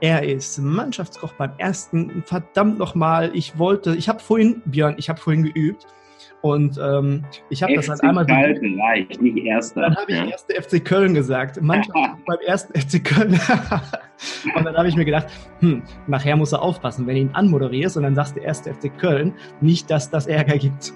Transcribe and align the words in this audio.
Er 0.00 0.22
ist 0.22 0.58
Mannschaftskoch 0.58 1.32
beim 1.32 1.52
ersten. 1.56 2.22
Verdammt 2.26 2.78
nochmal, 2.78 3.30
ich 3.34 3.58
wollte, 3.58 3.96
ich 3.96 4.08
habe 4.08 4.20
vorhin, 4.20 4.60
Björn, 4.66 4.96
ich 4.98 5.08
habe 5.08 5.18
vorhin 5.18 5.44
geübt. 5.44 5.86
Und 6.42 6.78
ähm, 6.78 7.24
ich 7.48 7.62
habe 7.62 7.74
das 7.74 7.88
halt 7.88 8.02
einmal. 8.02 8.26
Kalt 8.26 8.58
vielleicht, 8.58 9.20
nicht 9.22 9.38
erster. 9.38 9.80
Dann 9.80 9.96
habe 9.96 10.12
ich 10.12 10.18
ja. 10.18 10.26
erste 10.26 10.62
FC 10.62 10.84
Köln 10.84 11.14
gesagt. 11.14 11.60
Mannschaft 11.62 11.94
beim 12.26 12.38
ersten 12.44 12.78
FC 12.78 13.02
Köln. 13.02 13.40
und 14.54 14.64
dann 14.64 14.76
habe 14.76 14.86
ich 14.86 14.96
mir 14.96 15.06
gedacht, 15.06 15.28
hm, 15.60 15.82
nachher 16.06 16.36
muss 16.36 16.52
er 16.52 16.62
aufpassen, 16.62 17.06
wenn 17.06 17.14
du 17.14 17.20
ihn 17.22 17.30
anmoderierst 17.32 17.96
und 17.96 18.02
dann 18.02 18.14
sagst 18.14 18.36
du 18.36 18.40
erste 18.40 18.74
FC 18.74 18.96
Köln, 18.96 19.34
nicht, 19.60 19.90
dass 19.90 20.10
das 20.10 20.26
Ärger 20.26 20.58
gibt. 20.58 20.92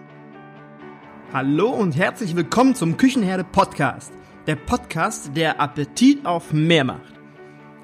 Hallo 1.33 1.71
und 1.71 1.97
herzlich 1.97 2.37
willkommen 2.37 2.75
zum 2.75 2.97
Küchenherde 2.97 3.45
Podcast. 3.45 4.13
Der 4.47 4.57
Podcast, 4.57 5.35
der 5.35 5.61
Appetit 5.61 6.27
auf 6.27 6.53
mehr 6.53 6.85
macht. 6.85 7.20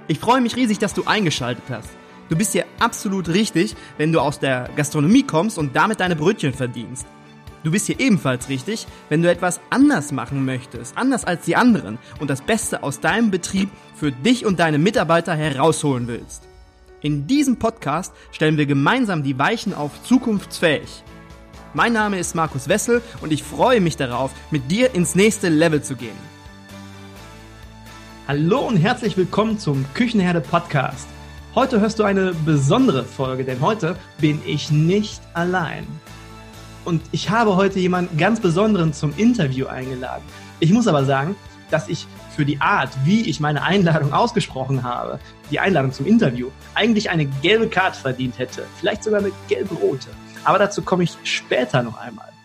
Ich 0.09 0.21
freue 0.21 0.41
mich 0.41 0.55
riesig, 0.55 0.79
dass 0.79 0.95
du 0.95 1.05
eingeschaltet 1.05 1.65
hast. 1.69 1.89
Du 2.29 2.37
bist 2.37 2.53
hier 2.53 2.65
absolut 2.79 3.29
richtig, 3.29 3.75
wenn 3.99 4.13
du 4.13 4.21
aus 4.21 4.39
der 4.39 4.69
Gastronomie 4.77 5.25
kommst 5.25 5.59
und 5.59 5.75
damit 5.75 5.99
deine 5.99 6.15
Brötchen 6.15 6.53
verdienst. 6.53 7.07
Du 7.65 7.73
bist 7.73 7.87
hier 7.87 7.99
ebenfalls 7.99 8.49
richtig, 8.49 8.87
wenn 9.09 9.23
du 9.23 9.31
etwas 9.31 9.61
anders 9.71 10.13
machen 10.13 10.45
möchtest, 10.45 10.97
anders 10.97 11.25
als 11.25 11.45
die 11.45 11.57
anderen 11.57 11.99
und 12.21 12.31
das 12.31 12.41
Beste 12.41 12.85
aus 12.85 13.01
deinem 13.01 13.33
Betrieb 13.33 13.69
für 13.97 14.13
dich 14.13 14.47
und 14.47 14.61
deine 14.61 14.79
Mitarbeiter 14.79 15.35
herausholen 15.35 16.07
willst. 16.07 16.45
In 17.01 17.27
diesem 17.27 17.57
Podcast 17.57 18.13
stellen 18.31 18.59
wir 18.59 18.67
gemeinsam 18.67 19.25
die 19.25 19.39
Weichen 19.39 19.75
auf 19.75 20.03
zukunftsfähig. 20.05 21.03
Mein 21.75 21.93
Name 21.93 22.21
ist 22.21 22.37
Markus 22.37 22.69
Wessel 22.69 23.03
und 23.21 23.33
ich 23.33 23.43
freue 23.43 23.81
mich 23.81 23.97
darauf, 23.97 24.31
mit 24.53 24.71
dir 24.71 24.95
ins 24.95 25.17
nächste 25.17 25.49
Level 25.49 25.83
zu 25.83 25.97
gehen. 25.97 26.36
Hallo 28.29 28.59
und 28.59 28.77
herzlich 28.77 29.17
willkommen 29.17 29.57
zum 29.57 29.87
Küchenherde 29.95 30.41
Podcast. 30.41 31.07
Heute 31.55 31.79
hörst 31.79 32.01
du 32.01 32.03
eine 32.03 32.35
besondere 32.35 33.05
Folge, 33.05 33.45
denn 33.45 33.61
heute 33.61 33.95
bin 34.19 34.43
ich 34.45 34.69
nicht 34.73 35.23
allein. 35.33 35.87
Und 36.85 37.03
ich 37.13 37.31
habe 37.31 37.55
heute 37.55 37.79
jemanden 37.79 38.17
ganz 38.17 38.41
Besonderen 38.41 38.93
zum 38.93 39.15
Interview 39.17 39.67
eingeladen. 39.67 40.25
Ich 40.59 40.73
muss 40.73 40.89
aber 40.89 41.05
sagen, 41.05 41.37
dass 41.71 41.89
ich 41.89 42.09
für 42.35 42.45
die 42.45 42.61
Art, 42.61 42.91
wie 43.05 43.31
ich 43.31 43.39
meine 43.39 43.63
Einladung 43.63 44.13
ausgesprochen 44.13 44.83
habe, 44.83 45.21
die 45.53 45.61
Einladung 45.61 45.93
zum 45.93 46.07
Interview, 46.07 46.49
eigentlich 46.75 47.11
eine 47.11 47.27
gelbe 47.27 47.69
Karte 47.69 48.01
verdient 48.01 48.41
hätte. 48.41 48.67
Vielleicht 48.81 49.05
sogar 49.05 49.21
eine 49.21 49.31
gelb-rote. 49.47 50.09
Aber 50.43 50.59
dazu 50.59 50.83
komme 50.83 51.05
ich 51.05 51.17
später 51.23 51.81
noch 51.81 51.97
einmal. 51.97 52.36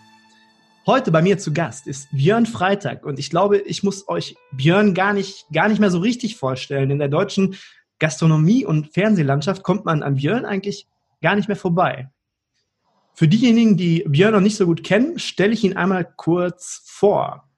Heute 0.84 1.12
bei 1.12 1.22
mir 1.22 1.38
zu 1.38 1.52
Gast 1.52 1.86
ist 1.86 2.08
Björn 2.10 2.44
Freitag 2.44 3.06
und 3.06 3.20
ich 3.20 3.30
glaube, 3.30 3.58
ich 3.58 3.84
muss 3.84 4.08
euch 4.08 4.34
Björn 4.50 4.94
gar 4.94 5.12
nicht, 5.12 5.46
gar 5.52 5.68
nicht 5.68 5.78
mehr 5.78 5.92
so 5.92 6.00
richtig 6.00 6.34
vorstellen. 6.34 6.90
In 6.90 6.98
der 6.98 7.06
deutschen 7.06 7.54
Gastronomie- 8.00 8.66
und 8.66 8.92
Fernsehlandschaft 8.92 9.62
kommt 9.62 9.84
man 9.84 10.02
an 10.02 10.16
Björn 10.16 10.44
eigentlich 10.44 10.88
gar 11.20 11.36
nicht 11.36 11.46
mehr 11.46 11.56
vorbei. 11.56 12.10
Für 13.14 13.28
diejenigen, 13.28 13.76
die 13.76 14.04
Björn 14.08 14.32
noch 14.32 14.40
nicht 14.40 14.56
so 14.56 14.66
gut 14.66 14.82
kennen, 14.82 15.20
stelle 15.20 15.52
ich 15.52 15.62
ihn 15.62 15.76
einmal 15.76 16.04
kurz 16.16 16.82
vor. 16.84 17.48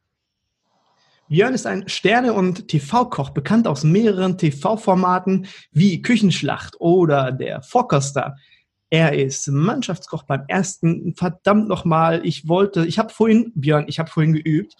Björn 1.30 1.54
ist 1.54 1.66
ein 1.66 1.88
Sterne- 1.88 2.34
und 2.34 2.68
TV-Koch, 2.68 3.30
bekannt 3.30 3.66
aus 3.66 3.84
mehreren 3.84 4.36
TV-Formaten 4.36 5.46
wie 5.72 6.02
Küchenschlacht 6.02 6.76
oder 6.78 7.32
der 7.32 7.62
Vorkoster, 7.62 8.36
er 8.94 9.12
ist 9.12 9.48
Mannschaftskoch 9.48 10.22
beim 10.22 10.44
ersten. 10.46 11.16
Verdammt 11.16 11.66
nochmal, 11.66 12.20
ich 12.24 12.46
wollte, 12.46 12.86
ich 12.86 12.96
habe 12.96 13.12
vorhin, 13.12 13.50
Björn, 13.56 13.86
ich 13.88 13.98
habe 13.98 14.08
vorhin 14.08 14.32
geübt. 14.32 14.76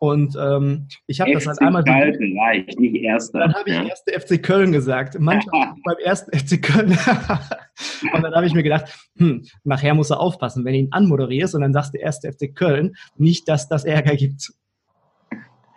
Und 0.00 0.34
ähm, 0.34 0.88
ich 1.06 1.20
habe 1.20 1.32
das 1.32 1.46
halt 1.46 1.60
einmal. 1.60 1.84
Kalt 1.84 2.16
vielleicht, 2.16 2.80
nicht 2.80 2.96
erster. 2.96 3.38
Dann 3.38 3.54
habe 3.54 3.70
ich 3.70 3.76
ja. 3.76 3.84
erste 3.84 4.18
FC 4.18 4.42
Köln 4.42 4.72
gesagt. 4.72 5.16
Mannschaft 5.20 5.52
beim 5.84 5.96
ersten 6.02 6.36
FC 6.36 6.60
Köln. 6.60 6.88
und 8.12 8.22
dann 8.22 8.34
habe 8.34 8.44
ich 8.46 8.52
mir 8.52 8.64
gedacht, 8.64 8.86
hm, 9.16 9.44
nachher 9.62 9.94
muss 9.94 10.10
er 10.10 10.18
aufpassen, 10.18 10.64
wenn 10.64 10.72
du 10.72 10.78
ihn 10.80 10.88
anmoderierst 10.90 11.54
und 11.54 11.60
dann 11.60 11.72
sagst 11.72 11.94
du 11.94 11.98
erste 11.98 12.32
FC 12.32 12.52
Köln, 12.52 12.96
nicht, 13.16 13.48
dass 13.48 13.68
das 13.68 13.84
Ärger 13.84 14.16
gibt. 14.16 14.52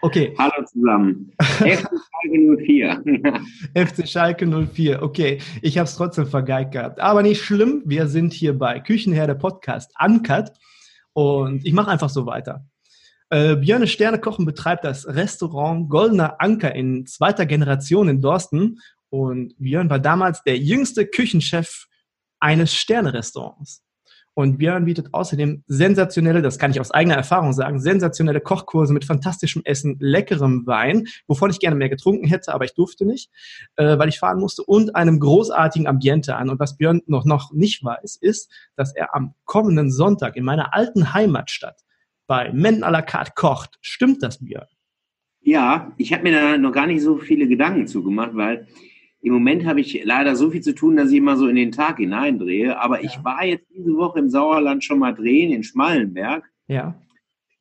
Okay. 0.05 0.35
Hallo 0.37 0.63
zusammen. 0.67 1.33
FC 1.41 1.65
Schalke 1.65 2.57
04. 2.63 3.03
FC 3.87 4.07
Schalke 4.07 4.45
04. 4.45 5.01
Okay, 5.01 5.39
ich 5.63 5.79
habe 5.79 5.87
es 5.87 5.95
trotzdem 5.95 6.27
vergeigt 6.27 6.73
gehabt. 6.73 6.99
Aber 6.99 7.23
nicht 7.23 7.41
schlimm. 7.41 7.81
Wir 7.87 8.05
sind 8.05 8.31
hier 8.31 8.55
bei 8.55 8.79
Küchenherde 8.81 9.33
Podcast 9.33 9.91
Uncut 9.99 10.51
und 11.13 11.65
ich 11.65 11.73
mache 11.73 11.89
einfach 11.89 12.11
so 12.11 12.27
weiter. 12.27 12.67
Äh, 13.31 13.55
Björn 13.55 13.87
Sterne 13.87 14.19
Kochen 14.19 14.45
betreibt 14.45 14.83
das 14.85 15.07
Restaurant 15.07 15.89
Goldener 15.89 16.35
Anker 16.39 16.75
in 16.75 17.07
zweiter 17.07 17.47
Generation 17.47 18.07
in 18.07 18.21
Dorsten 18.21 18.81
und 19.09 19.55
Björn 19.57 19.89
war 19.89 19.97
damals 19.97 20.43
der 20.43 20.59
jüngste 20.59 21.07
Küchenchef 21.07 21.87
eines 22.39 22.75
Sterne-Restaurants. 22.75 23.83
Und 24.35 24.57
Björn 24.57 24.83
bietet 24.83 25.13
außerdem 25.13 25.63
sensationelle, 25.65 26.41
das 26.41 26.59
kann 26.59 26.69
ich 26.69 26.81
aus 26.81 26.91
eigener 26.91 27.15
Erfahrung 27.15 27.53
sagen, 27.53 27.79
sensationelle 27.79 28.41
Kochkurse 28.41 28.93
mit 28.93 29.05
fantastischem 29.05 29.61
Essen, 29.63 29.95
leckerem 29.99 30.67
Wein, 30.67 31.07
wovon 31.25 31.49
ich 31.49 31.59
gerne 31.59 31.77
mehr 31.77 31.87
getrunken 31.87 32.27
hätte, 32.27 32.53
aber 32.53 32.65
ich 32.65 32.73
durfte 32.73 33.05
nicht, 33.05 33.31
äh, 33.77 33.97
weil 33.97 34.09
ich 34.09 34.19
fahren 34.19 34.39
musste, 34.39 34.63
und 34.63 34.93
einem 34.93 35.21
großartigen 35.21 35.87
Ambiente 35.87 36.35
an. 36.35 36.49
Und 36.49 36.59
was 36.59 36.75
Björn 36.75 37.01
noch, 37.07 37.23
noch 37.23 37.53
nicht 37.53 37.81
weiß, 37.81 38.17
ist, 38.17 38.51
dass 38.75 38.93
er 38.93 39.15
am 39.15 39.33
kommenden 39.45 39.89
Sonntag 39.89 40.35
in 40.35 40.43
meiner 40.43 40.73
alten 40.73 41.13
Heimatstadt 41.13 41.85
bei 42.27 42.51
Men 42.51 42.83
à 42.83 42.91
la 42.91 43.01
carte 43.01 43.31
kocht. 43.35 43.77
Stimmt 43.81 44.21
das, 44.21 44.43
Björn? 44.43 44.67
Ja, 45.39 45.93
ich 45.97 46.11
habe 46.11 46.23
mir 46.23 46.33
da 46.33 46.57
noch 46.57 46.73
gar 46.73 46.87
nicht 46.87 47.03
so 47.03 47.19
viele 47.19 47.47
Gedanken 47.47 47.87
zugemacht, 47.87 48.31
weil 48.33 48.67
im 49.25 49.33
Moment 49.33 49.65
habe 49.65 49.81
ich 49.81 50.03
leider 50.03 50.35
so 50.35 50.51
viel 50.51 50.61
zu 50.61 50.75
tun, 50.75 50.95
dass 50.95 51.09
ich 51.09 51.17
immer 51.17 51.35
so 51.35 51.47
in 51.47 51.55
den 51.55 51.71
Tag 51.71 51.97
hineindrehe. 51.97 52.79
Aber 52.79 53.01
ja. 53.01 53.09
ich 53.09 53.23
war 53.23 53.43
jetzt 53.43 53.65
diese 53.75 53.95
Woche 53.97 54.19
im 54.19 54.29
Sauerland 54.29 54.83
schon 54.83 54.99
mal 54.99 55.13
drehen, 55.13 55.51
in 55.51 55.63
Schmallenberg. 55.63 56.43
Ja. 56.67 56.93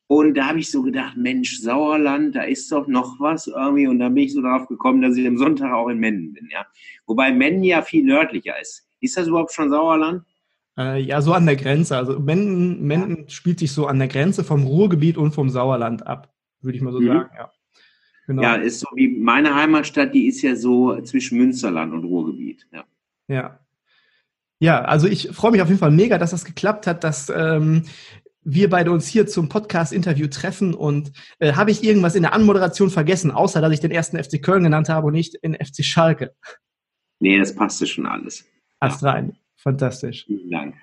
Und 0.06 0.34
da 0.34 0.48
habe 0.48 0.58
ich 0.58 0.70
so 0.70 0.82
gedacht, 0.82 1.16
Mensch, 1.16 1.60
Sauerland, 1.60 2.36
da 2.36 2.42
ist 2.42 2.70
doch 2.70 2.86
noch 2.86 3.19
was 3.19 3.47
irgendwie. 3.47 3.86
Und 3.86 3.98
dann 3.98 4.12
bin 4.12 4.25
ich 4.25 4.34
so 4.34 4.42
darauf 4.42 4.69
gekommen, 4.69 5.00
dass 5.00 5.16
ich 5.16 5.26
am 5.26 5.38
Sonntag 5.38 5.72
auch 5.72 5.88
in 5.88 5.98
Mennen 5.98 6.34
bin. 6.34 6.50
Ja. 6.52 6.66
Wobei 7.06 7.32
Mennen 7.32 7.64
ja 7.64 7.81
viel 7.81 8.04
nördlicher 8.04 8.60
ist. 8.60 8.86
Ist 9.00 9.16
das 9.16 9.26
überhaupt 9.26 9.52
schon 9.52 9.70
Sauerland? 9.70 10.22
Äh, 10.76 11.00
ja, 11.00 11.22
so 11.22 11.32
an 11.32 11.46
der 11.46 11.56
Grenze. 11.56 11.96
Also 11.96 12.20
Menden, 12.20 12.86
Menden 12.86 13.22
ja. 13.22 13.28
spielt 13.31 13.58
sich 13.58 13.72
so 13.72 13.86
an 13.86 13.98
der 13.98 14.08
Grenze 14.08 14.44
vom 14.44 14.64
Ruhrgebiet 14.64 15.16
und 15.16 15.32
vom 15.32 15.48
Sauerland 15.48 16.06
ab, 16.06 16.31
würde 16.60 16.76
ich 16.76 16.82
mal 16.82 16.92
so 16.92 17.00
mhm. 17.00 17.06
sagen, 17.06 17.31
ja. 17.38 17.50
Genau. 18.26 18.42
Ja, 18.42 18.54
ist 18.54 18.80
so 18.80 18.88
wie 18.94 19.08
meine 19.08 19.54
Heimatstadt, 19.54 20.14
die 20.14 20.26
ist 20.26 20.42
ja 20.42 20.56
so 20.56 21.00
zwischen 21.02 21.38
Münsterland 21.38 21.92
und 21.92 22.04
Ruhrgebiet. 22.04 22.66
Ja. 22.72 22.84
Ja. 23.28 23.60
Ja, 24.60 24.82
also 24.82 25.06
ich 25.06 25.28
freue 25.32 25.50
mich 25.50 25.60
auf 25.60 25.68
jeden 25.68 25.80
Fall 25.80 25.90
mega, 25.90 26.16
dass 26.16 26.30
das 26.30 26.44
geklappt 26.44 26.86
hat, 26.86 27.04
dass 27.04 27.30
ähm, 27.34 27.82
wir 28.44 28.70
beide 28.70 28.92
uns 28.92 29.06
hier 29.06 29.26
zum 29.26 29.48
Podcast-Interview 29.48 30.28
treffen 30.28 30.74
und 30.74 31.12
äh, 31.38 31.54
habe 31.54 31.70
ich 31.70 31.82
irgendwas 31.82 32.14
in 32.14 32.22
der 32.22 32.34
Anmoderation 32.34 32.90
vergessen, 32.90 33.30
außer 33.30 33.60
dass 33.60 33.72
ich 33.72 33.80
den 33.80 33.90
ersten 33.90 34.22
FC 34.22 34.42
Köln 34.42 34.62
genannt 34.62 34.88
habe 34.88 35.08
und 35.08 35.14
nicht 35.14 35.42
den 35.42 35.54
FC 35.54 35.84
Schalke. 35.84 36.34
Nee, 37.20 37.38
das 37.38 37.54
passte 37.54 37.86
schon 37.86 38.06
alles. 38.06 38.46
Ast 38.80 39.02
ja. 39.02 39.10
rein. 39.10 39.36
Fantastisch. 39.56 40.24
Vielen 40.26 40.50
Dank. 40.50 40.74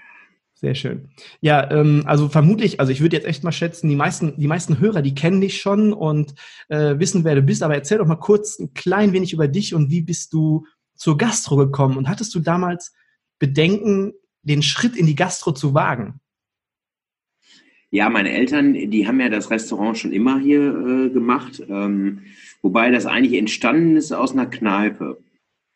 Sehr 0.62 0.76
schön. 0.76 1.10
Ja, 1.40 1.72
ähm, 1.72 2.04
also 2.06 2.30
vermutlich, 2.30 2.80
also 2.80 2.92
ich 2.92 3.02
würde 3.02 3.16
jetzt 3.16 3.26
echt 3.26 3.44
mal 3.44 3.52
schätzen, 3.52 3.90
die 3.90 3.96
meisten, 3.96 4.36
die 4.38 4.48
meisten 4.48 4.80
Hörer, 4.80 5.02
die 5.02 5.16
kennen 5.16 5.42
dich 5.42 5.60
schon 5.60 5.92
und 5.92 6.36
äh, 6.70 7.00
wissen, 7.00 7.24
wer 7.24 7.34
du 7.34 7.42
bist. 7.42 7.64
Aber 7.64 7.74
erzähl 7.74 7.98
doch 7.98 8.06
mal 8.06 8.16
kurz 8.16 8.60
ein 8.60 8.76
klein 8.76 9.12
wenig 9.12 9.34
über 9.34 9.48
dich 9.48 9.74
und 9.74 9.90
wie 9.90 10.02
bist 10.02 10.34
du 10.34 10.68
zur 10.96 11.18
Gastro 11.18 11.56
gekommen? 11.56 11.98
Und 11.98 12.08
hattest 12.08 12.36
du 12.36 12.40
damals 12.40 12.94
Bedenken, 13.40 14.14
den 14.44 14.62
Schritt 14.62 14.96
in 14.96 15.08
die 15.08 15.16
Gastro 15.16 15.52
zu 15.52 15.74
wagen? 15.74 16.20
Ja, 17.90 18.10
meine 18.10 18.32
Eltern, 18.32 18.74
die 18.74 19.08
haben 19.08 19.20
ja 19.20 19.30
das 19.30 19.50
Restaurant 19.50 19.98
schon 19.98 20.14
immer 20.14 20.40
hier 20.40 20.62
äh, 20.62 21.10
gemacht, 21.10 21.62
ähm, 21.68 22.22
wobei 22.62 22.92
das 22.92 23.08
eigentlich 23.08 23.38
entstanden 23.38 23.98
ist 23.98 24.12
aus 24.12 24.32
einer 24.32 24.46
Kneipe. 24.46 25.18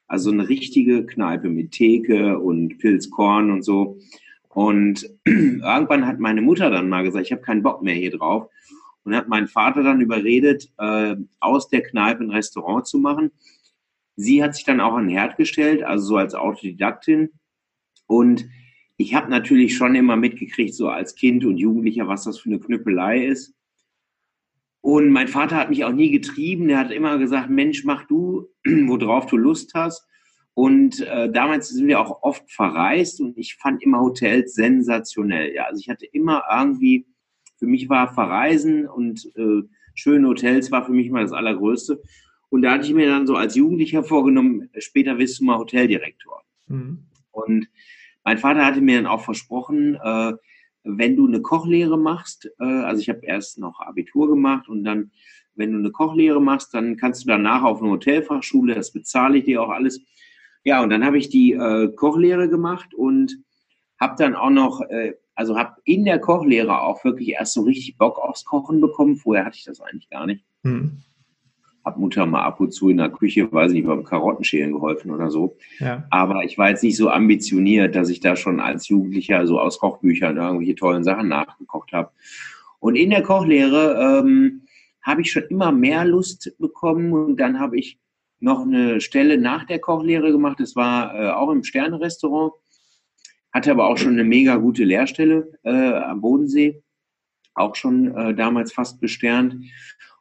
Also 0.07 0.29
eine 0.29 0.47
richtige 0.47 1.07
Kneipe 1.07 1.49
mit 1.49 1.71
Theke 1.71 2.37
und 2.37 2.77
Pilzkorn 2.77 3.49
und 3.49 3.63
so. 3.63 3.97
Und 4.55 5.05
irgendwann 5.25 6.07
hat 6.07 6.19
meine 6.19 6.41
Mutter 6.41 6.69
dann 6.69 6.87
mal 6.87 7.03
gesagt, 7.03 7.25
ich 7.25 7.33
habe 7.33 7.41
keinen 7.41 7.61
Bock 7.61 7.81
mehr 7.81 7.93
hier 7.93 8.11
drauf. 8.11 8.49
Und 9.03 9.13
hat 9.13 9.27
meinen 9.27 9.47
Vater 9.47 9.83
dann 9.83 9.99
überredet, 9.99 10.71
äh, 10.77 11.17
aus 11.41 11.67
der 11.67 11.83
Kneipe 11.83 12.23
ein 12.23 12.31
Restaurant 12.31 12.87
zu 12.87 12.97
machen. 12.97 13.31
Sie 14.15 14.41
hat 14.41 14.55
sich 14.55 14.63
dann 14.63 14.79
auch 14.79 14.93
an 14.93 15.07
den 15.07 15.17
Herd 15.17 15.35
gestellt, 15.35 15.83
also 15.83 16.05
so 16.05 16.15
als 16.15 16.35
Autodidaktin. 16.35 17.31
Und 18.07 18.45
ich 18.95 19.13
habe 19.13 19.29
natürlich 19.29 19.75
schon 19.75 19.93
immer 19.93 20.15
mitgekriegt, 20.15 20.73
so 20.73 20.87
als 20.87 21.15
Kind 21.15 21.43
und 21.43 21.57
Jugendlicher, 21.57 22.07
was 22.07 22.23
das 22.23 22.39
für 22.39 22.49
eine 22.49 22.59
Knüppelei 22.59 23.25
ist. 23.25 23.53
Und 24.79 25.09
mein 25.09 25.27
Vater 25.27 25.57
hat 25.57 25.69
mich 25.69 25.83
auch 25.83 25.91
nie 25.91 26.11
getrieben. 26.11 26.69
Er 26.69 26.79
hat 26.79 26.91
immer 26.91 27.17
gesagt, 27.17 27.49
Mensch, 27.49 27.83
mach 27.83 28.07
du, 28.07 28.47
worauf 28.65 29.25
du 29.25 29.35
Lust 29.35 29.73
hast. 29.73 30.07
Und 30.55 31.01
äh, 31.01 31.29
damals 31.29 31.69
sind 31.69 31.87
wir 31.87 31.99
auch 31.99 32.23
oft 32.23 32.49
verreist 32.49 33.19
und 33.19 33.37
ich 33.37 33.55
fand 33.55 33.83
immer 33.83 33.99
Hotels 33.99 34.55
sensationell. 34.55 35.53
Ja, 35.53 35.65
also 35.65 35.81
ich 35.81 35.89
hatte 35.89 36.05
immer 36.05 36.43
irgendwie, 36.49 37.05
für 37.57 37.67
mich 37.67 37.89
war 37.89 38.13
Verreisen 38.13 38.87
und 38.87 39.29
äh, 39.35 39.63
schöne 39.95 40.29
Hotels 40.29 40.71
war 40.71 40.85
für 40.85 40.93
mich 40.93 41.07
immer 41.07 41.21
das 41.21 41.33
Allergrößte. 41.33 42.01
Und 42.49 42.61
da 42.61 42.71
hatte 42.71 42.87
ich 42.87 42.93
mir 42.93 43.09
dann 43.09 43.27
so 43.27 43.35
als 43.35 43.55
Jugendlicher 43.55 44.01
vorgenommen, 44.01 44.69
später 44.77 45.17
wirst 45.17 45.41
du 45.41 45.43
mal 45.43 45.57
Hoteldirektor. 45.57 46.41
Mhm. 46.67 46.99
Und 47.31 47.67
mein 48.23 48.37
Vater 48.37 48.65
hatte 48.65 48.79
mir 48.79 48.95
dann 48.95 49.07
auch 49.07 49.25
versprochen, 49.25 49.95
äh, 50.01 50.33
wenn 50.85 51.17
du 51.17 51.27
eine 51.27 51.41
Kochlehre 51.41 51.97
machst, 51.97 52.49
äh, 52.59 52.63
also 52.63 53.01
ich 53.01 53.09
habe 53.09 53.25
erst 53.25 53.59
noch 53.59 53.81
Abitur 53.81 54.29
gemacht 54.29 54.69
und 54.69 54.85
dann, 54.85 55.11
wenn 55.55 55.73
du 55.73 55.79
eine 55.79 55.91
Kochlehre 55.91 56.41
machst, 56.41 56.73
dann 56.73 56.95
kannst 56.95 57.23
du 57.23 57.27
danach 57.27 57.63
auf 57.63 57.81
eine 57.81 57.91
Hotelfachschule, 57.91 58.75
das 58.75 58.93
bezahle 58.93 59.39
ich 59.39 59.45
dir 59.45 59.61
auch 59.61 59.69
alles. 59.69 60.01
Ja, 60.65 60.83
und 60.83 60.89
dann 60.89 61.05
habe 61.05 61.17
ich 61.17 61.29
die 61.29 61.53
äh, 61.53 61.87
Kochlehre 61.95 62.49
gemacht 62.49 62.93
und 62.93 63.37
habe 63.97 64.15
dann 64.17 64.35
auch 64.35 64.49
noch, 64.49 64.81
äh, 64.81 65.13
also 65.33 65.57
habe 65.57 65.75
in 65.85 66.03
der 66.03 66.19
Kochlehre 66.19 66.81
auch 66.81 67.05
wirklich 67.05 67.29
erst 67.29 67.53
so 67.53 67.61
richtig 67.61 67.97
Bock 67.97 68.19
aufs 68.19 68.43
Kochen 68.43 68.81
bekommen. 68.81 69.15
Vorher 69.15 69.45
hatte 69.45 69.57
ich 69.57 69.63
das 69.63 69.79
eigentlich 69.79 70.09
gar 70.09 70.25
nicht. 70.25 70.43
Mhm 70.63 71.03
habe 71.85 71.99
Mutter 71.99 72.25
mal 72.25 72.43
ab 72.43 72.59
und 72.59 72.71
zu 72.71 72.89
in 72.89 72.97
der 72.97 73.09
Küche, 73.09 73.51
weiß 73.51 73.71
ich 73.71 73.77
nicht, 73.77 73.87
beim 73.87 74.03
Karottenschälen 74.03 74.73
geholfen 74.73 75.11
oder 75.11 75.29
so. 75.29 75.55
Ja. 75.79 76.03
Aber 76.09 76.43
ich 76.43 76.57
war 76.57 76.69
jetzt 76.69 76.83
nicht 76.83 76.97
so 76.97 77.09
ambitioniert, 77.09 77.95
dass 77.95 78.09
ich 78.09 78.19
da 78.19 78.35
schon 78.35 78.59
als 78.59 78.87
Jugendlicher 78.87 79.45
so 79.45 79.59
aus 79.59 79.79
Kochbüchern 79.79 80.37
irgendwelche 80.37 80.75
tollen 80.75 81.03
Sachen 81.03 81.27
nachgekocht 81.27 81.93
habe. 81.93 82.09
Und 82.79 82.95
in 82.95 83.11
der 83.11 83.21
Kochlehre 83.21 84.23
ähm, 84.23 84.63
habe 85.03 85.21
ich 85.21 85.31
schon 85.31 85.43
immer 85.43 85.71
mehr 85.71 86.05
Lust 86.05 86.55
bekommen 86.57 87.13
und 87.13 87.39
dann 87.39 87.59
habe 87.59 87.77
ich 87.77 87.99
noch 88.45 88.61
eine 88.61 89.01
Stelle 89.01 89.39
nach 89.39 89.65
der 89.65 89.79
Kochlehre 89.79 90.31
gemacht. 90.31 90.59
Das 90.59 90.75
war 90.75 91.19
äh, 91.19 91.31
auch 91.31 91.49
im 91.49 91.63
Sternenrestaurant, 91.63 92.53
hatte 93.51 93.71
aber 93.71 93.87
auch 93.87 93.97
schon 93.97 94.13
eine 94.13 94.23
mega 94.23 94.55
gute 94.57 94.83
Lehrstelle 94.83 95.51
äh, 95.63 95.93
am 95.93 96.21
Bodensee, 96.21 96.83
auch 97.55 97.75
schon 97.75 98.15
äh, 98.15 98.35
damals 98.35 98.71
fast 98.71 99.01
besternt. 99.01 99.55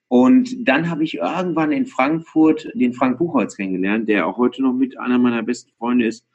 Und 0.09 0.67
dann 0.67 0.89
habe 0.89 1.05
ich 1.05 1.17
irgendwann 1.17 1.71
in 1.71 1.87
Frankfurt 1.87 2.71
den 2.75 2.95
Frank 2.95 3.19
Buchholz 3.19 3.57
kennengelernt, 3.57 4.09
der 4.09 4.27
auch 4.27 4.39
heute 4.39 4.63
noch 4.63 4.73
mit 4.73 4.99
einer 4.99 5.19
meiner 5.19 5.43
besten 5.43 5.73
Freunde 5.73 6.07
ist. 6.07 6.27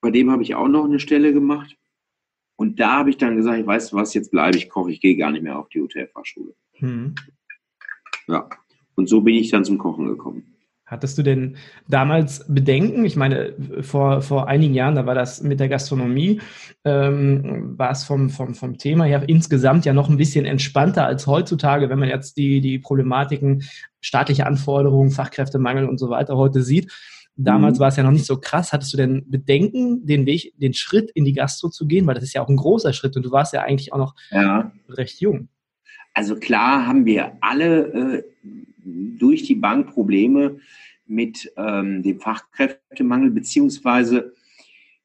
Bei 0.00 0.10
dem 0.10 0.30
habe 0.30 0.42
ich 0.42 0.56
auch 0.56 0.68
noch 0.68 0.84
eine 0.84 0.98
Stelle 0.98 1.32
gemacht. 1.32 1.76
Und 2.56 2.80
da 2.80 2.98
habe 2.98 3.10
ich 3.10 3.16
dann 3.16 3.36
gesagt, 3.36 3.60
ich 3.60 3.66
weiß 3.66 3.94
was, 3.94 4.12
jetzt 4.14 4.32
bleibe 4.32 4.56
ich 4.56 4.68
Koch, 4.68 4.88
ich 4.88 5.00
gehe 5.00 5.16
gar 5.16 5.30
nicht 5.30 5.42
mehr 5.42 5.58
auf 5.58 5.68
die 5.68 5.80
Hotelfachschule. 5.80 6.54
Hm. 6.74 7.14
Ja, 8.26 8.48
und 8.96 9.08
so 9.08 9.20
bin 9.20 9.36
ich 9.36 9.50
dann 9.50 9.64
zum 9.64 9.78
Kochen 9.78 10.06
gekommen. 10.06 10.53
Hattest 10.94 11.18
du 11.18 11.24
denn 11.24 11.56
damals 11.88 12.46
Bedenken? 12.46 13.04
Ich 13.04 13.16
meine, 13.16 13.52
vor, 13.80 14.22
vor 14.22 14.46
einigen 14.46 14.74
Jahren, 14.74 14.94
da 14.94 15.06
war 15.06 15.16
das 15.16 15.42
mit 15.42 15.58
der 15.58 15.68
Gastronomie, 15.68 16.40
ähm, 16.84 17.76
war 17.76 17.90
es 17.90 18.04
vom, 18.04 18.30
vom, 18.30 18.54
vom 18.54 18.78
Thema 18.78 19.04
her 19.04 19.24
insgesamt 19.26 19.84
ja 19.86 19.92
noch 19.92 20.08
ein 20.08 20.16
bisschen 20.16 20.44
entspannter 20.44 21.04
als 21.04 21.26
heutzutage, 21.26 21.90
wenn 21.90 21.98
man 21.98 22.08
jetzt 22.08 22.36
die, 22.36 22.60
die 22.60 22.78
Problematiken, 22.78 23.64
staatliche 24.00 24.46
Anforderungen, 24.46 25.10
Fachkräftemangel 25.10 25.88
und 25.88 25.98
so 25.98 26.10
weiter 26.10 26.36
heute 26.36 26.62
sieht. 26.62 26.92
Damals 27.34 27.78
mhm. 27.78 27.80
war 27.80 27.88
es 27.88 27.96
ja 27.96 28.04
noch 28.04 28.12
nicht 28.12 28.26
so 28.26 28.38
krass. 28.38 28.72
Hattest 28.72 28.92
du 28.92 28.96
denn 28.96 29.28
Bedenken, 29.28 30.06
den 30.06 30.26
Weg, 30.26 30.52
den 30.58 30.74
Schritt 30.74 31.10
in 31.10 31.24
die 31.24 31.32
Gastro 31.32 31.70
zu 31.70 31.88
gehen? 31.88 32.06
Weil 32.06 32.14
das 32.14 32.22
ist 32.22 32.34
ja 32.34 32.42
auch 32.42 32.48
ein 32.48 32.56
großer 32.56 32.92
Schritt 32.92 33.16
und 33.16 33.24
du 33.24 33.32
warst 33.32 33.52
ja 33.52 33.62
eigentlich 33.62 33.92
auch 33.92 33.98
noch 33.98 34.14
ja. 34.30 34.70
recht 34.88 35.20
jung. 35.20 35.48
Also 36.12 36.36
klar 36.36 36.86
haben 36.86 37.04
wir 37.06 37.32
alle 37.40 37.86
äh, 37.88 38.22
durch 38.84 39.42
die 39.42 39.56
Bank 39.56 39.92
Probleme 39.92 40.58
mit 41.06 41.52
ähm, 41.56 42.02
dem 42.02 42.20
Fachkräftemangel, 42.20 43.30
beziehungsweise 43.30 44.32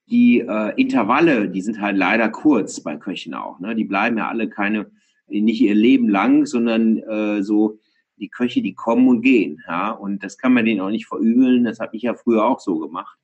die 0.10 0.40
äh, 0.40 0.74
Intervalle, 0.82 1.50
die 1.50 1.62
sind 1.62 1.80
halt 1.80 1.98
leider 1.98 2.30
kurz 2.30 2.82
bei 2.82 2.96
Köchen 2.98 3.34
auch. 3.34 3.60
Ne? 3.60 3.76
Die 3.76 3.84
bleiben 3.84 4.18
ja 4.18 4.28
alle 4.28 4.50
keine, 4.50 4.90
nicht 5.28 5.62
ihr 5.62 5.76
Leben 5.76 6.10
lang, 6.10 6.46
sondern 6.46 6.98
äh, 6.98 7.44
so 7.44 7.80
die 8.18 8.30
Köche, 8.30 8.62
die 8.62 8.74
kommen 8.74 9.08
und 9.08 9.22
gehen. 9.22 9.64
Ja? 9.68 9.92
Und 9.92 10.24
das 10.24 10.38
kann 10.38 10.54
man 10.54 10.66
denen 10.66 10.82
auch 10.82 10.90
nicht 10.90 11.06
verübeln. 11.06 11.64
Das 11.64 11.80
habe 11.80 11.96
ich 11.96 12.04
ja 12.04 12.16
früher 12.16 12.46
auch 12.46 12.60
so 12.60 12.80
gemacht. 12.80 13.18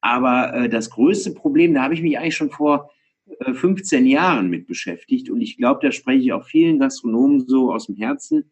Aber 0.00 0.54
äh, 0.54 0.68
das 0.68 0.90
größte 0.90 1.32
Problem, 1.32 1.74
da 1.74 1.82
habe 1.82 1.94
ich 1.94 2.02
mich 2.02 2.18
eigentlich 2.18 2.36
schon 2.36 2.50
vor 2.50 2.90
15 3.52 4.06
äh, 4.06 4.08
Jahren 4.08 4.50
mit 4.50 4.66
beschäftigt. 4.66 5.30
Und 5.30 5.40
ich 5.40 5.56
glaube, 5.56 5.80
da 5.82 5.92
spreche 5.92 6.22
ich 6.22 6.32
auch 6.32 6.44
vielen 6.44 6.78
Gastronomen 6.78 7.46
so 7.46 7.72
aus 7.72 7.86
dem 7.86 7.96
Herzen. 7.96 8.50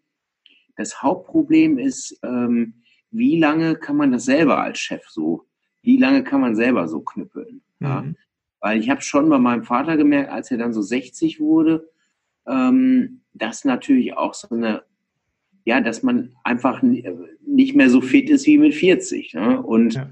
Das 0.77 1.03
Hauptproblem 1.03 1.79
ist, 1.79 2.19
ähm, 2.23 2.75
wie 3.15 3.39
lange 3.39 3.77
kann 3.77 3.97
man 3.97 4.13
das 4.13 4.25
selber 4.25 4.61
als 4.61 4.79
Chef 4.79 5.09
so, 5.09 5.47
wie 5.83 5.97
lange 5.99 6.25
kann 6.25 6.41
man 6.41 6.57
selber 6.57 6.89
so 6.89 7.01
knüppeln? 7.01 7.63
Ja? 7.81 8.03
Mhm. 8.03 8.17
Weil 8.61 8.81
ich 8.81 8.91
habe 8.91 9.03
schon 9.03 9.29
bei 9.29 9.39
meinem 9.39 9.63
Vater 9.63 9.97
gemerkt, 9.97 10.31
als 10.31 10.51
er 10.51 10.59
dann 10.59 10.73
so 10.73 10.83
60 10.83 11.39
wurde, 11.39 11.89
ähm, 12.47 13.21
dass 13.35 13.65
natürlich 13.65 14.17
auch 14.17 14.35
so 14.35 14.49
eine, 14.55 14.83
ja, 15.65 15.81
dass 15.81 16.03
man 16.03 16.35
einfach 16.43 16.83
nicht 16.83 17.77
mehr 17.77 17.91
so 17.91 18.01
fit 18.01 18.31
ist 18.31 18.47
wie 18.47 18.59
mit 18.59 18.75
40. 18.75 19.35
Ne? 19.35 19.63
Und 19.63 19.95
ja. 19.95 20.11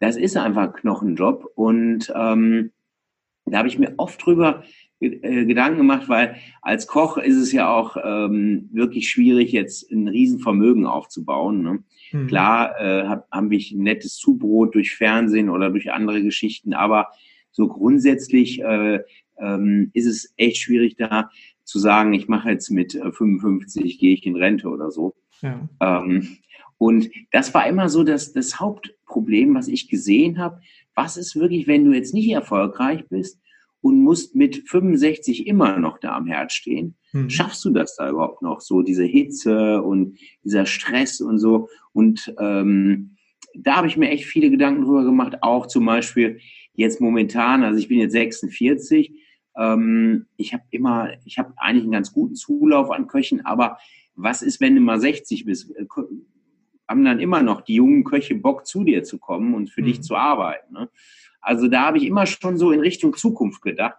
das 0.00 0.16
ist 0.16 0.36
einfach 0.36 0.64
ein 0.64 0.72
Knochenjob. 0.72 1.50
Und 1.54 2.12
ähm, 2.14 2.72
da 3.46 3.58
habe 3.58 3.68
ich 3.68 3.78
mir 3.78 3.94
oft 3.96 4.24
drüber 4.24 4.62
äh, 4.62 4.66
Gedanken 5.10 5.78
gemacht, 5.78 6.08
weil 6.08 6.36
als 6.60 6.86
Koch 6.86 7.18
ist 7.18 7.36
es 7.36 7.50
ja 7.52 7.72
auch 7.74 7.96
ähm, 8.02 8.68
wirklich 8.72 9.10
schwierig, 9.10 9.50
jetzt 9.50 9.90
ein 9.90 10.06
Riesenvermögen 10.06 10.86
aufzubauen. 10.86 11.62
Ne? 11.62 11.84
Mhm. 12.12 12.26
Klar 12.28 12.80
äh, 12.80 13.08
hab, 13.08 13.30
haben 13.32 13.50
wir 13.50 13.58
ein 13.58 13.82
nettes 13.82 14.16
Zubrot 14.16 14.74
durch 14.74 14.94
Fernsehen 14.94 15.50
oder 15.50 15.70
durch 15.70 15.90
andere 15.90 16.22
Geschichten, 16.22 16.72
aber 16.72 17.08
so 17.50 17.66
grundsätzlich 17.66 18.62
äh, 18.62 19.00
ähm, 19.38 19.90
ist 19.92 20.06
es 20.06 20.32
echt 20.36 20.58
schwierig 20.58 20.96
da 20.96 21.30
zu 21.64 21.78
sagen, 21.78 22.12
ich 22.12 22.28
mache 22.28 22.50
jetzt 22.50 22.70
mit 22.70 22.92
55, 22.92 23.82
äh, 23.82 23.98
gehe 23.98 24.14
ich 24.14 24.24
in 24.24 24.36
Rente 24.36 24.68
oder 24.68 24.90
so. 24.90 25.14
Ja. 25.40 25.68
Ähm, 25.80 26.38
und 26.78 27.10
das 27.30 27.54
war 27.54 27.66
immer 27.66 27.88
so 27.88 28.04
das, 28.04 28.32
das 28.32 28.60
Hauptproblem, 28.60 29.54
was 29.54 29.68
ich 29.68 29.88
gesehen 29.88 30.38
habe. 30.38 30.60
Was 30.94 31.16
ist 31.16 31.36
wirklich, 31.36 31.66
wenn 31.66 31.84
du 31.84 31.92
jetzt 31.92 32.14
nicht 32.14 32.30
erfolgreich 32.30 33.06
bist 33.08 33.40
und 33.82 34.00
musst 34.00 34.34
mit 34.34 34.68
65 34.68 35.46
immer 35.46 35.78
noch 35.78 35.98
da 35.98 36.16
am 36.16 36.26
Herd 36.26 36.52
stehen. 36.52 36.94
Mhm. 37.12 37.28
Schaffst 37.28 37.64
du 37.64 37.70
das 37.70 37.96
da 37.96 38.08
überhaupt 38.08 38.40
noch? 38.40 38.60
So 38.60 38.80
diese 38.80 39.04
Hitze 39.04 39.82
und 39.82 40.18
dieser 40.44 40.64
Stress 40.64 41.20
und 41.20 41.38
so. 41.38 41.68
Und 41.92 42.32
ähm, 42.38 43.16
da 43.54 43.76
habe 43.76 43.88
ich 43.88 43.96
mir 43.96 44.08
echt 44.08 44.24
viele 44.24 44.50
Gedanken 44.50 44.84
drüber 44.84 45.04
gemacht. 45.04 45.42
Auch 45.42 45.66
zum 45.66 45.84
Beispiel 45.84 46.38
jetzt 46.74 47.00
momentan, 47.00 47.64
also 47.64 47.78
ich 47.78 47.88
bin 47.88 47.98
jetzt 47.98 48.12
46. 48.12 49.20
Ähm, 49.56 50.26
ich 50.36 50.54
habe 50.54 50.62
immer, 50.70 51.10
ich 51.24 51.38
habe 51.38 51.52
eigentlich 51.56 51.82
einen 51.82 51.92
ganz 51.92 52.12
guten 52.12 52.36
Zulauf 52.36 52.90
an 52.90 53.08
Köchen, 53.08 53.44
aber 53.44 53.78
was 54.14 54.42
ist, 54.42 54.60
wenn 54.60 54.76
du 54.76 54.80
mal 54.80 55.00
60 55.00 55.44
bist? 55.44 55.74
Äh, 55.76 55.86
haben 56.88 57.04
dann 57.04 57.20
immer 57.20 57.42
noch 57.42 57.62
die 57.62 57.74
jungen 57.74 58.04
Köche 58.04 58.34
Bock, 58.36 58.66
zu 58.66 58.84
dir 58.84 59.02
zu 59.02 59.18
kommen 59.18 59.54
und 59.54 59.70
für 59.70 59.80
mhm. 59.80 59.86
dich 59.86 60.02
zu 60.02 60.14
arbeiten. 60.14 60.72
Ne? 60.72 60.88
Also 61.42 61.68
da 61.68 61.86
habe 61.86 61.98
ich 61.98 62.04
immer 62.04 62.24
schon 62.26 62.56
so 62.56 62.70
in 62.72 62.80
Richtung 62.80 63.14
Zukunft 63.14 63.62
gedacht. 63.62 63.96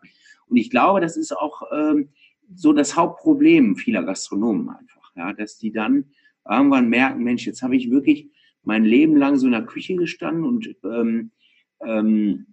Und 0.48 0.58
ich 0.58 0.70
glaube, 0.70 1.02
das 1.02 1.18
ist 1.18 1.36
auch 1.36 1.64
ähm, 1.72 2.10
so 2.56 2.74
das 2.74 2.96
Hauptproblem 2.96 3.76
vieler 3.76 4.04
Gastronomen 4.04 4.70
einfach, 4.70 5.12
ja, 5.16 5.34
dass 5.34 5.58
die 5.58 5.72
dann 5.72 6.06
irgendwann 6.50 6.90
merken, 6.90 7.24
Mensch, 7.24 7.46
jetzt 7.46 7.62
habe 7.62 7.76
ich 7.76 7.92
wirklich 7.92 8.30
mein 8.64 8.86
Leben 8.86 9.18
lang 9.18 9.38
so 9.38 9.46
in 9.46 9.52
der 9.52 9.66
Küche 9.66 9.96
gestanden 9.96 10.46
und 10.46 10.76
ähm, 10.84 11.32
ähm, 11.82 12.48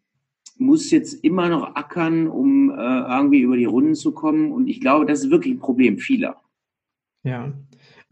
muss 0.58 0.90
jetzt 0.90 1.24
immer 1.24 1.48
noch 1.48 1.74
ackern, 1.74 2.26
um 2.26 2.70
äh, 2.70 2.74
irgendwie 2.74 3.40
über 3.40 3.56
die 3.56 3.64
Runden 3.64 3.94
zu 3.94 4.12
kommen. 4.12 4.52
Und 4.52 4.68
ich 4.68 4.80
glaube, 4.80 5.06
das 5.06 5.20
ist 5.20 5.30
wirklich 5.30 5.54
ein 5.54 5.60
Problem 5.60 5.98
vieler. 5.98 6.36
Ja, 7.22 7.52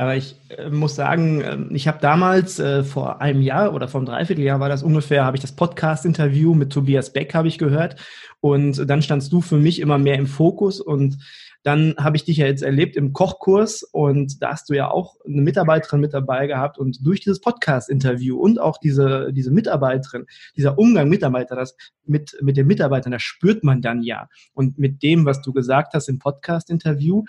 aber 0.00 0.14
ich 0.14 0.36
äh, 0.56 0.70
muss 0.70 0.94
sagen, 0.94 1.40
äh, 1.40 1.58
ich 1.74 1.88
habe 1.88 1.98
damals 2.00 2.60
äh, 2.60 2.84
vor 2.84 3.20
einem 3.20 3.42
Jahr 3.42 3.74
oder 3.74 3.88
vor 3.88 3.98
einem 4.00 4.06
Dreivierteljahr 4.06 4.60
war 4.60 4.68
das 4.68 4.84
ungefähr, 4.84 5.24
habe 5.24 5.36
ich 5.36 5.40
das 5.40 5.56
Podcast-Interview 5.56 6.54
mit 6.54 6.72
Tobias 6.72 7.12
Beck 7.12 7.34
habe 7.34 7.48
ich 7.48 7.58
gehört. 7.58 7.96
Und 8.40 8.88
dann 8.88 9.02
standst 9.02 9.32
du 9.32 9.40
für 9.40 9.56
mich 9.56 9.80
immer 9.80 9.98
mehr 9.98 10.14
im 10.14 10.28
Fokus. 10.28 10.80
Und 10.80 11.18
dann 11.64 11.96
habe 11.98 12.16
ich 12.16 12.24
dich 12.24 12.36
ja 12.36 12.46
jetzt 12.46 12.62
erlebt 12.62 12.94
im 12.94 13.12
Kochkurs. 13.12 13.82
Und 13.82 14.40
da 14.40 14.52
hast 14.52 14.70
du 14.70 14.74
ja 14.74 14.88
auch 14.88 15.16
eine 15.26 15.42
Mitarbeiterin 15.42 16.00
mit 16.00 16.14
dabei 16.14 16.46
gehabt. 16.46 16.78
Und 16.78 17.04
durch 17.04 17.18
dieses 17.18 17.40
Podcast-Interview 17.40 18.38
und 18.38 18.60
auch 18.60 18.78
diese, 18.78 19.32
diese 19.32 19.50
Mitarbeiterin, 19.50 20.26
dieser 20.56 20.78
Umgang 20.78 21.08
Mitarbeiter, 21.08 21.56
das 21.56 21.76
mit, 22.04 22.38
mit 22.40 22.56
den 22.56 22.68
Mitarbeitern, 22.68 23.10
das 23.10 23.22
spürt 23.22 23.64
man 23.64 23.82
dann 23.82 24.04
ja. 24.04 24.28
Und 24.54 24.78
mit 24.78 25.02
dem, 25.02 25.24
was 25.26 25.42
du 25.42 25.52
gesagt 25.52 25.94
hast 25.94 26.08
im 26.08 26.20
Podcast-Interview, 26.20 27.24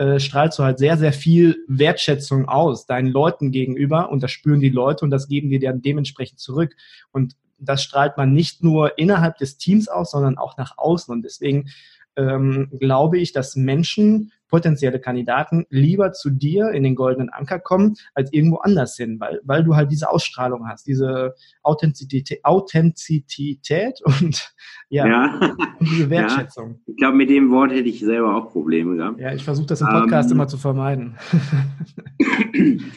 äh, 0.00 0.18
strahlst 0.18 0.58
du 0.58 0.62
halt 0.62 0.78
sehr, 0.78 0.96
sehr 0.96 1.12
viel 1.12 1.58
Wertschätzung 1.68 2.48
aus 2.48 2.86
deinen 2.86 3.08
Leuten 3.08 3.50
gegenüber 3.50 4.10
und 4.10 4.22
das 4.22 4.30
spüren 4.30 4.60
die 4.60 4.70
Leute 4.70 5.04
und 5.04 5.10
das 5.10 5.28
geben 5.28 5.50
die 5.50 5.58
dann 5.58 5.82
dementsprechend 5.82 6.38
zurück. 6.40 6.74
Und 7.12 7.36
das 7.58 7.82
strahlt 7.82 8.16
man 8.16 8.32
nicht 8.32 8.64
nur 8.64 8.96
innerhalb 8.96 9.36
des 9.36 9.58
Teams 9.58 9.88
aus, 9.88 10.12
sondern 10.12 10.38
auch 10.38 10.56
nach 10.56 10.78
außen. 10.78 11.12
Und 11.12 11.20
deswegen 11.20 11.68
ähm, 12.16 12.70
glaube 12.80 13.18
ich, 13.18 13.32
dass 13.32 13.56
Menschen 13.56 14.32
potenzielle 14.50 15.00
Kandidaten 15.00 15.64
lieber 15.70 16.12
zu 16.12 16.28
dir 16.30 16.70
in 16.72 16.82
den 16.82 16.94
goldenen 16.96 17.30
Anker 17.30 17.58
kommen, 17.60 17.94
als 18.14 18.32
irgendwo 18.32 18.56
anders 18.58 18.96
hin, 18.96 19.18
weil, 19.20 19.40
weil 19.44 19.64
du 19.64 19.76
halt 19.76 19.90
diese 19.90 20.10
Ausstrahlung 20.10 20.68
hast, 20.68 20.86
diese 20.86 21.34
Authentizität, 21.62 22.44
Authentizität 22.44 24.00
und 24.04 24.52
ja, 24.88 25.06
Ja. 25.06 25.56
und 25.78 25.88
diese 25.88 26.10
Wertschätzung. 26.10 26.70
Ja, 26.70 26.76
ich 26.86 26.96
glaube, 26.96 27.16
mit 27.16 27.30
dem 27.30 27.50
Wort 27.50 27.70
hätte 27.70 27.88
ich 27.88 28.00
selber 28.00 28.34
auch 28.36 28.50
Probleme 28.50 28.96
gehabt. 28.96 29.20
Ja, 29.20 29.32
ich 29.32 29.44
versuche 29.44 29.66
das 29.68 29.80
im 29.80 29.86
Podcast 29.88 30.30
Ähm, 30.30 30.36
immer 30.36 30.48
zu 30.48 30.58
vermeiden. 30.58 31.16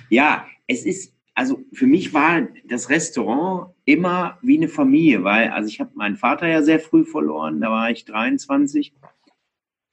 Ja, 0.10 0.46
es 0.68 0.86
ist, 0.86 1.14
also 1.36 1.60
für 1.74 1.88
mich 1.88 2.14
war 2.14 2.48
das 2.68 2.90
Restaurant 2.90 3.74
immer 3.86 4.38
wie 4.42 4.58
eine 4.58 4.68
Familie, 4.68 5.24
weil, 5.24 5.50
also 5.50 5.68
ich 5.68 5.80
habe 5.80 5.92
meinen 5.96 6.16
Vater 6.16 6.48
ja 6.48 6.62
sehr 6.62 6.80
früh 6.80 7.04
verloren, 7.06 7.60
da 7.62 7.70
war 7.70 7.90
ich 7.92 8.06
23. 8.06 8.94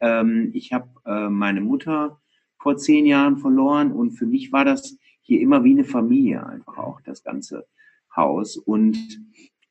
Ähm, 0.00 0.50
ich 0.54 0.72
habe 0.72 0.88
äh, 1.04 1.28
meine 1.28 1.60
Mutter 1.60 2.20
vor 2.58 2.76
zehn 2.76 3.06
Jahren 3.06 3.38
verloren 3.38 3.92
und 3.92 4.12
für 4.12 4.26
mich 4.26 4.52
war 4.52 4.64
das 4.64 4.98
hier 5.20 5.40
immer 5.40 5.64
wie 5.64 5.72
eine 5.72 5.84
Familie 5.84 6.46
einfach 6.46 6.78
auch, 6.78 7.00
das 7.00 7.22
ganze 7.22 7.66
Haus. 8.14 8.56
Und 8.56 8.98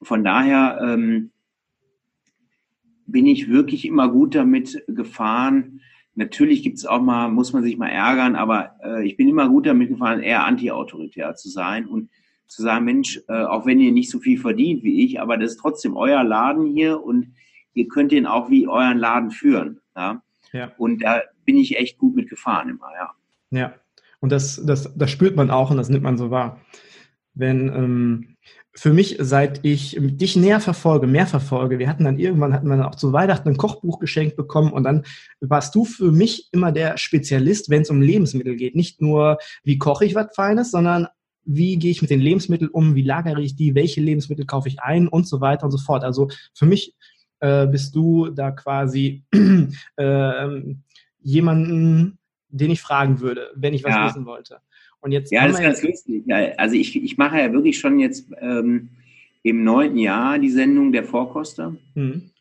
von 0.01 0.23
daher 0.23 0.79
ähm, 0.81 1.31
bin 3.05 3.25
ich 3.25 3.49
wirklich 3.49 3.85
immer 3.85 4.09
gut 4.09 4.35
damit 4.35 4.83
gefahren. 4.87 5.81
Natürlich 6.15 6.63
gibt 6.63 6.77
es 6.77 6.85
auch 6.85 7.01
mal, 7.01 7.29
muss 7.29 7.53
man 7.53 7.63
sich 7.63 7.77
mal 7.77 7.89
ärgern, 7.89 8.35
aber 8.35 8.75
äh, 8.83 9.05
ich 9.05 9.17
bin 9.17 9.27
immer 9.27 9.49
gut 9.49 9.65
damit 9.65 9.89
gefahren, 9.89 10.21
eher 10.21 10.45
anti-autoritär 10.45 11.35
zu 11.35 11.49
sein 11.49 11.85
und 11.85 12.09
zu 12.47 12.63
sagen, 12.63 12.85
Mensch, 12.85 13.21
äh, 13.27 13.43
auch 13.43 13.65
wenn 13.65 13.79
ihr 13.79 13.91
nicht 13.91 14.09
so 14.09 14.19
viel 14.19 14.39
verdient 14.39 14.83
wie 14.83 15.03
ich, 15.05 15.21
aber 15.21 15.37
das 15.37 15.51
ist 15.51 15.59
trotzdem 15.59 15.95
euer 15.95 16.23
Laden 16.23 16.65
hier 16.65 17.01
und 17.03 17.33
ihr 17.73 17.87
könnt 17.87 18.11
den 18.11 18.25
auch 18.25 18.49
wie 18.49 18.67
euren 18.67 18.97
Laden 18.97 19.31
führen. 19.31 19.81
Ja? 19.95 20.21
Ja. 20.51 20.71
Und 20.77 21.03
da 21.03 21.21
bin 21.45 21.57
ich 21.57 21.77
echt 21.77 21.97
gut 21.97 22.15
mit 22.15 22.29
gefahren 22.29 22.69
immer, 22.69 22.89
ja. 22.93 23.11
Ja, 23.51 23.73
und 24.19 24.31
das, 24.31 24.61
das, 24.63 24.95
das 24.95 25.09
spürt 25.09 25.35
man 25.35 25.49
auch 25.49 25.71
und 25.71 25.77
das 25.77 25.89
nimmt 25.89 26.03
man 26.03 26.17
so 26.17 26.29
wahr. 26.29 26.61
Wenn 27.33 27.69
ähm, 27.69 28.37
für 28.75 28.93
mich, 28.93 29.17
seit 29.19 29.65
ich 29.65 29.97
dich 29.99 30.35
näher 30.35 30.59
verfolge, 30.59 31.07
mehr 31.07 31.25
verfolge, 31.25 31.79
wir 31.79 31.89
hatten 31.89 32.03
dann 32.03 32.19
irgendwann, 32.19 32.53
hatten 32.53 32.67
wir 32.67 32.77
dann 32.77 32.85
auch 32.85 32.95
zu 32.95 33.11
Weihnachten 33.11 33.49
ein 33.49 33.57
Kochbuch 33.57 33.99
geschenkt 33.99 34.35
bekommen 34.35 34.71
und 34.71 34.83
dann 34.83 35.03
warst 35.39 35.73
du 35.75 35.85
für 35.85 36.11
mich 36.11 36.49
immer 36.51 36.71
der 36.71 36.97
Spezialist, 36.97 37.69
wenn 37.69 37.81
es 37.81 37.89
um 37.89 38.01
Lebensmittel 38.01 38.55
geht. 38.55 38.75
Nicht 38.75 39.01
nur, 39.01 39.37
wie 39.63 39.77
koche 39.77 40.05
ich 40.05 40.15
was 40.15 40.35
Feines, 40.35 40.71
sondern 40.71 41.07
wie 41.45 41.77
gehe 41.77 41.91
ich 41.91 42.01
mit 42.01 42.11
den 42.11 42.19
Lebensmitteln 42.19 42.69
um, 42.69 42.95
wie 42.95 43.01
lagere 43.01 43.41
ich 43.41 43.55
die, 43.55 43.73
welche 43.73 44.01
Lebensmittel 44.01 44.45
kaufe 44.45 44.67
ich 44.67 44.81
ein 44.81 45.07
und 45.07 45.27
so 45.27 45.41
weiter 45.41 45.65
und 45.65 45.71
so 45.71 45.79
fort. 45.79 46.03
Also 46.03 46.29
für 46.53 46.65
mich 46.65 46.93
äh, 47.39 47.67
bist 47.67 47.95
du 47.95 48.29
da 48.29 48.51
quasi 48.51 49.23
ähm, 49.97 50.83
jemanden, 51.21 52.17
den 52.49 52.71
ich 52.71 52.81
fragen 52.81 53.19
würde, 53.19 53.51
wenn 53.55 53.73
ich 53.73 53.83
was 53.83 53.93
Ja. 53.93 54.07
wissen 54.07 54.25
wollte. 54.25 54.59
Und 55.01 55.11
jetzt 55.11 55.31
Ja, 55.31 55.47
das 55.47 55.57
ist 55.57 55.63
ganz 55.63 55.83
lustig. 55.83 56.25
Also 56.57 56.75
ich, 56.75 57.01
ich 57.01 57.17
mache 57.17 57.39
ja 57.39 57.53
wirklich 57.53 57.79
schon 57.79 57.99
jetzt 57.99 58.29
ähm, 58.39 58.89
im 59.43 59.63
neunten 59.63 59.97
Jahr 59.97 60.39
die 60.39 60.49
Sendung 60.49 60.91
der 60.91 61.03
Vorkoster. 61.03 61.75
Hm. 61.95 62.31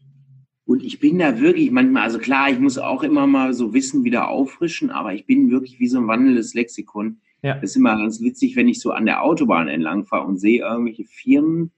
Und 0.64 0.82
ich 0.82 1.00
bin 1.00 1.18
da 1.18 1.40
wirklich 1.40 1.70
manchmal, 1.70 2.02
also 2.02 2.18
klar, 2.18 2.50
ich 2.50 2.58
muss 2.58 2.76
auch 2.76 3.02
immer 3.02 3.26
mal 3.26 3.54
so 3.54 3.72
Wissen 3.72 4.04
wieder 4.04 4.28
auffrischen, 4.28 4.90
aber 4.90 5.14
ich 5.14 5.24
bin 5.24 5.50
wirklich 5.50 5.78
wie 5.80 5.88
so 5.88 5.98
ein 5.98 6.08
wandelndes 6.08 6.52
Lexikon. 6.54 7.20
Ja. 7.42 7.54
Das 7.54 7.70
ist 7.70 7.76
immer 7.76 7.96
ganz 7.96 8.20
witzig, 8.20 8.56
wenn 8.56 8.68
ich 8.68 8.80
so 8.80 8.90
an 8.90 9.06
der 9.06 9.22
Autobahn 9.22 9.68
entlang 9.68 10.04
fahre 10.04 10.26
und 10.26 10.38
sehe 10.38 10.60
irgendwelche 10.60 11.04
Firmen, 11.04 11.70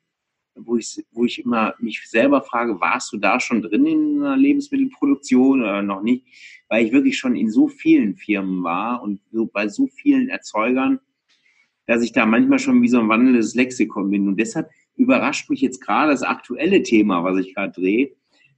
wo 0.66 0.76
ich, 0.76 1.04
wo 1.12 1.24
ich 1.24 1.38
immer 1.44 1.74
mich 1.78 2.08
selber 2.08 2.42
frage, 2.42 2.80
warst 2.80 3.12
du 3.12 3.16
da 3.16 3.40
schon 3.40 3.62
drin 3.62 3.86
in 3.86 4.22
einer 4.22 4.36
Lebensmittelproduktion 4.36 5.62
oder 5.62 5.82
noch 5.82 6.02
nicht? 6.02 6.24
Weil 6.68 6.86
ich 6.86 6.92
wirklich 6.92 7.18
schon 7.18 7.36
in 7.36 7.50
so 7.50 7.68
vielen 7.68 8.16
Firmen 8.16 8.62
war 8.62 9.02
und 9.02 9.20
so 9.32 9.46
bei 9.46 9.68
so 9.68 9.88
vielen 9.88 10.28
Erzeugern, 10.28 11.00
dass 11.86 12.02
ich 12.02 12.12
da 12.12 12.26
manchmal 12.26 12.58
schon 12.58 12.80
wie 12.82 12.88
so 12.88 13.00
ein 13.00 13.08
wandelndes 13.08 13.54
Lexikon 13.54 14.10
bin. 14.10 14.28
Und 14.28 14.38
deshalb 14.38 14.70
überrascht 14.96 15.50
mich 15.50 15.60
jetzt 15.60 15.80
gerade 15.80 16.12
das 16.12 16.22
aktuelle 16.22 16.82
Thema, 16.82 17.24
was 17.24 17.38
ich 17.38 17.54
gerade 17.54 17.72
drehe. 17.72 18.12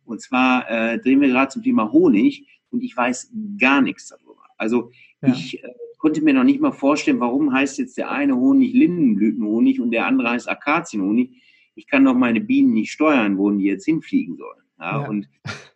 Und 0.04 0.20
zwar 0.20 0.68
äh, 0.68 0.98
drehen 0.98 1.20
wir 1.20 1.28
gerade 1.28 1.50
zum 1.50 1.62
Thema 1.62 1.90
Honig 1.92 2.46
und 2.70 2.82
ich 2.82 2.96
weiß 2.96 3.32
gar 3.58 3.80
nichts 3.80 4.08
darüber. 4.08 4.42
Also 4.58 4.90
Ja. 5.22 5.32
ich 5.32 5.62
äh, 5.62 5.68
konnte 5.98 6.20
mir 6.20 6.34
noch 6.34 6.44
nicht 6.44 6.60
mal 6.60 6.72
vorstellen, 6.72 7.20
warum 7.20 7.52
heißt 7.52 7.78
jetzt 7.78 7.96
der 7.96 8.10
eine 8.10 8.36
Honig 8.36 8.74
Lindenblütenhonig 8.74 9.80
und 9.80 9.92
der 9.92 10.06
andere 10.06 10.30
heißt 10.30 10.48
Akazienhonig. 10.48 11.30
Ich 11.74 11.86
kann 11.86 12.04
doch 12.04 12.14
meine 12.14 12.40
Bienen 12.40 12.72
nicht 12.74 12.92
steuern, 12.92 13.38
wo 13.38 13.50
die 13.50 13.64
jetzt 13.64 13.84
hinfliegen 13.84 14.36
sollen. 14.36 14.62
Ja, 14.78 15.02
Ja. 15.02 15.08
Und 15.08 15.28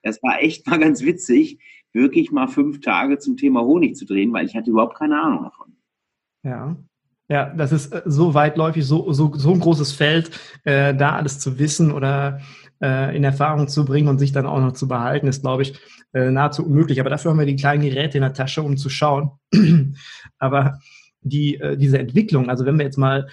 das 0.02 0.22
war 0.22 0.42
echt 0.42 0.66
mal 0.66 0.78
ganz 0.78 1.02
witzig, 1.02 1.58
wirklich 1.92 2.30
mal 2.30 2.48
fünf 2.48 2.80
Tage 2.80 3.18
zum 3.18 3.36
Thema 3.36 3.62
Honig 3.62 3.96
zu 3.96 4.04
drehen, 4.04 4.32
weil 4.32 4.46
ich 4.46 4.54
hatte 4.54 4.70
überhaupt 4.70 4.98
keine 4.98 5.20
Ahnung 5.20 5.44
davon. 5.44 5.76
Ja. 6.42 6.76
Ja, 7.28 7.46
das 7.46 7.72
ist 7.72 7.92
äh, 7.92 8.02
so 8.04 8.34
weitläufig, 8.34 8.84
so, 8.84 9.12
so, 9.12 9.32
so 9.34 9.52
ein 9.52 9.58
großes 9.58 9.92
Feld, 9.92 10.30
äh, 10.62 10.94
da 10.94 11.16
alles 11.16 11.40
zu 11.40 11.58
wissen 11.58 11.90
oder 11.90 12.40
äh, 12.80 13.16
in 13.16 13.24
Erfahrung 13.24 13.66
zu 13.66 13.84
bringen 13.84 14.08
und 14.08 14.18
sich 14.18 14.30
dann 14.30 14.46
auch 14.46 14.60
noch 14.60 14.74
zu 14.74 14.86
behalten, 14.86 15.26
ist, 15.26 15.42
glaube 15.42 15.62
ich, 15.62 15.76
äh, 16.12 16.30
nahezu 16.30 16.64
unmöglich. 16.64 17.00
Aber 17.00 17.10
dafür 17.10 17.32
haben 17.32 17.38
wir 17.38 17.46
die 17.46 17.56
kleinen 17.56 17.82
Geräte 17.82 18.18
in 18.18 18.22
der 18.22 18.32
Tasche, 18.32 18.62
um 18.62 18.76
zu 18.76 18.88
schauen. 18.88 19.30
Aber 20.38 20.78
die, 21.20 21.56
äh, 21.56 21.76
diese 21.76 21.98
Entwicklung, 21.98 22.48
also 22.48 22.64
wenn 22.64 22.78
wir 22.78 22.84
jetzt 22.84 22.98
mal 22.98 23.28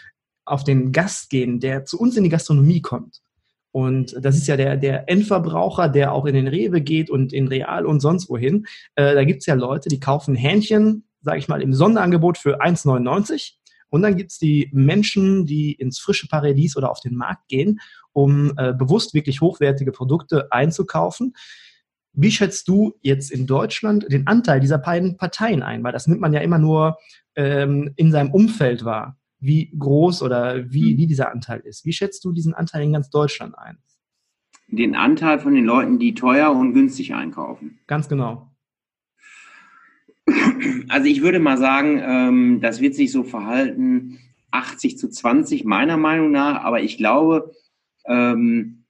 auf 0.45 0.63
den 0.63 0.91
Gast 0.91 1.29
gehen, 1.29 1.59
der 1.59 1.85
zu 1.85 1.99
uns 1.99 2.17
in 2.17 2.23
die 2.23 2.29
Gastronomie 2.29 2.81
kommt, 2.81 3.21
und 3.73 4.15
das 4.23 4.37
ist 4.37 4.47
ja 4.47 4.55
der, 4.55 4.77
der 4.77 5.09
Endverbraucher, 5.09 5.89
der 5.89 6.13
auch 6.13 6.25
in 6.25 6.35
den 6.35 6.47
Rewe 6.47 6.79
geht 6.79 7.09
und 7.09 7.33
in 7.33 7.47
Real 7.47 7.87
und 7.87 8.01
sonst 8.01 8.29
wohin. 8.29 8.67
Äh, 8.93 9.15
da 9.15 9.23
gibt's 9.23 9.47
ja 9.47 9.55
Leute, 9.55 9.89
die 9.89 9.99
kaufen 9.99 10.35
Hähnchen, 10.35 11.07
sage 11.21 11.39
ich 11.39 11.47
mal, 11.47 11.59
im 11.59 11.73
Sonderangebot 11.73 12.37
für 12.37 12.61
1,99. 12.61 13.53
Und 13.89 14.03
dann 14.03 14.15
gibt's 14.15 14.37
die 14.37 14.69
Menschen, 14.73 15.47
die 15.47 15.73
ins 15.73 15.97
frische 15.97 16.27
Paradies 16.27 16.77
oder 16.77 16.91
auf 16.91 16.99
den 16.99 17.15
Markt 17.15 17.47
gehen, 17.47 17.79
um 18.11 18.53
äh, 18.57 18.73
bewusst 18.73 19.15
wirklich 19.15 19.41
hochwertige 19.41 19.91
Produkte 19.91 20.51
einzukaufen. 20.51 21.33
Wie 22.11 22.31
schätzt 22.31 22.67
du 22.67 22.93
jetzt 23.01 23.31
in 23.31 23.47
Deutschland 23.47 24.05
den 24.11 24.27
Anteil 24.27 24.59
dieser 24.59 24.77
beiden 24.77 25.17
Parteien 25.17 25.63
ein? 25.63 25.83
Weil 25.83 25.93
das 25.93 26.05
nimmt 26.05 26.21
man 26.21 26.33
ja 26.33 26.41
immer 26.41 26.59
nur 26.59 26.99
ähm, 27.35 27.91
in 27.95 28.11
seinem 28.11 28.29
Umfeld 28.29 28.85
wahr, 28.85 29.17
wie 29.43 29.71
groß 29.77 30.23
oder 30.23 30.71
wie, 30.71 30.97
wie 30.97 31.07
dieser 31.07 31.31
Anteil 31.31 31.59
ist. 31.59 31.85
Wie 31.85 31.93
schätzt 31.93 32.23
du 32.25 32.31
diesen 32.31 32.53
Anteil 32.53 32.83
in 32.83 32.93
ganz 32.93 33.09
Deutschland 33.09 33.57
ein? 33.57 33.77
Den 34.67 34.95
Anteil 34.95 35.39
von 35.39 35.53
den 35.53 35.65
Leuten, 35.65 35.99
die 35.99 36.13
teuer 36.13 36.51
und 36.51 36.73
günstig 36.73 37.13
einkaufen. 37.13 37.79
Ganz 37.87 38.09
genau. 38.09 38.49
Also 40.87 41.07
ich 41.07 41.21
würde 41.21 41.39
mal 41.39 41.57
sagen, 41.57 41.99
ähm, 42.01 42.61
das 42.61 42.79
wird 42.79 42.95
sich 42.95 43.11
so 43.11 43.23
verhalten 43.23 44.19
80 44.51 44.97
zu 44.97 45.09
20 45.09 45.65
meiner 45.65 45.97
Meinung 45.97 46.31
nach, 46.31 46.63
aber 46.63 46.81
ich 46.81 46.97
glaube, 46.97 47.51
ähm, 48.05 48.85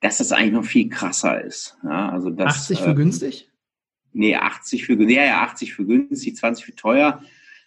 dass 0.00 0.18
das 0.18 0.32
eigentlich 0.32 0.52
noch 0.52 0.64
viel 0.64 0.88
krasser 0.88 1.42
ist. 1.42 1.78
Ja, 1.82 2.10
also 2.10 2.28
das, 2.30 2.56
80 2.56 2.80
für 2.80 2.90
äh, 2.90 2.94
günstig? 2.94 3.50
Nee, 4.12 4.36
80 4.36 4.84
für 4.84 4.96
günstig, 4.96 5.16
ja, 5.16 5.24
ja, 5.24 5.42
80 5.42 5.74
für 5.74 5.86
günstig, 5.86 6.36
20 6.36 6.64
für 6.66 6.74
teuer. 6.74 7.22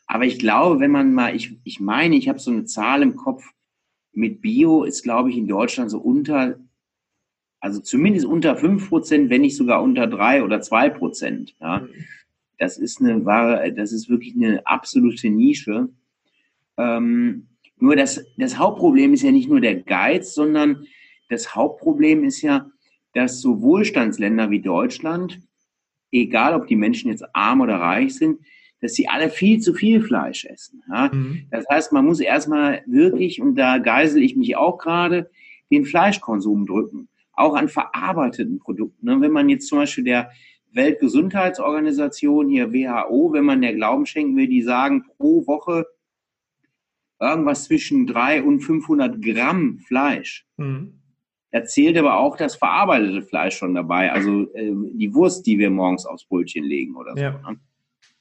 Aber 0.08 0.26
ich 0.26 0.40
glaube, 0.40 0.80
wenn 0.80 0.92
man 0.92 1.14
mal, 1.14 1.36
ich, 1.36 1.60
ich 1.64 1.80
meine, 1.80 2.16
ich 2.16 2.30
habe 2.30 2.40
so 2.40 2.50
eine 2.50 2.66
Zahl 2.66 3.02
im 3.02 3.16
Kopf, 3.16 3.44
mit 4.14 4.42
Bio 4.42 4.84
ist, 4.84 5.04
glaube 5.04 5.30
ich, 5.30 5.38
in 5.38 5.48
Deutschland 5.48 5.92
so 5.92 6.00
unter, 6.00 6.60
also 7.60 7.80
zumindest 7.80 8.26
unter 8.26 8.56
5 8.56 8.90
Prozent, 8.90 9.30
wenn 9.30 9.42
nicht 9.42 9.56
sogar 9.56 9.84
unter 9.84 10.08
3 10.08 10.44
oder 10.44 10.60
2 10.60 10.90
Prozent. 10.90 11.56
Ja. 11.62 11.88
Das 12.58 12.80
ist 12.80 13.00
eine 13.00 13.26
wahre, 13.26 13.72
das 13.74 13.92
ist 13.92 14.10
wirklich 14.10 14.36
eine 14.36 14.66
absolute 14.66 15.30
Nische. 15.30 15.90
Ähm, 16.78 17.48
nur 17.78 17.96
das, 17.96 18.26
das 18.38 18.58
Hauptproblem 18.58 19.14
ist 19.14 19.22
ja 19.22 19.32
nicht 19.32 19.50
nur 19.50 19.62
der 19.62 19.76
Geiz, 19.76 20.34
sondern 20.34 20.88
das 21.30 21.54
Hauptproblem 21.54 22.24
ist 22.24 22.42
ja, 22.42 22.72
dass 23.14 23.42
so 23.42 23.62
Wohlstandsländer 23.62 24.50
wie 24.50 24.62
Deutschland, 24.62 25.42
egal 26.12 26.56
ob 26.56 26.66
die 26.66 26.76
Menschen 26.76 27.12
jetzt 27.12 27.24
arm 27.36 27.62
oder 27.62 27.76
reich 27.76 28.16
sind, 28.16 28.40
dass 28.82 28.94
sie 28.94 29.08
alle 29.08 29.30
viel 29.30 29.60
zu 29.60 29.74
viel 29.74 30.02
Fleisch 30.02 30.46
essen. 30.46 30.84
Ja? 30.90 31.10
Mhm. 31.14 31.48
Das 31.52 31.66
heißt, 31.70 31.92
man 31.94 32.06
muss 32.06 32.20
erstmal 32.20 32.84
wirklich, 32.86 33.42
und 33.42 33.56
da 33.56 33.78
geisel 33.78 34.22
ich 34.22 34.36
mich 34.36 34.56
auch 34.56 34.78
gerade, 34.78 35.30
den 35.72 35.86
Fleischkonsum 35.86 36.66
drücken. 36.66 37.10
Auch 37.34 37.56
an 37.56 37.70
verarbeiteten 37.70 38.60
Produkten. 38.60 39.06
Ne? 39.06 39.22
Wenn 39.22 39.32
man 39.32 39.50
jetzt 39.50 39.68
zum 39.68 39.80
Beispiel 39.80 40.04
der 40.04 40.32
Weltgesundheitsorganisation 40.72 42.50
hier 42.50 42.74
WHO, 42.74 43.34
wenn 43.34 43.46
man 43.46 43.62
der 43.62 43.74
Glauben 43.74 44.06
schenken 44.06 44.36
will, 44.38 44.48
die 44.48 44.62
sagen 44.62 45.06
pro 45.18 45.46
Woche 45.48 45.86
irgendwas 47.20 47.66
zwischen 47.66 48.06
drei 48.06 48.44
und 48.44 48.62
500 48.62 49.22
Gramm 49.22 49.80
Fleisch. 49.80 50.46
Mhm. 50.58 50.94
Da 51.52 51.64
zählt 51.64 51.98
aber 51.98 52.18
auch 52.18 52.38
das 52.38 52.56
verarbeitete 52.56 53.22
Fleisch 53.22 53.58
schon 53.58 53.74
dabei, 53.74 54.12
also 54.12 54.54
äh, 54.54 54.72
die 54.94 55.14
Wurst, 55.14 55.46
die 55.48 55.58
wir 55.58 55.70
morgens 55.70 56.06
aufs 56.06 56.26
Brötchen 56.26 56.64
legen 56.64 56.96
oder 56.96 57.16
so. 57.16 57.22
Ja. 57.22 57.32
Ne? 57.32 57.60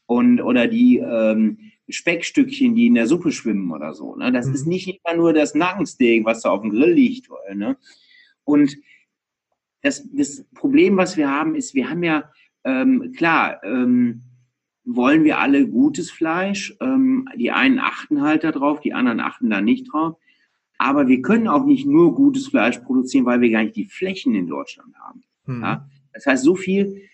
Und 0.07 0.41
oder 0.41 0.69
die 0.69 0.99
ähm, 0.99 1.59
Speckstückchen, 1.89 2.75
die 2.75 2.87
in 2.87 2.95
der 2.95 3.07
Suppe 3.07 3.33
schwimmen 3.33 3.71
oder 3.71 3.95
so. 3.95 4.17
Ne? 4.17 4.33
Das 4.33 4.47
Mhm. 4.47 4.55
ist 4.55 4.67
nicht 4.67 4.89
immer 4.89 5.17
nur 5.17 5.33
das 5.33 5.55
Nackensteak, 5.55 6.25
was 6.25 6.43
da 6.43 6.51
auf 6.51 6.63
dem 6.63 6.71
Grill 6.71 6.93
liegt. 6.93 7.29
Ne? 7.55 7.77
Und 8.45 8.77
das, 9.83 10.09
das 10.13 10.45
Problem, 10.55 10.97
was 10.97 11.17
wir 11.17 11.31
haben, 11.31 11.55
ist, 11.55 11.75
wir 11.75 11.89
haben 11.91 12.03
ja 12.03 12.31
ähm, 12.65 13.13
klar, 13.17 13.63
ähm, 13.65 14.23
wollen 14.85 15.25
wir 15.25 15.39
alle 15.39 15.69
gutes 15.69 16.11
Fleisch. 16.11 16.77
Ähm, 16.81 17.29
die 17.37 17.51
einen 17.51 17.79
achten 17.79 18.23
halt 18.23 18.45
darauf, 18.45 18.81
die 18.81 18.95
anderen 18.95 19.21
achten 19.21 19.51
da 19.51 19.61
nicht 19.61 19.93
drauf. 19.93 20.17
Aber 20.79 21.09
wir 21.09 21.23
können 21.23 21.49
auch 21.49 21.65
nicht 21.65 21.87
nur 21.87 22.15
gutes 22.15 22.49
Fleisch 22.49 22.79
produzieren, 22.79 23.25
weil 23.27 23.41
wir 23.41 23.51
gar 23.51 23.63
nicht 23.63 23.77
die 23.77 23.87
Flächen 23.87 24.35
in 24.35 24.47
Deutschland 24.47 24.95
haben. 24.99 25.23
Mhm. 25.47 25.63
Ja? 25.63 25.89
Das 26.13 26.27
heißt, 26.27 26.45
so 26.45 26.55
viel 26.55 26.77
äh, 26.77 26.89
äh, 26.89 27.03
äh, 27.03 27.07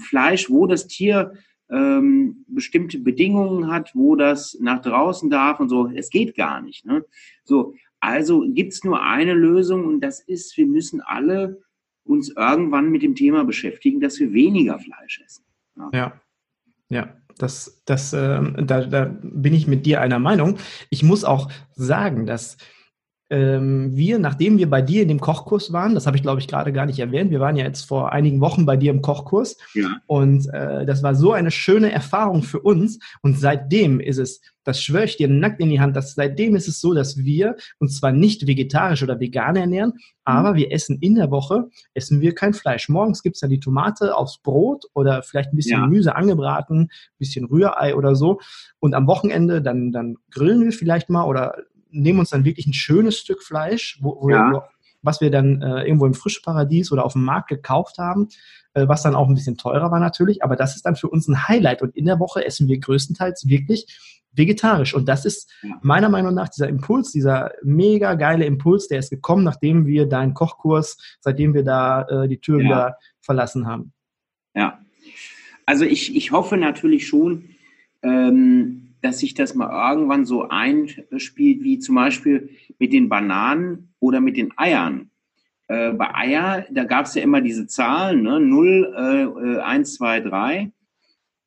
Fleisch, 0.00 0.50
wo 0.50 0.66
das 0.66 0.86
Tier 0.86 1.32
ähm, 1.70 2.44
bestimmte 2.48 2.98
Bedingungen 2.98 3.70
hat, 3.70 3.92
wo 3.94 4.16
das 4.16 4.56
nach 4.60 4.80
draußen 4.80 5.30
darf 5.30 5.60
und 5.60 5.68
so, 5.68 5.90
es 5.94 6.10
geht 6.10 6.34
gar 6.36 6.60
nicht. 6.60 6.84
Ne? 6.84 7.04
So, 7.44 7.74
also 8.00 8.44
gibt's 8.48 8.84
nur 8.84 9.02
eine 9.02 9.34
Lösung 9.34 9.84
und 9.84 10.00
das 10.00 10.20
ist, 10.20 10.56
wir 10.56 10.66
müssen 10.66 11.00
alle 11.00 11.60
uns 12.04 12.30
irgendwann 12.30 12.90
mit 12.90 13.02
dem 13.02 13.14
Thema 13.14 13.44
beschäftigen, 13.44 14.00
dass 14.00 14.18
wir 14.18 14.32
weniger 14.32 14.78
Fleisch 14.78 15.20
essen. 15.24 15.44
Ja, 15.76 15.90
ja. 15.92 16.20
ja. 16.88 17.14
Das, 17.36 17.82
das, 17.84 18.12
äh, 18.12 18.42
da, 18.64 18.84
da 18.84 19.16
bin 19.22 19.54
ich 19.54 19.68
mit 19.68 19.86
dir 19.86 20.00
einer 20.00 20.18
Meinung. 20.18 20.58
Ich 20.90 21.04
muss 21.04 21.22
auch 21.22 21.48
sagen, 21.76 22.26
dass 22.26 22.56
ähm, 23.30 23.94
wir, 23.94 24.18
nachdem 24.18 24.56
wir 24.56 24.70
bei 24.70 24.80
dir 24.80 25.02
in 25.02 25.08
dem 25.08 25.20
Kochkurs 25.20 25.72
waren, 25.72 25.94
das 25.94 26.06
habe 26.06 26.16
ich 26.16 26.22
glaube 26.22 26.40
ich 26.40 26.48
gerade 26.48 26.72
gar 26.72 26.86
nicht 26.86 26.98
erwähnt, 26.98 27.30
wir 27.30 27.40
waren 27.40 27.56
ja 27.56 27.64
jetzt 27.64 27.84
vor 27.84 28.12
einigen 28.12 28.40
Wochen 28.40 28.64
bei 28.64 28.76
dir 28.76 28.90
im 28.90 29.02
Kochkurs 29.02 29.58
ja. 29.74 29.96
und 30.06 30.48
äh, 30.52 30.86
das 30.86 31.02
war 31.02 31.14
so 31.14 31.32
eine 31.32 31.50
schöne 31.50 31.92
Erfahrung 31.92 32.42
für 32.42 32.60
uns 32.60 32.98
und 33.20 33.38
seitdem 33.38 34.00
ist 34.00 34.18
es, 34.18 34.40
das 34.64 34.82
schwöre 34.82 35.04
ich 35.04 35.16
dir 35.16 35.28
nackt 35.28 35.60
in 35.60 35.68
die 35.68 35.80
Hand, 35.80 35.94
dass 35.96 36.14
seitdem 36.14 36.56
ist 36.56 36.68
es 36.68 36.80
so, 36.80 36.94
dass 36.94 37.18
wir 37.18 37.56
uns 37.78 37.98
zwar 37.98 38.12
nicht 38.12 38.46
vegetarisch 38.46 39.02
oder 39.02 39.20
vegan 39.20 39.56
ernähren, 39.56 39.90
mhm. 39.90 40.00
aber 40.24 40.54
wir 40.54 40.72
essen 40.72 40.98
in 41.00 41.14
der 41.14 41.30
Woche, 41.30 41.68
essen 41.92 42.22
wir 42.22 42.34
kein 42.34 42.54
Fleisch. 42.54 42.88
Morgens 42.88 43.22
gibt 43.22 43.36
es 43.36 43.40
dann 43.40 43.50
die 43.50 43.60
Tomate 43.60 44.16
aufs 44.16 44.38
Brot 44.38 44.84
oder 44.94 45.22
vielleicht 45.22 45.52
ein 45.52 45.56
bisschen 45.56 45.78
ja. 45.78 45.84
Gemüse 45.84 46.16
angebraten, 46.16 46.80
ein 46.82 46.88
bisschen 47.18 47.44
Rührei 47.44 47.94
oder 47.94 48.14
so 48.14 48.40
und 48.78 48.94
am 48.94 49.06
Wochenende 49.06 49.60
dann, 49.60 49.92
dann 49.92 50.16
grillen 50.30 50.64
wir 50.64 50.72
vielleicht 50.72 51.10
mal 51.10 51.24
oder 51.24 51.54
nehmen 51.90 52.18
uns 52.18 52.30
dann 52.30 52.44
wirklich 52.44 52.66
ein 52.66 52.72
schönes 52.72 53.18
Stück 53.18 53.42
Fleisch, 53.42 53.98
wo, 54.00 54.18
wo 54.20 54.30
ja. 54.30 54.68
was 55.02 55.20
wir 55.20 55.30
dann 55.30 55.62
äh, 55.62 55.84
irgendwo 55.84 56.06
im 56.06 56.14
Frischparadies 56.14 56.92
oder 56.92 57.04
auf 57.04 57.12
dem 57.14 57.24
Markt 57.24 57.48
gekauft 57.48 57.98
haben, 57.98 58.28
äh, 58.74 58.88
was 58.88 59.02
dann 59.02 59.14
auch 59.14 59.28
ein 59.28 59.34
bisschen 59.34 59.56
teurer 59.56 59.90
war 59.90 60.00
natürlich, 60.00 60.42
aber 60.42 60.56
das 60.56 60.76
ist 60.76 60.84
dann 60.86 60.96
für 60.96 61.08
uns 61.08 61.28
ein 61.28 61.48
Highlight 61.48 61.82
und 61.82 61.96
in 61.96 62.06
der 62.06 62.18
Woche 62.18 62.44
essen 62.44 62.68
wir 62.68 62.78
größtenteils 62.78 63.48
wirklich 63.48 63.86
vegetarisch 64.32 64.94
und 64.94 65.08
das 65.08 65.24
ist 65.24 65.50
meiner 65.82 66.08
Meinung 66.08 66.34
nach 66.34 66.48
dieser 66.48 66.68
Impuls, 66.68 67.12
dieser 67.12 67.52
mega 67.62 68.14
geile 68.14 68.44
Impuls, 68.44 68.86
der 68.88 68.98
ist 68.98 69.10
gekommen, 69.10 69.42
nachdem 69.42 69.86
wir 69.86 70.06
deinen 70.06 70.34
Kochkurs, 70.34 70.98
seitdem 71.20 71.54
wir 71.54 71.64
da 71.64 72.02
äh, 72.02 72.28
die 72.28 72.40
Tür 72.40 72.58
ja. 72.58 72.64
wieder 72.64 72.96
verlassen 73.20 73.66
haben. 73.66 73.92
Ja, 74.54 74.78
also 75.66 75.84
ich, 75.84 76.16
ich 76.16 76.32
hoffe 76.32 76.56
natürlich 76.56 77.06
schon, 77.06 77.50
ähm, 78.02 78.87
dass 79.00 79.18
sich 79.18 79.34
das 79.34 79.54
mal 79.54 79.90
irgendwann 79.90 80.24
so 80.24 80.48
einspielt, 80.48 81.62
wie 81.62 81.78
zum 81.78 81.94
Beispiel 81.94 82.50
mit 82.78 82.92
den 82.92 83.08
Bananen 83.08 83.94
oder 84.00 84.20
mit 84.20 84.36
den 84.36 84.52
Eiern. 84.56 85.10
Äh, 85.68 85.92
bei 85.92 86.14
Eier, 86.14 86.66
da 86.70 86.84
gab 86.84 87.06
es 87.06 87.14
ja 87.14 87.22
immer 87.22 87.40
diese 87.40 87.66
Zahlen, 87.66 88.22
ne? 88.22 88.40
0, 88.40 89.58
äh, 89.58 89.60
1, 89.60 89.94
2, 89.94 90.20
3. 90.20 90.72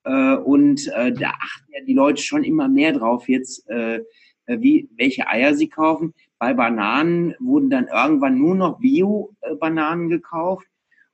Äh, 0.03 0.35
und 0.35 0.87
äh, 0.95 1.11
da 1.11 1.31
achten 1.31 1.73
ja 1.73 1.83
die 1.85 1.93
Leute 1.93 2.21
schon 2.21 2.43
immer 2.43 2.67
mehr 2.67 2.93
drauf 2.93 3.27
jetzt, 3.27 3.67
äh, 3.69 4.01
wie, 4.47 4.89
welche 4.95 5.27
Eier 5.27 5.55
sie 5.55 5.69
kaufen. 5.69 6.13
Bei 6.39 6.53
Bananen 6.53 7.35
wurden 7.39 7.69
dann 7.69 7.87
irgendwann 7.87 8.37
nur 8.37 8.55
noch 8.55 8.79
Bio-Bananen 8.79 10.09
gekauft. 10.09 10.67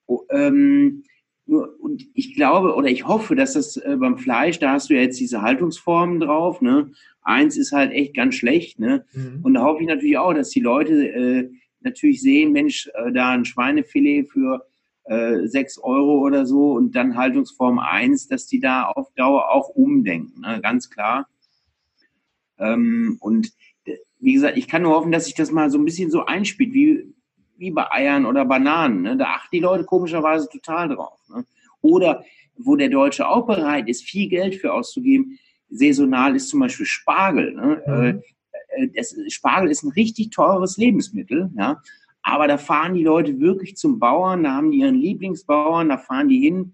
Oh, 0.06 0.22
ähm, 0.30 1.04
nur, 1.48 1.80
und 1.80 2.06
ich 2.14 2.36
glaube 2.36 2.76
oder 2.76 2.90
ich 2.90 3.08
hoffe, 3.08 3.36
dass 3.36 3.54
das 3.54 3.78
äh, 3.78 3.96
beim 3.98 4.18
Fleisch, 4.18 4.60
da 4.60 4.74
hast 4.74 4.90
du 4.90 4.96
ja 4.96 5.02
jetzt 5.02 5.20
diese 5.20 5.42
Haltungsformen 5.42 6.20
drauf, 6.20 6.62
ne? 6.62 6.92
Eins 7.22 7.58
ist 7.58 7.72
halt 7.72 7.92
echt 7.92 8.16
ganz 8.16 8.36
schlecht, 8.36 8.80
ne? 8.80 9.06
Mhm. 9.14 9.40
Und 9.44 9.54
da 9.54 9.64
hoffe 9.64 9.82
ich 9.82 9.88
natürlich 9.88 10.18
auch, 10.18 10.34
dass 10.34 10.50
die 10.50 10.60
Leute 10.60 11.08
äh, 11.08 11.50
natürlich 11.82 12.22
sehen, 12.22 12.52
Mensch, 12.52 12.90
äh, 12.94 13.12
da 13.12 13.32
ein 13.32 13.46
Schweinefilet 13.46 14.30
für 14.30 14.66
äh, 15.06 15.48
6 15.48 15.80
Euro 15.80 16.20
oder 16.20 16.46
so 16.46 16.74
und 16.74 16.96
dann 16.96 17.16
Haltungsform 17.16 17.80
1, 17.80 18.28
dass 18.28 18.48
die 18.48 18.60
da 18.60 18.84
auf 18.84 19.14
Dauer 19.16 19.52
auch 19.52 19.70
umdenken, 19.70 20.42
ne? 20.42 20.60
ganz 20.62 20.90
klar. 20.90 21.28
Ähm, 22.60 23.18
und 23.20 23.54
wie 24.20 24.34
gesagt, 24.34 24.58
ich 24.58 24.68
kann 24.68 24.82
nur 24.82 24.96
hoffen, 24.96 25.12
dass 25.12 25.26
sich 25.26 25.36
das 25.36 25.52
mal 25.52 25.70
so 25.70 25.78
ein 25.78 25.86
bisschen 25.86 26.12
so 26.12 26.26
einspielt, 26.26 26.74
wie, 26.74 27.14
wie 27.58 27.72
bei 27.72 27.92
Eiern 27.92 28.26
oder 28.26 28.46
Bananen. 28.46 29.02
Ne? 29.02 29.18
Da 29.18 29.26
achten 29.26 29.50
die 29.56 29.60
Leute 29.60 29.84
komischerweise 29.84 30.48
total 30.50 30.90
drauf. 30.90 31.20
Ne? 31.30 31.46
Oder 31.82 32.24
wo 32.56 32.76
der 32.76 32.90
Deutsche 32.90 33.28
auch 33.28 33.46
bereit 33.46 33.88
ist, 33.88 34.04
viel 34.04 34.30
Geld 34.30 34.56
für 34.56 34.74
auszugeben, 34.74 35.38
saisonal 35.70 36.36
ist 36.36 36.50
zum 36.50 36.60
Beispiel 36.60 36.86
Spargel. 36.86 37.54
Ne? 37.54 37.84
Mhm. 37.86 37.94
Äh, 37.94 38.84
äh, 38.84 38.90
das, 38.96 39.16
Spargel 39.30 39.70
ist 39.70 39.84
ein 39.84 39.92
richtig 39.92 40.32
teures 40.32 40.78
Lebensmittel, 40.78 41.52
ja. 41.56 41.82
Aber 42.24 42.48
da 42.48 42.58
fahren 42.58 42.94
die 42.94 43.04
Leute 43.04 43.40
wirklich 43.40 43.78
zum 43.78 44.00
Bauern, 44.00 44.44
da 44.44 44.52
haben 44.52 44.72
die 44.72 44.80
ihren 44.80 44.96
Lieblingsbauern, 45.00 45.88
da 45.88 45.98
fahren 45.98 46.28
die 46.28 46.42
hin 46.42 46.74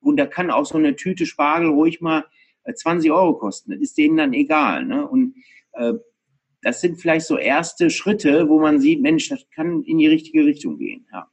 und 0.00 0.16
da 0.16 0.24
kann 0.24 0.50
auch 0.50 0.64
so 0.64 0.78
eine 0.78 0.96
Tüte 0.96 1.26
Spargel 1.26 1.68
ruhig 1.68 2.00
mal 2.00 2.24
20 2.72 3.10
äh, 3.10 3.12
Euro 3.12 3.34
kosten. 3.34 3.72
Das 3.72 3.80
ist 3.80 3.98
denen 3.98 4.16
dann 4.16 4.32
egal. 4.32 4.86
Ne? 4.86 5.06
Und 5.06 5.34
äh, 5.72 5.92
das 6.66 6.80
sind 6.80 7.00
vielleicht 7.00 7.26
so 7.26 7.38
erste 7.38 7.90
Schritte, 7.90 8.48
wo 8.48 8.58
man 8.58 8.80
sieht, 8.80 9.00
Mensch, 9.00 9.28
das 9.28 9.46
kann 9.54 9.84
in 9.84 9.98
die 9.98 10.08
richtige 10.08 10.44
Richtung 10.44 10.78
gehen. 10.78 11.06
Ja. 11.12 11.28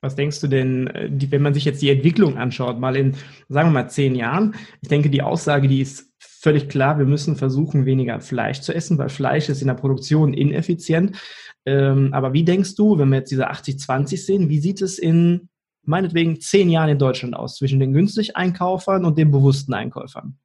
Was 0.00 0.16
denkst 0.16 0.40
du 0.40 0.48
denn, 0.48 0.88
äh, 0.88 1.08
wenn 1.30 1.40
man 1.40 1.54
sich 1.54 1.64
jetzt 1.64 1.80
die 1.82 1.90
Entwicklung 1.90 2.36
anschaut, 2.36 2.80
mal 2.80 2.96
in, 2.96 3.14
sagen 3.48 3.68
wir 3.68 3.84
mal, 3.84 3.88
zehn 3.88 4.16
Jahren? 4.16 4.56
Ich 4.80 4.88
denke, 4.88 5.08
die 5.08 5.22
Aussage, 5.22 5.68
die 5.68 5.80
ist 5.80 6.12
völlig 6.18 6.68
klar, 6.68 6.98
wir 6.98 7.06
müssen 7.06 7.36
versuchen, 7.36 7.86
weniger 7.86 8.20
Fleisch 8.20 8.60
zu 8.60 8.74
essen, 8.74 8.98
weil 8.98 9.08
Fleisch 9.08 9.48
ist 9.48 9.60
in 9.60 9.68
der 9.68 9.74
Produktion 9.74 10.34
ineffizient. 10.34 11.16
Ähm, 11.64 12.12
aber 12.12 12.32
wie 12.32 12.42
denkst 12.42 12.74
du, 12.74 12.98
wenn 12.98 13.10
wir 13.10 13.18
jetzt 13.18 13.30
diese 13.30 13.52
80-20 13.52 14.16
sehen, 14.16 14.48
wie 14.48 14.58
sieht 14.58 14.82
es 14.82 14.98
in 14.98 15.48
meinetwegen 15.84 16.40
zehn 16.40 16.68
Jahren 16.70 16.90
in 16.90 16.98
Deutschland 16.98 17.36
aus, 17.36 17.54
zwischen 17.54 17.78
den 17.78 17.92
günstig 17.92 18.36
Einkäufern 18.36 19.04
und 19.04 19.16
den 19.16 19.30
bewussten 19.30 19.74
Einkäufern? 19.74 20.38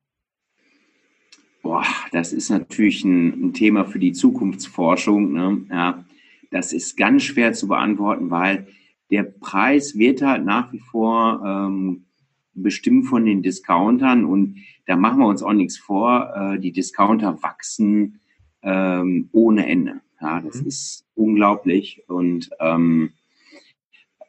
Boah, 1.68 1.84
das 2.14 2.32
ist 2.32 2.50
natürlich 2.50 3.04
ein, 3.04 3.48
ein 3.48 3.54
Thema 3.54 3.84
für 3.84 4.00
die 4.00 4.14
Zukunftsforschung. 4.14 5.34
Ne? 5.34 5.66
Ja, 5.70 6.06
das 6.50 6.72
ist 6.72 6.96
ganz 6.96 7.24
schwer 7.24 7.52
zu 7.52 7.68
beantworten, 7.68 8.32
weil 8.32 8.68
der 9.12 9.24
Preis 9.24 9.98
wird 9.98 10.22
halt 10.22 10.46
nach 10.46 10.72
wie 10.72 10.80
vor 10.80 11.44
ähm, 11.46 12.06
bestimmt 12.54 13.08
von 13.08 13.26
den 13.26 13.44
Discountern 13.44 14.24
und 14.24 14.60
da 14.86 14.96
machen 14.96 15.20
wir 15.20 15.28
uns 15.28 15.44
auch 15.44 15.52
nichts 15.52 15.78
vor. 15.78 16.32
Äh, 16.34 16.60
die 16.60 16.72
Discounter 16.72 17.44
wachsen 17.44 18.22
ähm, 18.62 19.28
ohne 19.34 19.68
Ende. 19.68 20.00
Ja, 20.22 20.40
das 20.40 20.62
mhm. 20.62 20.68
ist 20.68 21.06
unglaublich 21.16 22.02
und 22.08 22.50
ähm, 22.62 23.12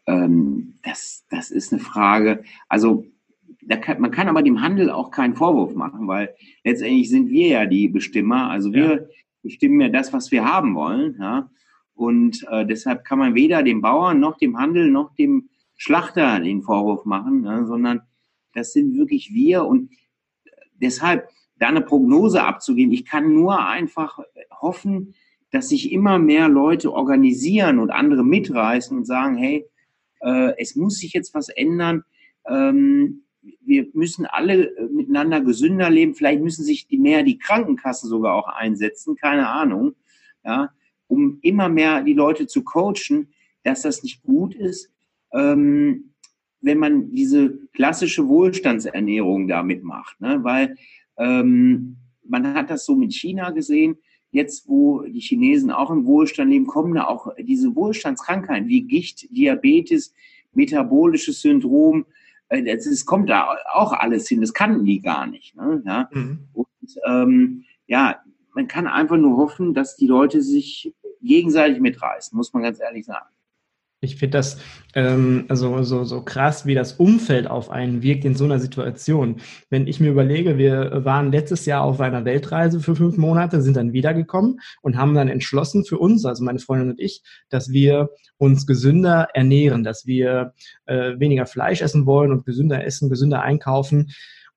ähm, 0.08 0.74
das, 0.82 1.24
das 1.30 1.52
ist 1.52 1.72
eine 1.72 1.80
Frage. 1.80 2.42
Also 2.68 3.06
kann, 3.76 4.00
man 4.00 4.10
kann 4.10 4.28
aber 4.28 4.42
dem 4.42 4.62
Handel 4.62 4.90
auch 4.90 5.10
keinen 5.10 5.34
Vorwurf 5.34 5.74
machen, 5.74 6.08
weil 6.08 6.34
letztendlich 6.64 7.10
sind 7.10 7.28
wir 7.28 7.48
ja 7.48 7.66
die 7.66 7.88
Bestimmer. 7.88 8.50
Also 8.50 8.72
wir 8.72 9.02
ja. 9.02 9.06
bestimmen 9.42 9.80
ja 9.80 9.88
das, 9.88 10.12
was 10.12 10.32
wir 10.32 10.44
haben 10.44 10.74
wollen. 10.74 11.16
Ja? 11.20 11.50
Und 11.94 12.46
äh, 12.50 12.64
deshalb 12.64 13.04
kann 13.04 13.18
man 13.18 13.34
weder 13.34 13.62
dem 13.62 13.80
Bauern 13.80 14.20
noch 14.20 14.38
dem 14.38 14.58
Handel 14.58 14.90
noch 14.90 15.14
dem 15.14 15.50
Schlachter 15.76 16.40
den 16.40 16.62
Vorwurf 16.62 17.04
machen, 17.04 17.42
ne? 17.42 17.66
sondern 17.66 18.00
das 18.54 18.72
sind 18.72 18.94
wirklich 18.96 19.32
wir. 19.32 19.64
Und 19.64 19.90
deshalb 20.74 21.28
da 21.58 21.68
eine 21.68 21.80
Prognose 21.80 22.42
abzugeben, 22.42 22.92
ich 22.92 23.04
kann 23.04 23.32
nur 23.32 23.64
einfach 23.66 24.18
hoffen, 24.50 25.14
dass 25.50 25.68
sich 25.68 25.92
immer 25.92 26.18
mehr 26.18 26.48
Leute 26.48 26.92
organisieren 26.92 27.78
und 27.78 27.90
andere 27.90 28.24
mitreißen 28.24 28.96
und 28.96 29.04
sagen, 29.04 29.36
hey, 29.36 29.66
äh, 30.20 30.52
es 30.58 30.76
muss 30.76 30.98
sich 30.98 31.12
jetzt 31.12 31.34
was 31.34 31.48
ändern. 31.48 32.04
Ähm, 32.46 33.22
wir 33.60 33.88
müssen 33.92 34.26
alle 34.26 34.76
äh, 34.76 34.88
miteinander 34.88 35.40
gesünder 35.40 35.90
leben. 35.90 36.14
Vielleicht 36.14 36.42
müssen 36.42 36.64
sich 36.64 36.86
mehr 36.90 37.22
die 37.22 37.38
Krankenkassen 37.38 38.08
sogar 38.08 38.34
auch 38.34 38.48
einsetzen, 38.48 39.16
keine 39.16 39.48
Ahnung, 39.48 39.94
ja, 40.44 40.70
um 41.06 41.38
immer 41.42 41.68
mehr 41.68 42.02
die 42.02 42.14
Leute 42.14 42.46
zu 42.46 42.64
coachen, 42.64 43.32
dass 43.62 43.82
das 43.82 44.02
nicht 44.02 44.22
gut 44.22 44.54
ist, 44.54 44.90
ähm, 45.32 46.14
wenn 46.60 46.78
man 46.78 47.12
diese 47.14 47.58
klassische 47.72 48.28
Wohlstandsernährung 48.28 49.48
damit 49.48 49.84
macht, 49.84 50.20
ne? 50.20 50.42
weil 50.42 50.76
ähm, 51.16 51.96
man 52.24 52.54
hat 52.54 52.70
das 52.70 52.84
so 52.84 52.94
mit 52.94 53.12
China 53.12 53.50
gesehen. 53.50 53.98
Jetzt, 54.30 54.68
wo 54.68 55.02
die 55.02 55.20
Chinesen 55.20 55.70
auch 55.70 55.90
im 55.90 56.04
Wohlstand 56.04 56.50
leben, 56.50 56.66
kommen 56.66 56.94
da 56.94 57.06
auch 57.06 57.32
diese 57.40 57.74
Wohlstandskrankheiten 57.74 58.68
wie 58.68 58.82
Gicht, 58.82 59.34
Diabetes, 59.34 60.12
metabolisches 60.52 61.40
Syndrom, 61.40 62.04
es 62.50 63.04
kommt 63.04 63.28
da 63.30 63.56
auch 63.72 63.92
alles 63.92 64.28
hin, 64.28 64.40
das 64.40 64.54
kannten 64.54 64.84
die 64.84 65.00
gar 65.00 65.26
nicht. 65.26 65.54
Ne? 65.56 65.82
Ja? 65.84 66.08
Mhm. 66.12 66.48
Und 66.52 66.66
ähm, 67.06 67.64
ja, 67.86 68.22
man 68.54 68.68
kann 68.68 68.86
einfach 68.86 69.16
nur 69.16 69.36
hoffen, 69.36 69.74
dass 69.74 69.96
die 69.96 70.06
Leute 70.06 70.42
sich 70.42 70.94
gegenseitig 71.22 71.80
mitreißen, 71.80 72.36
muss 72.36 72.52
man 72.52 72.62
ganz 72.62 72.80
ehrlich 72.80 73.06
sagen. 73.06 73.26
Ich 74.00 74.14
finde 74.14 74.38
das 74.38 74.58
ähm, 74.94 75.46
also 75.48 75.82
so, 75.82 76.04
so 76.04 76.22
krass, 76.22 76.66
wie 76.66 76.74
das 76.74 76.92
Umfeld 76.92 77.48
auf 77.48 77.68
einen 77.68 78.00
wirkt 78.02 78.24
in 78.24 78.36
so 78.36 78.44
einer 78.44 78.60
Situation. 78.60 79.40
Wenn 79.70 79.88
ich 79.88 79.98
mir 79.98 80.10
überlege, 80.10 80.56
wir 80.56 81.04
waren 81.04 81.32
letztes 81.32 81.66
Jahr 81.66 81.82
auf 81.82 82.00
einer 82.00 82.24
Weltreise 82.24 82.78
für 82.78 82.94
fünf 82.94 83.16
Monate, 83.16 83.60
sind 83.60 83.76
dann 83.76 83.92
wiedergekommen 83.92 84.60
und 84.82 84.96
haben 84.96 85.14
dann 85.14 85.28
entschlossen 85.28 85.84
für 85.84 85.98
uns, 85.98 86.24
also 86.24 86.44
meine 86.44 86.60
Freundin 86.60 86.90
und 86.90 87.00
ich, 87.00 87.22
dass 87.48 87.70
wir 87.70 88.10
uns 88.36 88.66
gesünder 88.68 89.28
ernähren, 89.34 89.82
dass 89.82 90.06
wir 90.06 90.54
äh, 90.86 91.18
weniger 91.18 91.46
Fleisch 91.46 91.82
essen 91.82 92.06
wollen 92.06 92.30
und 92.30 92.46
gesünder 92.46 92.84
essen, 92.84 93.10
gesünder 93.10 93.42
einkaufen. 93.42 94.12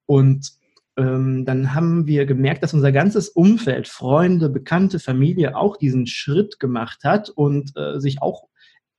Und 0.05 0.51
ähm, 0.97 1.45
dann 1.45 1.73
haben 1.73 2.05
wir 2.05 2.27
gemerkt, 2.27 2.61
dass 2.61 2.75
unser 2.75 2.91
ganzes 2.91 3.29
Umfeld, 3.29 3.87
Freunde, 3.87 4.49
Bekannte, 4.49 4.99
Familie 4.99 5.55
auch 5.55 5.77
diesen 5.77 6.05
Schritt 6.05 6.59
gemacht 6.59 6.99
hat 7.03 7.29
und 7.29 7.71
äh, 7.75 7.99
sich 7.99 8.21
auch 8.21 8.50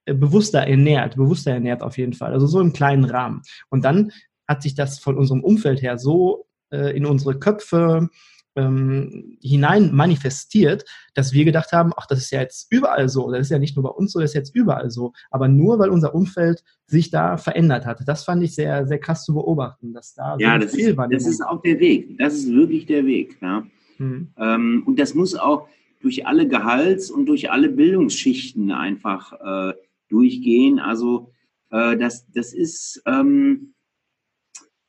bewusster 0.05 0.61
ernährt, 0.61 1.17
bewusster 1.17 1.53
ernährt 1.53 1.83
auf 1.83 1.99
jeden 1.99 2.13
Fall, 2.13 2.33
also 2.33 2.47
so 2.47 2.61
im 2.61 2.73
kleinen 2.73 3.05
Rahmen. 3.05 3.43
Und 3.71 3.85
dann 3.85 4.13
hat 4.49 4.63
sich 4.63 4.75
das 4.75 4.99
von 4.99 5.17
unserem 5.17 5.43
Umfeld 5.43 5.83
her 5.83 5.99
so 5.99 6.47
äh, 6.71 6.97
in 6.97 7.07
unsere 7.07 7.39
Köpfe 7.39 8.09
ähm, 8.55 9.39
hinein 9.41 9.95
manifestiert, 9.95 10.85
dass 11.15 11.33
wir 11.33 11.45
gedacht 11.45 11.73
haben, 11.73 11.93
ach, 11.97 12.07
das 12.07 12.19
ist 12.19 12.33
ja 12.33 12.41
jetzt 12.41 12.71
überall 12.71 13.09
so, 13.09 13.31
das 13.31 13.43
ist 13.43 13.51
ja 13.51 13.59
nicht 13.59 13.77
nur 13.77 13.85
bei 13.85 13.91
uns 13.91 14.13
so, 14.13 14.21
das 14.21 14.31
ist 14.31 14.35
jetzt 14.35 14.55
überall 14.55 14.91
so, 14.91 15.13
aber 15.31 15.49
nur 15.49 15.79
weil 15.79 15.91
unser 15.91 16.15
Umfeld 16.15 16.63
sich 16.87 17.11
da 17.11 17.39
verändert 17.39 17.87
hat. 17.87 18.01
Das 18.07 18.25
fand 18.25 18.43
ich 18.43 18.55
sehr, 18.55 18.87
sehr 18.87 18.99
krass 18.99 19.25
zu 19.25 19.35
beobachten, 19.35 19.95
dass 19.95 20.15
da 20.15 20.37
ja, 20.39 20.55
so 20.55 20.67
das 20.67 20.75
viel 20.75 20.91
ist, 20.91 20.97
war. 20.97 21.09
Das 21.09 21.27
ist 21.27 21.41
auch 21.41 21.63
der 21.63 21.79
Weg, 21.81 22.19
das 22.19 22.35
ist 22.35 22.53
wirklich 22.53 22.87
der 22.87 23.07
Weg. 23.07 23.39
Ja. 23.41 23.65
Hm. 23.97 24.29
Ähm, 24.37 24.83
und 24.87 24.99
das 24.99 25.15
muss 25.15 25.35
auch 25.35 25.69
durch 26.01 26.27
alle 26.27 26.47
Gehalts- 26.49 27.11
und 27.11 27.27
durch 27.27 27.51
alle 27.51 27.69
Bildungsschichten 27.69 28.71
einfach 28.73 29.33
äh, 29.71 29.75
durchgehen. 30.13 30.79
Also 30.79 31.33
äh, 31.71 31.97
das, 31.97 32.31
das 32.33 32.53
ist, 32.53 33.03
ähm, 33.07 33.75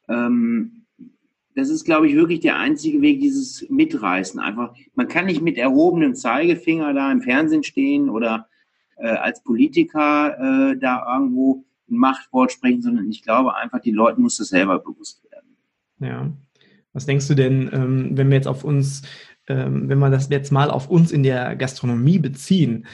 ähm, 0.10 0.86
das 1.56 1.70
ist, 1.70 1.86
glaube 1.86 2.08
ich, 2.08 2.16
wirklich 2.16 2.40
der 2.42 2.58
einzige 2.58 3.02
Weg, 3.02 3.22
dieses 3.22 3.68
Mitreißen. 3.70 4.40
Einfach, 4.40 4.76
man 4.96 5.08
kann 5.08 5.26
nicht 5.26 5.42
mit 5.42 5.58
erhobenem 5.58 6.16
Zeigefinger 6.16 6.94
da 6.94 7.12
im 7.12 7.22
Fernsehen 7.22 7.64
stehen 7.64 8.10
oder 8.10 8.48
äh, 8.98 9.08
als 9.08 9.44
Politiker 9.44 10.72
äh, 10.72 10.78
da 10.78 11.06
irgendwo 11.16 11.64
ein 11.90 11.98
Machtwort 11.98 12.52
sprechen, 12.52 12.82
sondern 12.82 13.10
ich 13.10 13.22
glaube 13.22 13.56
einfach, 13.56 13.80
die 13.80 13.92
Leute 13.92 14.20
muss 14.20 14.38
das 14.38 14.50
selber 14.50 14.80
bewusst 14.80 15.24
werden. 15.32 15.58
Ja. 16.00 16.32
Was 16.94 17.06
denkst 17.06 17.28
du 17.28 17.34
denn, 17.34 17.70
ähm, 17.74 18.18
wenn 18.18 18.30
wir 18.30 18.36
jetzt 18.36 18.48
auf 18.48 18.64
uns, 18.64 19.02
ähm, 19.48 19.90
wenn 19.90 20.00
wir 20.00 20.10
das 20.10 20.30
jetzt 20.30 20.52
mal 20.52 20.70
auf 20.70 20.90
uns 20.90 21.12
in 21.12 21.24
der 21.24 21.56
Gastronomie 21.56 22.20
beziehen? 22.20 22.86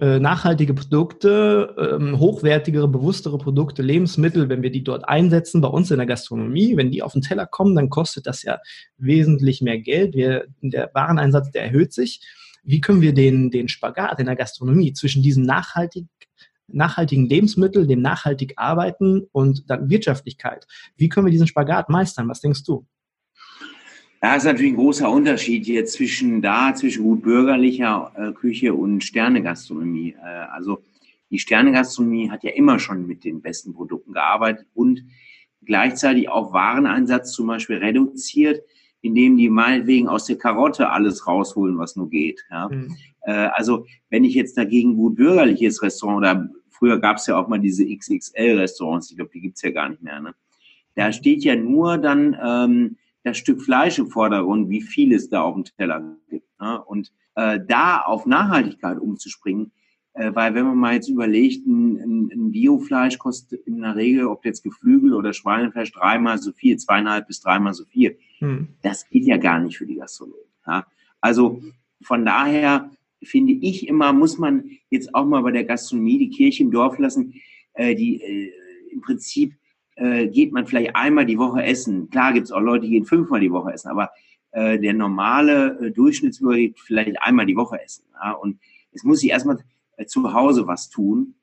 Äh, 0.00 0.18
nachhaltige 0.20 0.74
Produkte, 0.74 1.74
ähm, 1.78 2.18
hochwertigere, 2.18 2.86
bewusstere 2.86 3.38
Produkte, 3.38 3.80
Lebensmittel, 3.80 4.50
wenn 4.50 4.62
wir 4.62 4.70
die 4.70 4.84
dort 4.84 5.08
einsetzen, 5.08 5.62
bei 5.62 5.68
uns 5.68 5.90
in 5.90 5.96
der 5.96 6.06
Gastronomie, 6.06 6.76
wenn 6.76 6.90
die 6.90 7.02
auf 7.02 7.14
den 7.14 7.22
Teller 7.22 7.46
kommen, 7.46 7.74
dann 7.74 7.88
kostet 7.88 8.26
das 8.26 8.42
ja 8.42 8.58
wesentlich 8.98 9.62
mehr 9.62 9.78
Geld. 9.78 10.14
Wir, 10.14 10.44
der 10.60 10.90
Wareneinsatz, 10.92 11.50
der 11.52 11.64
erhöht 11.64 11.94
sich. 11.94 12.20
Wie 12.62 12.82
können 12.82 13.00
wir 13.00 13.14
den, 13.14 13.50
den 13.50 13.68
Spagat 13.68 14.20
in 14.20 14.26
der 14.26 14.36
Gastronomie 14.36 14.92
zwischen 14.92 15.22
diesem 15.22 15.44
nachhaltig, 15.44 16.06
nachhaltigen 16.68 17.26
Lebensmittel, 17.26 17.86
dem 17.86 18.02
nachhaltig 18.02 18.52
Arbeiten 18.56 19.28
und 19.32 19.70
dann 19.70 19.88
Wirtschaftlichkeit, 19.88 20.66
wie 20.98 21.08
können 21.08 21.26
wir 21.26 21.32
diesen 21.32 21.46
Spagat 21.46 21.88
meistern? 21.88 22.28
Was 22.28 22.42
denkst 22.42 22.64
du? 22.64 22.86
Ja, 24.22 24.36
ist 24.36 24.44
natürlich 24.44 24.72
ein 24.72 24.76
großer 24.76 25.10
Unterschied 25.10 25.64
hier 25.64 25.86
zwischen 25.86 26.42
da, 26.42 26.74
zwischen 26.74 27.04
gut 27.04 27.22
bürgerlicher 27.22 28.12
äh, 28.16 28.32
Küche 28.32 28.74
und 28.74 29.02
Sternegastronomie. 29.02 30.14
Äh, 30.22 30.26
also 30.52 30.82
die 31.30 31.38
Sternegastronomie 31.38 32.30
hat 32.30 32.44
ja 32.44 32.50
immer 32.50 32.78
schon 32.78 33.06
mit 33.06 33.24
den 33.24 33.40
besten 33.40 33.72
Produkten 33.72 34.12
gearbeitet 34.12 34.66
und 34.74 35.04
gleichzeitig 35.64 36.28
auch 36.28 36.52
Wareneinsatz 36.52 37.32
zum 37.32 37.46
Beispiel 37.46 37.76
reduziert, 37.76 38.62
indem 39.00 39.38
die 39.38 39.48
meinetwegen 39.48 40.08
aus 40.08 40.26
der 40.26 40.36
Karotte 40.36 40.90
alles 40.90 41.26
rausholen, 41.26 41.78
was 41.78 41.96
nur 41.96 42.10
geht. 42.10 42.44
Ja? 42.50 42.68
Mhm. 42.68 42.94
Äh, 43.22 43.32
also 43.32 43.86
wenn 44.10 44.24
ich 44.24 44.34
jetzt 44.34 44.58
dagegen 44.58 44.96
gut 44.96 45.16
bürgerliches 45.16 45.82
Restaurant 45.82 46.18
oder 46.18 46.50
früher 46.68 46.98
gab 46.98 47.16
es 47.16 47.26
ja 47.26 47.38
auch 47.38 47.48
mal 47.48 47.58
diese 47.58 47.86
XXL-Restaurants, 47.86 49.10
ich 49.10 49.16
glaube, 49.16 49.30
die 49.32 49.40
gibt's 49.40 49.62
ja 49.62 49.70
gar 49.70 49.88
nicht 49.88 50.02
mehr. 50.02 50.20
Ne? 50.20 50.34
Da 50.94 51.10
steht 51.10 51.42
ja 51.42 51.56
nur 51.56 51.96
dann 51.96 52.36
ähm, 52.44 52.96
das 53.22 53.38
Stück 53.38 53.62
Fleisch 53.62 53.98
im 53.98 54.08
Vordergrund, 54.08 54.70
wie 54.70 54.80
viel 54.80 55.12
es 55.12 55.28
da 55.28 55.42
auf 55.42 55.54
dem 55.54 55.64
Teller 55.64 56.16
gibt. 56.28 56.48
Ne? 56.60 56.82
Und 56.84 57.12
äh, 57.34 57.60
da 57.66 58.00
auf 58.00 58.26
Nachhaltigkeit 58.26 58.98
umzuspringen, 58.98 59.72
äh, 60.14 60.34
weil 60.34 60.54
wenn 60.54 60.66
man 60.66 60.76
mal 60.76 60.94
jetzt 60.94 61.08
überlegt, 61.08 61.66
ein, 61.66 62.30
ein, 62.32 62.50
Biofleisch 62.50 63.18
kostet 63.18 63.66
in 63.66 63.82
der 63.82 63.96
Regel, 63.96 64.26
ob 64.26 64.44
jetzt 64.44 64.62
Geflügel 64.62 65.14
oder 65.14 65.32
Schweinefleisch, 65.32 65.92
dreimal 65.92 66.38
so 66.38 66.52
viel, 66.52 66.76
zweieinhalb 66.78 67.26
bis 67.26 67.40
dreimal 67.40 67.74
so 67.74 67.84
viel. 67.84 68.18
Hm. 68.38 68.68
Das 68.82 69.08
geht 69.08 69.24
ja 69.24 69.36
gar 69.36 69.60
nicht 69.60 69.78
für 69.78 69.86
die 69.86 69.96
Gastronomen. 69.96 70.44
Ja? 70.66 70.86
Also 71.20 71.62
von 72.02 72.24
daher 72.24 72.90
finde 73.22 73.52
ich 73.52 73.86
immer, 73.86 74.12
muss 74.12 74.38
man 74.38 74.70
jetzt 74.88 75.14
auch 75.14 75.26
mal 75.26 75.42
bei 75.42 75.52
der 75.52 75.64
Gastronomie 75.64 76.18
die 76.18 76.30
Kirche 76.30 76.64
im 76.64 76.70
Dorf 76.70 76.98
lassen, 76.98 77.34
äh, 77.74 77.94
die 77.94 78.20
äh, 78.22 78.52
im 78.90 79.00
Prinzip 79.02 79.54
äh, 79.96 80.28
geht 80.28 80.52
man 80.52 80.66
vielleicht 80.66 80.96
einmal 80.96 81.26
die 81.26 81.38
Woche 81.38 81.62
essen. 81.62 82.10
Klar 82.10 82.32
gibt 82.32 82.46
es 82.46 82.52
auch 82.52 82.60
Leute, 82.60 82.86
die 82.86 82.92
gehen 82.92 83.04
fünfmal 83.04 83.40
die 83.40 83.52
Woche 83.52 83.72
essen, 83.72 83.88
aber 83.88 84.10
äh, 84.52 84.78
der 84.78 84.94
normale 84.94 85.78
äh, 85.80 85.90
Durchschnittsbürger 85.90 86.56
geht 86.56 86.80
vielleicht 86.80 87.22
einmal 87.22 87.46
die 87.46 87.56
Woche 87.56 87.82
essen. 87.82 88.04
Ja? 88.22 88.32
Und 88.32 88.58
es 88.92 89.04
muss 89.04 89.20
sich 89.20 89.30
erstmal 89.30 89.58
äh, 89.96 90.06
zu 90.06 90.32
Hause 90.32 90.66
was 90.66 90.90
tun. 90.90 91.34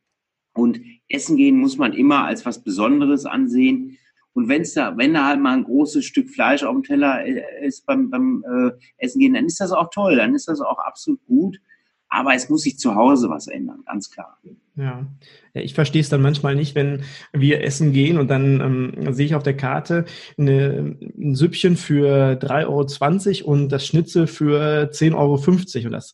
Und 0.54 0.82
essen 1.08 1.38
gehen 1.38 1.58
muss 1.58 1.78
man 1.78 1.94
immer 1.94 2.26
als 2.26 2.46
was 2.46 2.64
Besonderes 2.64 3.26
ansehen. 3.26 3.98
Und 4.34 4.50
wenn's 4.50 4.74
da, 4.74 4.98
wenn 4.98 5.14
da 5.14 5.26
halt 5.26 5.40
mal 5.40 5.54
ein 5.54 5.64
großes 5.64 6.06
Stück 6.06 6.30
Fleisch 6.30 6.64
auf 6.64 6.74
dem 6.74 6.84
Teller 6.84 7.26
äh, 7.26 7.66
ist 7.66 7.86
beim, 7.86 8.10
beim 8.10 8.44
äh, 8.48 8.72
Essen 8.98 9.20
gehen, 9.20 9.34
dann 9.34 9.46
ist 9.46 9.60
das 9.60 9.72
auch 9.72 9.90
toll, 9.92 10.16
dann 10.18 10.36
ist 10.36 10.48
das 10.48 10.62
auch 10.62 10.80
absolut 10.80 11.24
gut. 11.26 11.60
Aber 12.10 12.34
es 12.34 12.50
muss 12.50 12.62
sich 12.62 12.80
zu 12.80 12.96
Hause 12.96 13.30
was 13.30 13.48
ändern, 13.48 13.84
ganz 13.86 14.10
klar. 14.10 14.38
Ja. 14.76 15.08
ich 15.54 15.74
verstehe 15.74 16.02
es 16.02 16.10
dann 16.10 16.22
manchmal 16.22 16.56
nicht, 16.56 16.76
wenn 16.76 17.02
wir 17.34 17.64
essen 17.64 17.94
gehen 17.94 18.20
und 18.20 18.28
dann 18.28 18.62
ähm, 18.96 19.14
sehe 19.14 19.26
ich 19.26 19.34
auf 19.34 19.42
der 19.42 19.58
Karte 19.58 20.06
eine, 20.38 20.96
ein 21.18 21.34
Süppchen 21.34 21.78
für 21.78 22.34
3,20 22.34 23.44
Euro 23.44 23.52
und 23.52 23.70
das 23.70 23.88
Schnitzel 23.88 24.28
für 24.28 24.92
10,50 24.92 25.16
Euro. 25.16 25.86
Und 25.88 25.92
das, 25.94 26.14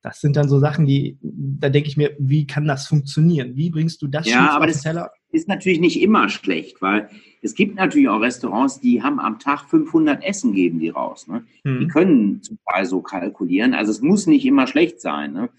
das 0.00 0.20
sind 0.20 0.36
dann 0.36 0.48
so 0.48 0.60
Sachen, 0.60 0.86
die, 0.86 1.18
da 1.22 1.70
denke 1.70 1.88
ich 1.88 1.96
mir, 1.96 2.14
wie 2.18 2.46
kann 2.46 2.66
das 2.66 2.86
funktionieren? 2.86 3.56
Wie 3.56 3.70
bringst 3.70 4.00
du 4.00 4.06
das 4.06 4.28
ja, 4.28 4.50
aber 4.50 4.68
das 4.68 4.82
Teller? 4.82 5.10
Ist 5.34 5.48
natürlich 5.48 5.80
nicht 5.80 6.00
immer 6.00 6.28
schlecht, 6.28 6.80
weil 6.80 7.10
es 7.42 7.54
gibt 7.54 7.74
natürlich 7.74 8.08
auch 8.08 8.20
Restaurants, 8.20 8.80
die 8.80 9.02
haben 9.02 9.18
am 9.18 9.38
Tag 9.38 9.68
500 9.68 10.22
Essen 10.24 10.52
geben 10.52 10.78
die 10.78 10.90
raus. 10.90 11.26
Ne? 11.26 11.44
Hm. 11.64 11.80
Die 11.80 11.88
können 11.88 12.42
zum 12.42 12.58
Teil 12.70 12.86
so 12.86 13.02
kalkulieren. 13.02 13.74
Also 13.74 13.90
es 13.90 14.00
muss 14.00 14.26
nicht 14.26 14.46
immer 14.46 14.66
schlecht 14.66 15.00
sein. 15.00 15.32
Ne? 15.32 15.50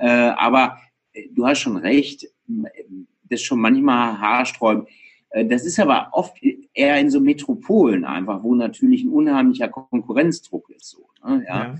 Äh, 0.00 0.08
aber 0.08 0.78
äh, 1.12 1.28
du 1.34 1.46
hast 1.46 1.58
schon 1.58 1.76
recht, 1.76 2.28
das 2.46 3.40
ist 3.40 3.42
schon 3.42 3.60
manchmal 3.60 4.18
haarsträubend. 4.20 4.88
Äh, 5.30 5.46
das 5.46 5.66
ist 5.66 5.80
aber 5.80 6.10
oft 6.12 6.38
eher 6.72 6.98
in 6.98 7.10
so 7.10 7.20
Metropolen 7.20 8.04
einfach, 8.04 8.42
wo 8.42 8.54
natürlich 8.54 9.02
ein 9.02 9.10
unheimlicher 9.10 9.68
Konkurrenzdruck 9.68 10.70
ist. 10.70 10.90
So, 10.90 11.08
ne? 11.26 11.44
ja. 11.46 11.64
ja. 11.64 11.78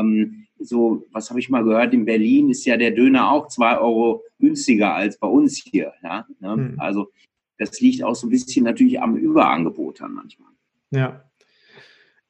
Ähm, 0.00 0.46
so, 0.58 1.04
was 1.12 1.30
habe 1.30 1.40
ich 1.40 1.50
mal 1.50 1.64
gehört, 1.64 1.94
in 1.94 2.04
Berlin 2.04 2.50
ist 2.50 2.64
ja 2.64 2.76
der 2.76 2.92
Döner 2.92 3.30
auch 3.30 3.48
zwei 3.48 3.78
Euro 3.78 4.22
günstiger 4.38 4.94
als 4.94 5.18
bei 5.18 5.28
uns 5.28 5.56
hier. 5.56 5.92
Ja? 6.02 6.26
Ne? 6.40 6.56
Mhm. 6.56 6.80
Also 6.80 7.10
das 7.58 7.80
liegt 7.80 8.02
auch 8.02 8.14
so 8.14 8.26
ein 8.26 8.30
bisschen 8.30 8.64
natürlich 8.64 9.00
am 9.00 9.16
Überangebot 9.16 10.00
dann 10.00 10.12
manchmal. 10.12 10.50
Ja, 10.90 11.24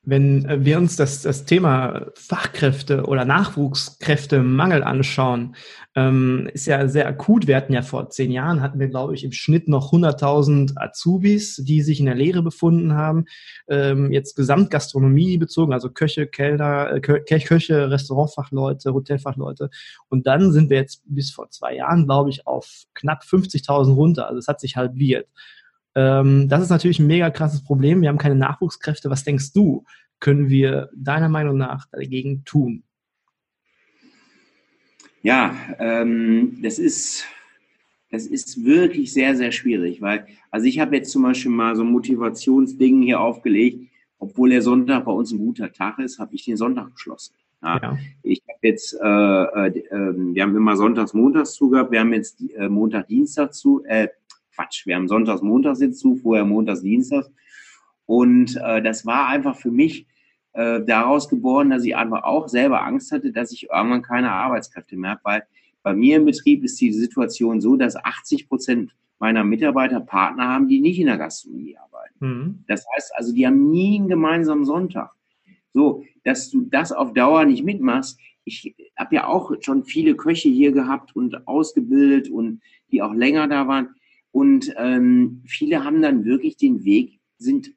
wenn 0.07 0.45
äh, 0.47 0.65
wir 0.65 0.79
uns 0.79 0.97
das, 0.97 1.23
das 1.23 1.45
Thema 1.45 2.07
Fachkräfte 2.15 3.05
oder 3.05 3.25
Nachwuchskräftemangel 3.25 4.83
anschauen, 4.83 5.57
ähm, 5.97 6.49
ist 6.55 6.67
ja 6.67 6.87
sehr 6.89 7.09
akut. 7.09 7.47
Wir 7.49 7.57
hatten 7.57 7.73
ja 7.73 7.83
vor 7.83 8.09
zehn 8.11 8.31
Jahren, 8.31 8.63
hatten 8.63 8.79
wir, 8.79 8.89
glaube 8.89 9.15
ich, 9.15 9.25
im 9.25 9.33
Schnitt 9.33 9.67
noch 9.67 9.93
100.000 9.93 10.77
Azubis, 10.77 11.57
die 11.57 11.83
sich 11.83 11.99
in 11.99 12.07
der 12.07 12.15
Lehre 12.15 12.43
befunden 12.43 12.95
haben. 12.95 13.25
Ähm, 13.69 14.13
jetzt 14.13 14.37
Gesamtgastronomie 14.37 15.39
bezogen, 15.39 15.73
also 15.73 15.91
Köche, 15.91 16.29
Kellner, 16.29 16.93
äh, 16.93 17.01
Köche, 17.01 17.91
Restaurantfachleute, 17.91 18.95
Hotelfachleute. 18.95 19.71
Und 20.09 20.29
dann 20.29 20.53
sind 20.53 20.71
wir 20.71 20.77
jetzt 20.77 21.03
bis 21.07 21.33
vor 21.33 21.51
zwei 21.51 21.75
Jahren, 21.75 22.07
glaube 22.07 22.31
ich, 22.31 22.47
auf 22.47 22.85
knapp 22.95 23.25
50.000 23.25 23.95
runter. 23.95 24.29
Also 24.29 24.39
es 24.39 24.47
hat 24.47 24.61
sich 24.61 24.77
halbiert. 24.77 25.27
Ähm, 25.97 26.49
das 26.49 26.63
ist 26.63 26.71
natürlich 26.71 27.01
ein 27.01 27.09
mega 27.09 27.31
krasses 27.31 27.65
Problem. 27.65 28.03
Wir 28.03 28.11
haben 28.11 28.19
keine 28.19 28.37
Nachwuchskräfte. 28.37 29.11
Was 29.11 29.25
denkst 29.25 29.53
du, 29.53 29.85
können 30.21 30.49
wir 30.49 30.91
deiner 30.95 31.29
Meinung 31.29 31.57
nach 31.57 31.87
dagegen 31.91 32.45
tun? 32.45 32.85
Ja, 35.23 35.57
ähm, 35.81 36.59
das 36.63 36.79
ist 36.79 37.27
das 38.11 38.27
ist 38.27 38.65
wirklich 38.65 39.13
sehr, 39.13 39.35
sehr 39.35 39.51
schwierig, 39.51 40.01
weil, 40.01 40.27
also 40.51 40.67
ich 40.67 40.79
habe 40.79 40.97
jetzt 40.97 41.11
zum 41.11 41.25
Beispiel 41.25 41.51
mal 41.51 41.75
so 41.75 41.83
ein 41.83 41.91
Motivationsding 41.91 43.03
hier 43.03 43.21
aufgelegt, 43.21 43.91
obwohl 44.19 44.51
der 44.51 44.63
Sonntag 44.63 45.05
bei 45.05 45.13
uns 45.13 45.33
ein 45.33 45.39
guter 45.39 45.73
Tag 45.73 45.99
ist, 45.99 46.19
habe 46.19 46.35
ich 46.35 46.45
den 46.45 46.57
Sonntag 46.57 46.95
geschlossen. 46.95 47.35
Ja. 47.63 47.81
ja. 47.83 47.99
Ich 48.23 48.43
habe 48.49 48.59
jetzt, 48.63 48.95
äh, 48.95 49.07
äh, 49.07 49.85
ähm, 49.91 50.35
wir 50.35 50.43
haben 50.43 50.57
immer 50.57 50.77
sonntags, 50.77 51.15
montags 51.15 51.55
zu 51.55 51.69
gehabt, 51.69 51.91
wir 51.91 52.01
haben 52.01 52.13
jetzt 52.13 52.41
äh, 52.55 52.69
Montag, 52.69 53.09
Dienstag 53.09 53.55
zu, 53.55 53.83
äh, 53.85 54.09
Quatsch, 54.57 54.87
wir 54.87 54.97
haben 54.97 55.09
sonntags, 55.09 55.43
montags 55.43 55.81
jetzt 55.81 56.01
zu, 56.01 56.17
vorher 56.17 56.45
montags, 56.45 56.83
dienstags. 56.83 57.31
Und 58.07 58.57
äh, 58.57 58.83
das 58.83 59.05
war 59.05 59.29
einfach 59.29 59.57
für 59.57 59.71
mich 59.71 60.07
äh, 60.53 60.81
daraus 60.85 61.29
geboren, 61.29 61.71
dass 61.71 61.85
ich 61.85 61.95
einfach 61.95 62.25
auch 62.25 62.49
selber 62.49 62.83
Angst 62.85 63.13
hatte, 63.13 63.33
dass 63.33 63.53
ich 63.53 63.69
irgendwann 63.71 64.03
keine 64.03 64.33
Arbeitskräfte 64.33 64.97
mehr 64.97 65.13
habe, 65.13 65.21
weil 65.25 65.43
bei 65.83 65.95
mir 65.95 66.17
im 66.17 66.25
Betrieb 66.25 66.65
ist 66.65 66.81
die 66.81 66.93
Situation 66.93 67.61
so, 67.61 67.77
dass 67.77 67.97
80 67.97 68.49
Prozent 68.49 68.93
meiner 69.19 69.45
Mitarbeiter 69.45 70.01
Partner 70.01 70.49
haben, 70.49 70.69
die 70.69 70.81
nicht 70.81 70.99
in 70.99 71.07
der 71.07 71.19
Gastronomie 71.19 71.77
arbeiten. 71.77 72.15
Mhm. 72.19 72.65
Das 72.67 72.85
heißt 72.95 73.13
also, 73.17 73.33
die 73.33 73.47
haben 73.47 73.71
nie 73.71 73.99
einen 73.99 74.09
gemeinsamen 74.09 74.65
Sonntag. 74.65 75.13
So, 75.73 76.05
dass 76.25 76.51
du 76.51 76.63
das 76.63 76.91
auf 76.91 77.13
Dauer 77.13 77.45
nicht 77.45 77.65
mitmachst. 77.65 78.19
Ich 78.45 78.75
habe 78.97 79.15
ja 79.15 79.27
auch 79.27 79.53
schon 79.61 79.85
viele 79.85 80.17
Köche 80.17 80.49
hier 80.49 80.73
gehabt 80.73 81.15
und 81.15 81.47
ausgebildet 81.47 82.31
und 82.31 82.63
die 82.91 83.03
auch 83.03 83.13
länger 83.13 83.47
da 83.47 83.69
waren. 83.69 83.95
Und 84.37 84.75
ähm, 84.77 85.41
viele 85.47 85.83
haben 85.83 86.03
dann 86.03 86.27
wirklich 86.27 86.59
den 86.59 86.85
Weg, 86.85 87.21
sind 87.39 87.73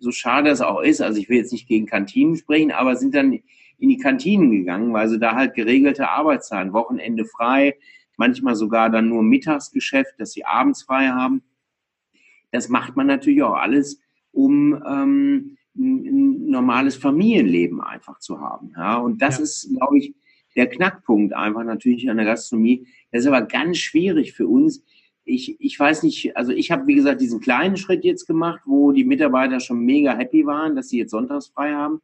so 0.00 0.10
schade 0.10 0.50
es 0.50 0.60
auch 0.60 0.80
ist, 0.80 1.00
also 1.00 1.20
ich 1.20 1.28
will 1.28 1.36
jetzt 1.36 1.52
nicht 1.52 1.68
gegen 1.68 1.86
Kantinen 1.86 2.34
sprechen, 2.34 2.72
aber 2.72 2.96
sind 2.96 3.14
dann 3.14 3.34
in 3.78 3.88
die 3.88 3.98
Kantinen 3.98 4.50
gegangen, 4.50 4.92
weil 4.92 5.08
sie 5.08 5.20
da 5.20 5.36
halt 5.36 5.54
geregelte 5.54 6.08
Arbeitszeiten, 6.08 6.72
Wochenende 6.72 7.24
frei, 7.24 7.76
manchmal 8.16 8.56
sogar 8.56 8.90
dann 8.90 9.10
nur 9.10 9.22
Mittagsgeschäft, 9.22 10.14
dass 10.18 10.32
sie 10.32 10.44
abends 10.44 10.82
frei 10.82 11.06
haben. 11.06 11.40
Das 12.50 12.68
macht 12.68 12.96
man 12.96 13.06
natürlich 13.06 13.44
auch 13.44 13.54
alles, 13.54 14.00
um 14.32 14.82
ähm, 14.84 15.56
ein, 15.76 16.46
normales 16.48 16.96
Familienleben 16.96 17.80
einfach 17.80 18.18
zu 18.18 18.40
haben. 18.40 18.72
Ja? 18.76 18.96
Und 18.96 19.22
das 19.22 19.36
ja. 19.36 19.44
ist, 19.44 19.70
glaube 19.76 19.98
ich, 19.98 20.16
der 20.56 20.68
Knackpunkt 20.68 21.32
einfach 21.32 21.62
natürlich 21.62 22.10
an 22.10 22.16
der 22.16 22.26
Gastronomie. 22.26 22.88
Das 23.12 23.20
ist 23.20 23.28
aber 23.28 23.42
ganz 23.42 23.78
schwierig 23.78 24.32
für 24.32 24.48
uns. 24.48 24.82
Ich, 25.24 25.56
ich 25.60 25.78
weiß 25.78 26.02
nicht, 26.02 26.36
also 26.36 26.52
ich 26.52 26.70
habe, 26.70 26.86
wie 26.86 26.94
gesagt, 26.94 27.20
diesen 27.20 27.40
kleinen 27.40 27.76
Schritt 27.76 28.04
jetzt 28.04 28.26
gemacht, 28.26 28.60
wo 28.66 28.92
die 28.92 29.04
Mitarbeiter 29.04 29.60
schon 29.60 29.80
mega 29.80 30.16
happy 30.16 30.44
waren, 30.46 30.74
dass 30.74 30.88
sie 30.88 30.98
jetzt 30.98 31.12
sonntags 31.12 31.48
frei 31.48 31.72
haben. 31.72 32.00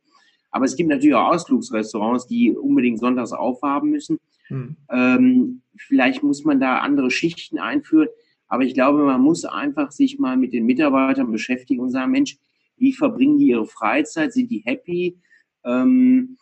Aber 0.51 0.65
es 0.65 0.77
gibt 0.77 0.89
natürlich 0.89 1.15
auch 1.15 1.33
Ausflugsrestaurants, 1.33 2.27
die 2.27 2.53
unbedingt 2.53 3.01
sonntags 3.01 3.33
aufhaben 3.33 3.91
müssen. 3.91 4.19
Hm. 4.47 4.77
Ähm, 4.91 5.63
vielleicht 5.77 6.23
muss 6.23 6.45
man 6.45 6.61
da 6.61 6.79
andere 6.79 7.11
Schichten 7.11 7.59
einführen. 7.59 8.09
Aber 8.47 8.63
ich 8.63 8.75
glaube, 8.75 9.05
man 9.05 9.21
muss 9.21 9.45
einfach 9.45 9.91
sich 9.91 10.19
mal 10.19 10.37
mit 10.37 10.53
den 10.53 10.65
Mitarbeitern 10.65 11.31
beschäftigen 11.31 11.81
und 11.81 11.91
sagen, 11.91 12.13
Mensch, 12.13 12.39
wie 12.77 12.93
verbringen 12.93 13.39
die 13.39 13.49
ihre 13.49 13.67
Freizeit? 13.67 14.33
Sind 14.33 14.51
die 14.51 14.63
happy? 14.65 15.19
Ähm, 15.65 16.39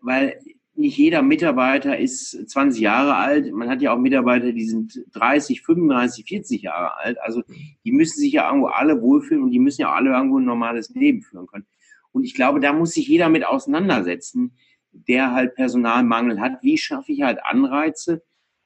weil 0.00 0.38
nicht 0.76 0.96
jeder 0.96 1.22
Mitarbeiter 1.22 1.98
ist 1.98 2.48
20 2.48 2.80
Jahre 2.80 3.14
alt. 3.14 3.52
Man 3.52 3.68
hat 3.68 3.80
ja 3.80 3.92
auch 3.92 3.98
Mitarbeiter, 3.98 4.52
die 4.52 4.66
sind 4.66 5.04
30, 5.12 5.62
35, 5.62 6.24
40 6.26 6.62
Jahre 6.62 6.96
alt. 6.98 7.18
Also 7.22 7.42
die 7.84 7.92
müssen 7.92 8.18
sich 8.18 8.32
ja 8.32 8.48
irgendwo 8.48 8.68
alle 8.68 9.00
wohlfühlen 9.00 9.44
und 9.44 9.50
die 9.50 9.60
müssen 9.60 9.82
ja 9.82 9.92
alle 9.92 10.10
irgendwo 10.10 10.38
ein 10.38 10.44
normales 10.44 10.90
Leben 10.90 11.22
führen 11.22 11.46
können. 11.46 11.66
Und 12.12 12.24
ich 12.24 12.34
glaube, 12.34 12.60
da 12.60 12.72
muss 12.72 12.92
sich 12.92 13.08
jeder 13.08 13.28
mit 13.28 13.44
auseinandersetzen, 13.46 14.52
der 14.92 15.32
halt 15.32 15.54
Personalmangel 15.54 16.40
hat. 16.40 16.62
Wie 16.62 16.78
schaffe 16.78 17.12
ich 17.12 17.22
halt 17.22 17.38
Anreize? 17.44 18.22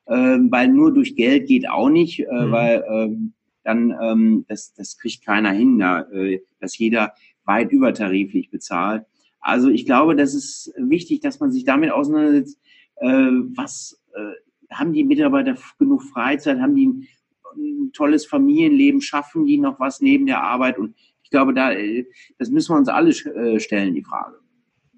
Ähm, 0.07 0.51
weil 0.51 0.69
nur 0.69 0.93
durch 0.93 1.17
Geld 1.17 1.49
geht 1.49 1.69
auch 1.69 1.91
nicht, 1.91 2.21
äh, 2.21 2.25
mhm. 2.25 2.51
weil 2.51 2.85
ähm, 2.91 3.35
dann 3.63 3.95
ähm, 4.03 4.45
das, 4.49 4.73
das 4.73 4.97
kriegt 4.97 5.25
keiner 5.25 5.51
hin, 5.51 5.79
da, 5.79 6.03
äh, 6.11 6.41
dass 6.61 6.79
jeder 6.79 7.13
weit 7.45 7.71
übertariflich 7.73 8.51
bezahlt. 8.51 9.05
Also 9.41 9.69
ich 9.69 9.87
glaube, 9.87 10.17
das 10.17 10.35
ist 10.35 10.73
wichtig, 10.77 11.21
dass 11.21 11.41
man 11.41 11.53
sich 11.53 11.65
damit 11.65 11.91
auseinandersetzt, 11.91 12.59
äh, 12.97 13.31
was 13.55 14.01
äh, 14.15 14.75
haben 14.75 14.93
die 14.93 15.05
Mitarbeiter 15.05 15.57
genug 15.79 16.03
Freizeit, 16.03 16.59
haben 16.61 16.75
die 16.75 16.87
ein, 16.87 17.09
ein, 17.57 17.91
tolles 17.93 18.27
Familienleben, 18.27 19.01
schaffen 19.01 19.47
die 19.47 19.59
noch 19.59 19.81
was 19.81 20.01
neben 20.01 20.27
der 20.27 20.43
Arbeit? 20.43 20.79
Und 20.79 20.95
ich 21.23 21.31
glaube, 21.31 21.55
da, 21.55 21.73
äh, 21.73 22.07
das 22.39 22.51
müssen 22.51 22.75
wir 22.75 22.79
uns 22.79 22.89
alle 22.89 23.11
äh, 23.11 23.61
stellen, 23.61 23.95
die 23.95 24.05
Frage. 24.05 24.37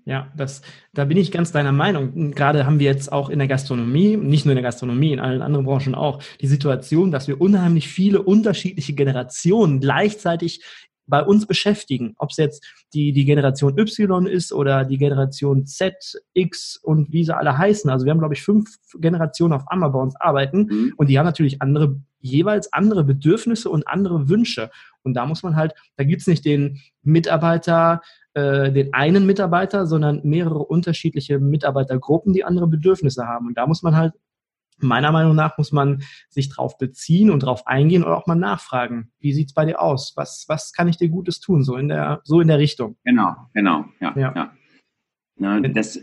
Ja, 0.06 0.32
das, 0.36 0.62
da 0.92 1.04
bin 1.04 1.18
ich 1.18 1.30
ganz 1.30 1.52
deiner 1.52 1.72
Meinung. 1.72 2.32
Gerade 2.32 2.66
haben 2.66 2.80
wir 2.80 2.86
jetzt 2.86 3.12
auch 3.12 3.28
in 3.28 3.38
der 3.38 3.48
Gastronomie, 3.48 4.16
nicht 4.16 4.44
nur 4.44 4.52
in 4.52 4.56
der 4.56 4.64
Gastronomie, 4.64 5.12
in 5.12 5.20
allen 5.20 5.42
anderen 5.42 5.66
Branchen 5.66 5.94
auch, 5.94 6.22
die 6.40 6.46
Situation, 6.46 7.10
dass 7.10 7.28
wir 7.28 7.40
unheimlich 7.40 7.88
viele 7.88 8.22
unterschiedliche 8.22 8.94
Generationen 8.94 9.78
gleichzeitig 9.78 10.64
bei 11.06 11.22
uns 11.22 11.46
beschäftigen. 11.46 12.14
Ob 12.18 12.30
es 12.30 12.36
jetzt 12.36 12.64
die, 12.94 13.12
die 13.12 13.24
Generation 13.24 13.76
Y 13.78 14.26
ist 14.26 14.52
oder 14.52 14.84
die 14.84 14.98
Generation 14.98 15.66
Z, 15.66 15.94
X 16.32 16.76
und 16.76 17.12
wie 17.12 17.24
sie 17.24 17.36
alle 17.36 17.58
heißen. 17.58 17.90
Also 17.90 18.06
wir 18.06 18.10
haben, 18.10 18.20
glaube 18.20 18.34
ich, 18.34 18.42
fünf 18.42 18.76
Generationen 18.98 19.52
auf 19.52 19.68
einmal 19.68 19.90
bei 19.90 19.98
uns 19.98 20.14
arbeiten 20.16 20.66
mhm. 20.70 20.94
und 20.96 21.08
die 21.08 21.18
haben 21.18 21.26
natürlich 21.26 21.60
andere, 21.60 21.96
jeweils 22.20 22.72
andere 22.72 23.04
Bedürfnisse 23.04 23.70
und 23.70 23.88
andere 23.88 24.28
Wünsche. 24.28 24.70
Und 25.02 25.14
da 25.14 25.26
muss 25.26 25.42
man 25.42 25.56
halt, 25.56 25.74
da 25.96 26.04
gibt's 26.04 26.26
nicht 26.26 26.44
den 26.44 26.80
Mitarbeiter, 27.02 28.02
äh, 28.34 28.70
den 28.70 28.94
einen 28.94 29.26
Mitarbeiter, 29.26 29.86
sondern 29.86 30.20
mehrere 30.22 30.60
unterschiedliche 30.60 31.38
Mitarbeitergruppen, 31.38 32.32
die 32.32 32.44
andere 32.44 32.68
Bedürfnisse 32.68 33.26
haben. 33.26 33.48
Und 33.48 33.58
da 33.58 33.66
muss 33.66 33.82
man 33.82 33.96
halt 33.96 34.12
meiner 34.82 35.12
Meinung 35.12 35.34
nach 35.34 35.58
muss 35.58 35.72
man 35.72 36.02
sich 36.28 36.48
drauf 36.48 36.78
beziehen 36.78 37.30
und 37.30 37.40
drauf 37.40 37.66
eingehen 37.66 38.02
oder 38.02 38.16
auch 38.16 38.26
mal 38.26 38.34
nachfragen. 38.34 39.12
Wie 39.18 39.32
sieht's 39.32 39.54
bei 39.54 39.64
dir 39.64 39.80
aus? 39.80 40.12
Was, 40.16 40.44
was 40.48 40.72
kann 40.72 40.88
ich 40.88 40.96
dir 40.96 41.08
Gutes 41.08 41.40
tun? 41.40 41.62
So 41.64 41.76
in 41.76 41.88
der, 41.88 42.20
so 42.24 42.40
in 42.40 42.48
der 42.48 42.58
Richtung. 42.58 42.96
Genau, 43.04 43.34
genau, 43.54 43.84
ja, 44.00 44.12
ja. 44.16 44.32
ja. 44.34 44.52
Na, 45.36 45.60
das, 45.60 45.94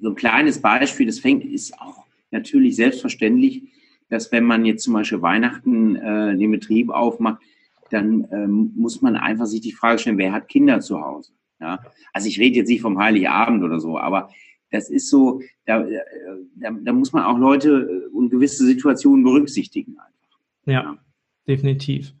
so 0.00 0.08
ein 0.08 0.14
kleines 0.14 0.60
Beispiel, 0.62 1.06
das 1.06 1.18
fängt, 1.18 1.44
ist 1.44 1.78
auch 1.80 2.06
natürlich 2.30 2.76
selbstverständlich, 2.76 3.62
dass 4.08 4.32
wenn 4.32 4.44
man 4.44 4.64
jetzt 4.64 4.84
zum 4.84 4.94
Beispiel 4.94 5.20
Weihnachten 5.20 5.96
äh, 5.96 6.36
den 6.36 6.50
Betrieb 6.50 6.90
aufmacht, 6.90 7.42
dann 7.90 8.26
ähm, 8.32 8.72
muss 8.76 9.02
man 9.02 9.16
einfach 9.16 9.46
sich 9.46 9.60
die 9.60 9.72
Frage 9.72 9.98
stellen, 9.98 10.18
wer 10.18 10.32
hat 10.32 10.48
Kinder 10.48 10.80
zu 10.80 11.00
Hause? 11.00 11.32
Ja? 11.60 11.80
Also 12.12 12.28
ich 12.28 12.38
rede 12.38 12.56
jetzt 12.56 12.68
nicht 12.68 12.82
vom 12.82 12.98
Heiligabend 12.98 13.62
oder 13.62 13.80
so, 13.80 13.98
aber 13.98 14.30
das 14.70 14.90
ist 14.90 15.08
so, 15.08 15.40
da, 15.64 15.86
da, 16.56 16.70
da 16.70 16.92
muss 16.92 17.12
man 17.12 17.24
auch 17.24 17.38
Leute 17.38 18.08
und 18.12 18.30
gewisse 18.30 18.66
Situationen 18.66 19.24
berücksichtigen 19.24 19.96
einfach. 19.98 20.38
Ja, 20.66 20.72
ja, 20.72 20.98
definitiv. 21.46 22.12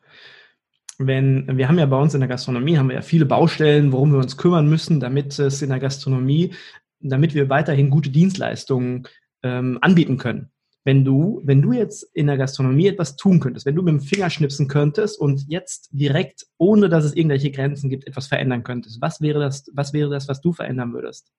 Wenn, 0.98 1.58
wir 1.58 1.68
haben 1.68 1.78
ja 1.78 1.86
bei 1.86 2.00
uns 2.00 2.14
in 2.14 2.20
der 2.20 2.28
Gastronomie, 2.28 2.78
haben 2.78 2.88
wir 2.88 2.96
ja 2.96 3.02
viele 3.02 3.26
Baustellen, 3.26 3.92
worum 3.92 4.12
wir 4.12 4.18
uns 4.18 4.36
kümmern 4.36 4.68
müssen, 4.68 5.00
damit 5.00 5.38
es 5.38 5.60
in 5.60 5.68
der 5.68 5.80
Gastronomie, 5.80 6.54
damit 7.00 7.34
wir 7.34 7.50
weiterhin 7.50 7.90
gute 7.90 8.10
Dienstleistungen 8.10 9.06
ähm, 9.42 9.78
anbieten 9.82 10.16
können. 10.16 10.50
Wenn 10.84 11.04
du, 11.04 11.42
wenn 11.44 11.62
du 11.62 11.72
jetzt 11.72 12.04
in 12.14 12.28
der 12.28 12.38
Gastronomie 12.38 12.86
etwas 12.86 13.16
tun 13.16 13.40
könntest, 13.40 13.66
wenn 13.66 13.74
du 13.74 13.82
mit 13.82 13.92
dem 13.92 14.00
Finger 14.00 14.30
schnipsen 14.30 14.68
könntest 14.68 15.18
und 15.18 15.44
jetzt 15.48 15.90
direkt, 15.90 16.46
ohne 16.58 16.88
dass 16.88 17.04
es 17.04 17.14
irgendwelche 17.14 17.50
Grenzen 17.50 17.90
gibt, 17.90 18.06
etwas 18.06 18.28
verändern 18.28 18.62
könntest, 18.62 19.00
was 19.00 19.20
wäre 19.20 19.40
das, 19.40 19.68
was 19.74 19.92
wäre 19.92 20.08
das, 20.08 20.28
was 20.28 20.40
du 20.40 20.52
verändern 20.52 20.92
würdest? 20.94 21.32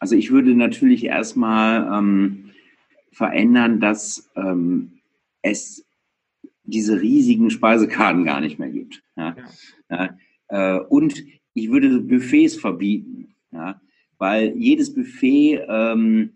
Also 0.00 0.16
ich 0.16 0.30
würde 0.30 0.54
natürlich 0.54 1.04
erstmal 1.04 1.98
ähm, 1.98 2.50
verändern, 3.12 3.80
dass 3.80 4.30
ähm, 4.36 4.92
es 5.42 5.86
diese 6.64 7.00
riesigen 7.00 7.50
Speisekarten 7.50 8.24
gar 8.24 8.40
nicht 8.40 8.58
mehr 8.58 8.70
gibt. 8.70 9.02
Ja? 9.16 9.36
Ja. 9.90 10.18
Äh, 10.48 10.80
und 10.80 11.24
ich 11.54 11.70
würde 11.70 12.00
Buffets 12.00 12.56
verbieten, 12.56 13.34
ja? 13.52 13.80
weil 14.18 14.54
jedes 14.56 14.92
Buffet 14.94 15.64
ähm, 15.68 16.30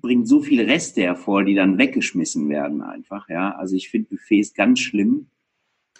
bringt 0.00 0.28
so 0.28 0.40
viele 0.40 0.66
Reste 0.66 1.02
hervor, 1.02 1.44
die 1.44 1.54
dann 1.54 1.78
weggeschmissen 1.78 2.48
werden 2.48 2.82
einfach. 2.82 3.28
Ja? 3.28 3.56
Also 3.56 3.74
ich 3.74 3.88
finde 3.88 4.10
Buffets 4.10 4.54
ganz 4.54 4.80
schlimm. 4.80 5.26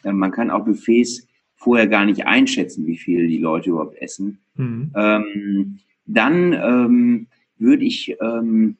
Äh, 0.05 0.13
man 0.13 0.31
kann 0.31 0.51
auch 0.51 0.65
Buffets 0.65 1.27
vorher 1.57 1.87
gar 1.87 2.05
nicht 2.05 2.27
einschätzen, 2.27 2.87
wie 2.87 2.97
viel 2.99 3.29
die 3.29 3.39
Leute 3.39 3.71
überhaupt 3.71 3.97
essen. 3.97 4.39
Mhm. 4.55 4.91
Ähm, 4.95 5.79
dann 6.07 6.53
ähm, 6.53 7.27
würde 7.59 7.85
ich, 7.85 8.17
ähm, 8.21 8.77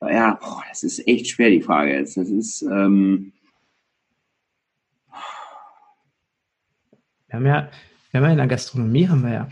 ja, 0.00 0.34
boah, 0.40 0.62
das 0.68 0.82
ist 0.82 1.06
echt 1.06 1.28
schwer, 1.28 1.50
die 1.50 1.62
Frage 1.62 1.92
jetzt. 1.92 2.16
Das 2.16 2.28
ist, 2.28 2.62
ähm, 2.62 3.32
wir 7.28 7.36
haben 7.36 7.46
ja, 7.46 7.70
wir 8.10 8.20
haben 8.20 8.26
ja 8.26 8.32
in 8.32 8.38
der 8.38 8.46
Gastronomie 8.46 9.08
haben 9.08 9.22
wir 9.22 9.32
ja, 9.32 9.48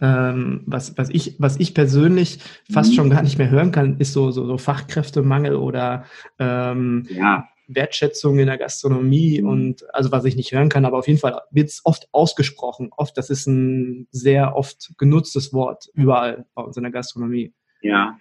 ähm, 0.00 0.62
was, 0.66 0.96
was, 0.96 1.10
ich, 1.10 1.36
was 1.38 1.58
ich 1.58 1.74
persönlich 1.74 2.38
fast 2.70 2.92
mhm. 2.92 2.94
schon 2.94 3.10
gar 3.10 3.22
nicht 3.22 3.38
mehr 3.38 3.50
hören 3.50 3.72
kann, 3.72 3.98
ist 3.98 4.12
so, 4.12 4.30
so, 4.30 4.46
so 4.46 4.58
Fachkräftemangel 4.58 5.56
oder 5.56 6.04
ähm, 6.38 7.06
ja. 7.10 7.48
Wertschätzung 7.68 8.38
in 8.38 8.46
der 8.46 8.58
Gastronomie 8.58 9.40
mhm. 9.40 9.48
und 9.48 9.94
also 9.94 10.10
was 10.10 10.24
ich 10.24 10.36
nicht 10.36 10.52
hören 10.52 10.68
kann, 10.68 10.84
aber 10.84 10.98
auf 10.98 11.06
jeden 11.06 11.20
Fall 11.20 11.40
wird 11.50 11.68
es 11.68 11.82
oft 11.84 12.08
ausgesprochen. 12.12 12.90
Oft, 12.96 13.16
das 13.16 13.30
ist 13.30 13.46
ein 13.46 14.08
sehr 14.10 14.56
oft 14.56 14.92
genutztes 14.98 15.52
Wort 15.52 15.88
überall 15.94 16.46
bei 16.54 16.62
uns 16.62 16.76
in 16.76 16.82
der 16.82 16.92
Gastronomie. 16.92 17.52
Ja. 17.82 18.18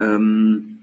Ähm, 0.00 0.74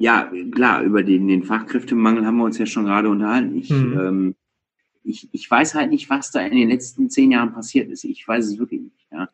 Ja, 0.00 0.30
klar, 0.52 0.82
über 0.82 1.02
den, 1.02 1.26
den 1.26 1.42
Fachkräftemangel 1.42 2.24
haben 2.24 2.36
wir 2.36 2.44
uns 2.44 2.56
ja 2.56 2.66
schon 2.66 2.84
gerade 2.84 3.08
unterhalten. 3.08 3.56
Ich, 3.58 3.70
Mhm. 3.70 3.98
ähm, 4.00 4.34
ich, 5.02 5.28
ich 5.32 5.50
weiß 5.50 5.74
halt 5.74 5.90
nicht, 5.90 6.08
was 6.08 6.30
da 6.30 6.40
in 6.40 6.56
den 6.56 6.68
letzten 6.68 7.10
zehn 7.10 7.32
Jahren 7.32 7.52
passiert 7.52 7.90
ist. 7.90 8.04
Ich 8.04 8.26
weiß 8.26 8.46
es 8.46 8.58
wirklich 8.58 8.82
nicht. 8.82 9.08
Ja. 9.10 9.28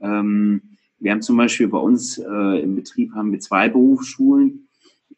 Ähm, 0.00 0.62
wir 1.00 1.12
haben 1.12 1.22
zum 1.22 1.36
Beispiel 1.36 1.68
bei 1.68 1.78
uns 1.78 2.18
äh, 2.18 2.62
im 2.62 2.76
Betrieb 2.76 3.14
haben 3.14 3.32
wir 3.32 3.40
zwei 3.40 3.68
Berufsschulen, 3.68 4.68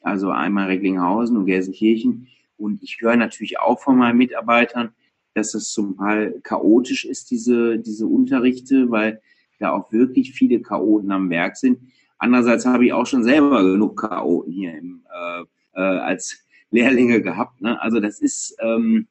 also 0.01 0.31
einmal 0.31 0.69
Recklinghausen 0.69 1.37
und 1.37 1.47
Gelsenkirchen. 1.47 2.29
Und 2.57 2.83
ich 2.83 3.01
höre 3.01 3.17
natürlich 3.17 3.59
auch 3.59 3.81
von 3.81 3.99
meinen 3.99 4.17
Mitarbeitern, 4.17 4.91
dass 5.35 5.55
es 5.55 5.73
zum 5.73 5.97
Teil 5.97 6.41
chaotisch 6.43 7.05
ist, 7.05 7.31
diese, 7.33 7.79
diese 7.79 8.07
Unterrichte, 8.07 8.91
weil 8.91 9.21
da 9.59 9.73
auch 9.73 9.93
wirklich 9.93 10.33
viele 10.33 10.61
Chaoten 10.61 11.11
am 11.11 11.31
Werk 11.31 11.57
sind. 11.57 11.81
Andererseits 12.19 12.65
habe 12.65 12.87
ich 12.87 12.93
auch 12.93 13.07
schon 13.07 13.25
selber 13.25 13.65
genug 13.65 14.01
Chaoten 14.01 14.53
hier 14.53 14.79
im, 14.79 15.03
äh, 15.13 15.43
äh, 15.75 15.81
als 15.81 16.45
Lehrlinge 16.71 17.23
gehabt. 17.23 17.61
Ne? 17.61 17.81
Also 17.81 17.99
das 17.99 18.21
ist, 18.21 18.57
ähm, 18.61 19.09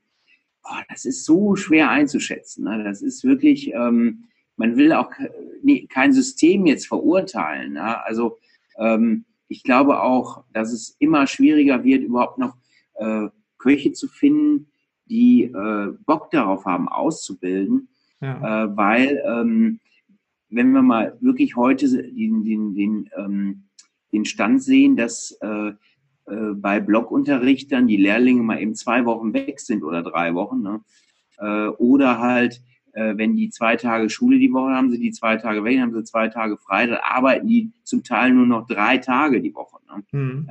boah, 0.64 0.84
das 0.90 1.04
ist 1.04 1.26
so 1.26 1.58
schwer 1.58 1.90
einzuschätzen. 1.90 2.64
Ne? 2.64 2.84
Das 2.84 3.02
ist 3.02 3.26
wirklich, 3.26 3.74
ähm, 3.74 4.26
man 4.58 4.78
will 4.78 4.94
auch 4.94 5.12
kein 5.90 6.14
System 6.14 6.66
jetzt 6.66 6.88
verurteilen. 6.88 7.74
Ne? 7.74 8.04
Also 8.06 8.38
ähm, 8.78 9.26
ich 9.48 9.64
glaube 9.64 10.02
auch, 10.02 10.44
dass 10.54 10.72
es 10.72 10.96
immer 11.00 11.28
schwieriger 11.28 11.84
wird, 11.84 12.04
überhaupt 12.04 12.38
noch 12.38 12.56
äh, 12.96 13.28
Köche 13.58 13.92
zu 13.92 14.08
finden, 14.08 14.68
die 15.06 15.44
äh, 15.44 15.94
Bock 16.06 16.32
darauf 16.32 16.66
haben, 16.66 16.88
auszubilden 16.88 17.90
Ja. 18.22 18.66
äh, 18.66 18.78
weil 18.78 19.22
ähm, 19.26 19.80
wenn 20.50 20.72
wir 20.72 20.82
mal 20.82 21.18
wirklich 21.22 21.56
heute 21.56 21.88
den, 21.90 22.44
den, 22.44 22.76
den, 22.76 23.10
ähm, 23.18 23.64
den 24.12 24.26
Stand 24.26 24.62
sehen, 24.62 24.96
dass 24.96 25.32
äh, 25.42 25.74
äh, 26.28 26.54
bei 26.56 26.80
Blockunterricht 26.80 27.72
dann 27.72 27.88
die 27.88 27.98
Lehrlinge 27.98 28.44
mal 28.44 28.62
eben 28.62 28.76
zwei 28.76 29.06
Wochen 29.06 29.34
weg 29.34 29.60
sind 29.60 29.84
oder 29.84 30.04
drei 30.04 30.34
Wochen, 30.36 30.62
ne? 30.62 30.82
äh, 31.38 31.68
oder 31.68 32.20
halt, 32.20 32.62
äh, 32.94 33.18
wenn 33.18 33.36
die 33.36 33.50
zwei 33.50 33.76
Tage 33.76 34.10
Schule 34.10 34.40
die 34.40 34.52
Woche 34.52 34.72
haben, 34.72 34.92
sie 34.92 35.00
die 35.00 35.12
zwei 35.12 35.38
Tage 35.38 35.64
weg, 35.64 35.80
haben 35.80 35.94
sie 35.94 36.04
zwei 36.04 36.28
Tage 36.28 36.58
frei, 36.58 36.88
dann 36.88 37.00
arbeiten 37.02 37.48
die 37.48 37.72
zum 37.84 38.04
Teil 38.04 38.32
nur 38.32 38.46
noch 38.46 38.68
drei 38.68 38.98
Tage 38.98 39.42
die 39.42 39.54
Woche. 39.54 39.78
Ne? 39.88 40.04
Mhm. 40.12 40.48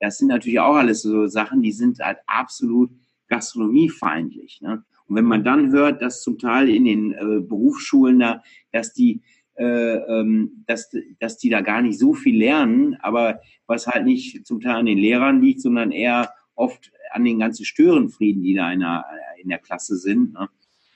Das 0.00 0.18
sind 0.18 0.28
natürlich 0.28 0.60
auch 0.60 0.74
alles 0.74 1.02
so 1.02 1.26
Sachen, 1.26 1.62
die 1.62 1.72
sind 1.72 2.00
halt 2.00 2.18
absolut 2.26 2.90
gastronomiefeindlich. 3.28 4.60
Ne? 4.60 4.84
Und 5.06 5.16
wenn 5.16 5.24
man 5.24 5.44
dann 5.44 5.72
hört, 5.72 6.02
dass 6.02 6.22
zum 6.22 6.38
Teil 6.38 6.68
in 6.68 6.84
den 6.84 7.12
äh, 7.12 7.40
Berufsschulen 7.40 8.18
da, 8.18 8.42
dass 8.72 8.92
die, 8.92 9.22
äh, 9.54 9.64
ähm, 9.64 10.64
dass, 10.66 10.90
dass 11.20 11.38
die 11.38 11.50
da 11.50 11.60
gar 11.60 11.82
nicht 11.82 11.98
so 11.98 12.14
viel 12.14 12.36
lernen, 12.36 12.96
aber 13.00 13.40
was 13.66 13.86
halt 13.86 14.04
nicht 14.04 14.46
zum 14.46 14.60
Teil 14.60 14.76
an 14.76 14.86
den 14.86 14.98
Lehrern 14.98 15.40
liegt, 15.40 15.60
sondern 15.60 15.92
eher 15.92 16.30
oft 16.54 16.92
an 17.12 17.24
den 17.24 17.38
ganzen 17.38 17.64
Störenfrieden, 17.64 18.42
die 18.42 18.54
da 18.54 18.72
in 18.72 18.80
der, 18.80 19.04
in 19.40 19.48
der 19.48 19.58
Klasse 19.58 19.96
sind, 19.96 20.32
ne? 20.32 20.48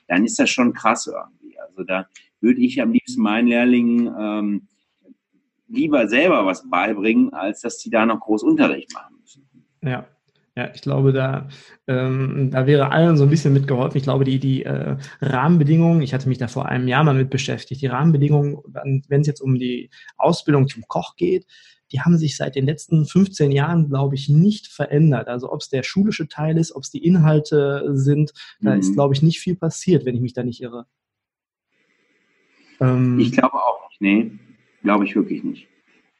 Dann 0.09 0.25
ist 0.25 0.38
das 0.38 0.51
schon 0.51 0.73
krass 0.73 1.07
irgendwie. 1.07 1.59
Also 1.59 1.85
da 1.85 2.07
würde 2.40 2.61
ich 2.61 2.81
am 2.81 2.92
liebsten 2.92 3.23
meinen 3.23 3.49
Lehrlingen 3.49 4.14
ähm, 4.19 4.69
lieber 5.69 6.09
selber 6.09 6.47
was 6.47 6.69
beibringen, 6.69 7.33
als 7.33 7.61
dass 7.61 7.79
die 7.79 7.90
da 7.90 8.07
noch 8.07 8.21
groß 8.21 8.42
Unterricht 8.42 8.92
machen 8.95 9.16
müssen. 9.21 9.49
Ja. 9.83 10.07
Ja, 10.59 10.71
ich 10.75 10.81
glaube, 10.81 11.12
da, 11.12 11.49
ähm, 11.87 12.49
da 12.51 12.66
wäre 12.66 12.90
allen 12.90 13.19
so 13.19 13.25
ein 13.25 13.31
bisschen 13.31 13.53
mitgeholfen. 13.53 13.99
Ich 13.99 14.05
glaube, 14.05 14.25
die, 14.25 14.38
die 14.38 14.64
äh, 14.64 14.97
Rahmenbedingungen, 15.21 16.01
ich 16.01 16.14
hatte 16.14 16.31
mich 16.31 16.38
da 16.38 16.49
vor 16.49 16.64
einem 16.64 16.88
Jahr 16.88 17.05
mal 17.05 17.12
mit 17.12 17.29
beschäftigt, 17.29 17.83
die 17.83 17.88
Rahmenbedingungen, 17.88 18.57
wenn 18.73 19.21
es 19.21 19.27
jetzt 19.27 19.42
um 19.42 19.57
die 19.57 19.90
Ausbildung 20.16 20.66
zum 20.66 20.85
Koch 20.88 21.14
geht, 21.16 21.45
die 21.92 22.01
haben 22.01 22.18
sich 22.18 22.37
seit 22.37 22.57
den 22.57 22.66
letzten 22.66 23.07
15 23.07 23.53
Jahren, 23.53 23.88
glaube 23.88 24.14
ich, 24.16 24.29
nicht 24.29 24.66
verändert. 24.68 25.29
Also 25.29 25.53
ob 25.53 25.61
es 25.61 25.68
der 25.68 25.83
schulische 25.83 26.27
Teil 26.29 26.59
ist, 26.59 26.75
ob 26.75 26.83
es 26.83 26.90
die 26.90 27.05
Inhalte 27.05 27.90
sind, 27.94 28.33
da 28.61 28.75
Mhm. 28.75 28.81
ist, 28.81 28.94
glaube 28.94 29.14
ich, 29.14 29.22
nicht 29.22 29.38
viel 29.40 29.57
passiert, 29.57 30.05
wenn 30.05 30.14
ich 30.16 30.20
mich 30.20 30.33
da 30.33 30.42
nicht 30.42 30.61
irre. 30.61 30.87
Ähm, 32.81 33.18
Ich 33.18 33.33
glaube 33.33 33.55
auch 33.55 33.88
nicht, 33.90 34.01
nee, 34.01 34.31
glaube 34.83 35.05
ich 35.05 35.14
wirklich 35.14 35.42
nicht. 35.44 35.68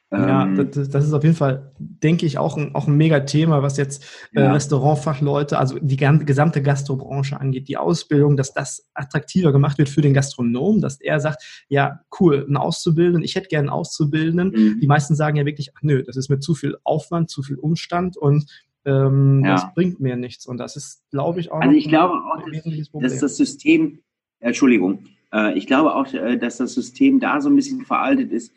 Ja, 0.09 0.43
Ähm, 0.45 0.69
das, 0.71 0.89
das 0.89 1.05
ist 1.05 1.11
auf 1.13 1.23
jeden 1.23 1.35
Fall, 1.35 1.73
denke 1.79 2.25
ich, 2.25 2.37
auch 2.37 2.55
ein, 2.55 2.73
auch 2.75 2.87
ein 2.87 2.95
mega 2.95 3.19
Thema, 3.21 3.61
was 3.61 3.75
jetzt 3.75 4.05
äh, 4.33 4.39
Ja. 4.41 4.53
Restaurantfachleute, 4.53 5.59
also 5.59 5.77
die 5.81 5.97
gesamte 5.97 6.61
Gastrobranche 6.61 7.39
angeht, 7.39 7.67
die 7.67 7.75
Ausbildung, 7.75 8.37
dass 8.37 8.53
das 8.53 8.87
attraktiver 8.93 9.51
gemacht 9.51 9.77
wird 9.77 9.89
für 9.89 9.99
den 10.01 10.13
Gastronom, 10.13 10.79
dass 10.79 11.01
er 11.01 11.19
sagt, 11.19 11.65
ja, 11.67 11.99
cool, 12.21 12.45
einen 12.47 12.55
Auszubildenden, 12.55 13.21
ich 13.23 13.35
hätte 13.35 13.49
gerne 13.49 13.63
einen 13.69 13.77
Auszubildenden. 13.79 14.51
mhm. 14.51 14.79
Die 14.79 14.87
meisten 14.87 15.13
sagen 15.15 15.35
ja 15.35 15.45
wirklich, 15.45 15.71
ach 15.75 15.81
nö, 15.81 16.03
das 16.03 16.15
ist 16.15 16.29
mir 16.29 16.39
zu 16.39 16.55
viel 16.55 16.77
Aufwand, 16.85 17.29
zu 17.29 17.43
viel 17.43 17.57
Umstand 17.57 18.15
und 18.15 18.45
ähm, 18.85 19.43
Ja. 19.43 19.55
das 19.55 19.73
bringt 19.73 19.99
mir 19.99 20.15
nichts. 20.15 20.45
Und 20.45 20.57
das 20.57 20.77
ist, 20.77 21.01
glaube 21.11 21.41
ich, 21.41 21.51
auch 21.51 21.59
Also 21.59 21.71
noch 21.71 21.77
ich 21.77 21.89
glaube 21.89 22.13
auch, 22.13 22.45
ein 22.45 22.51
wesentliches 22.53 22.89
Problem. 22.89 23.11
dass 23.11 23.19
das 23.19 23.35
System, 23.35 23.99
Entschuldigung, 24.39 25.03
äh, 25.33 25.57
ich 25.57 25.67
glaube 25.67 25.93
auch, 25.93 26.13
äh, 26.13 26.37
dass 26.37 26.55
das 26.57 26.73
System 26.75 27.19
da 27.19 27.41
so 27.41 27.49
ein 27.49 27.55
bisschen 27.57 27.83
veraltet 27.83 28.31
ist, 28.31 28.53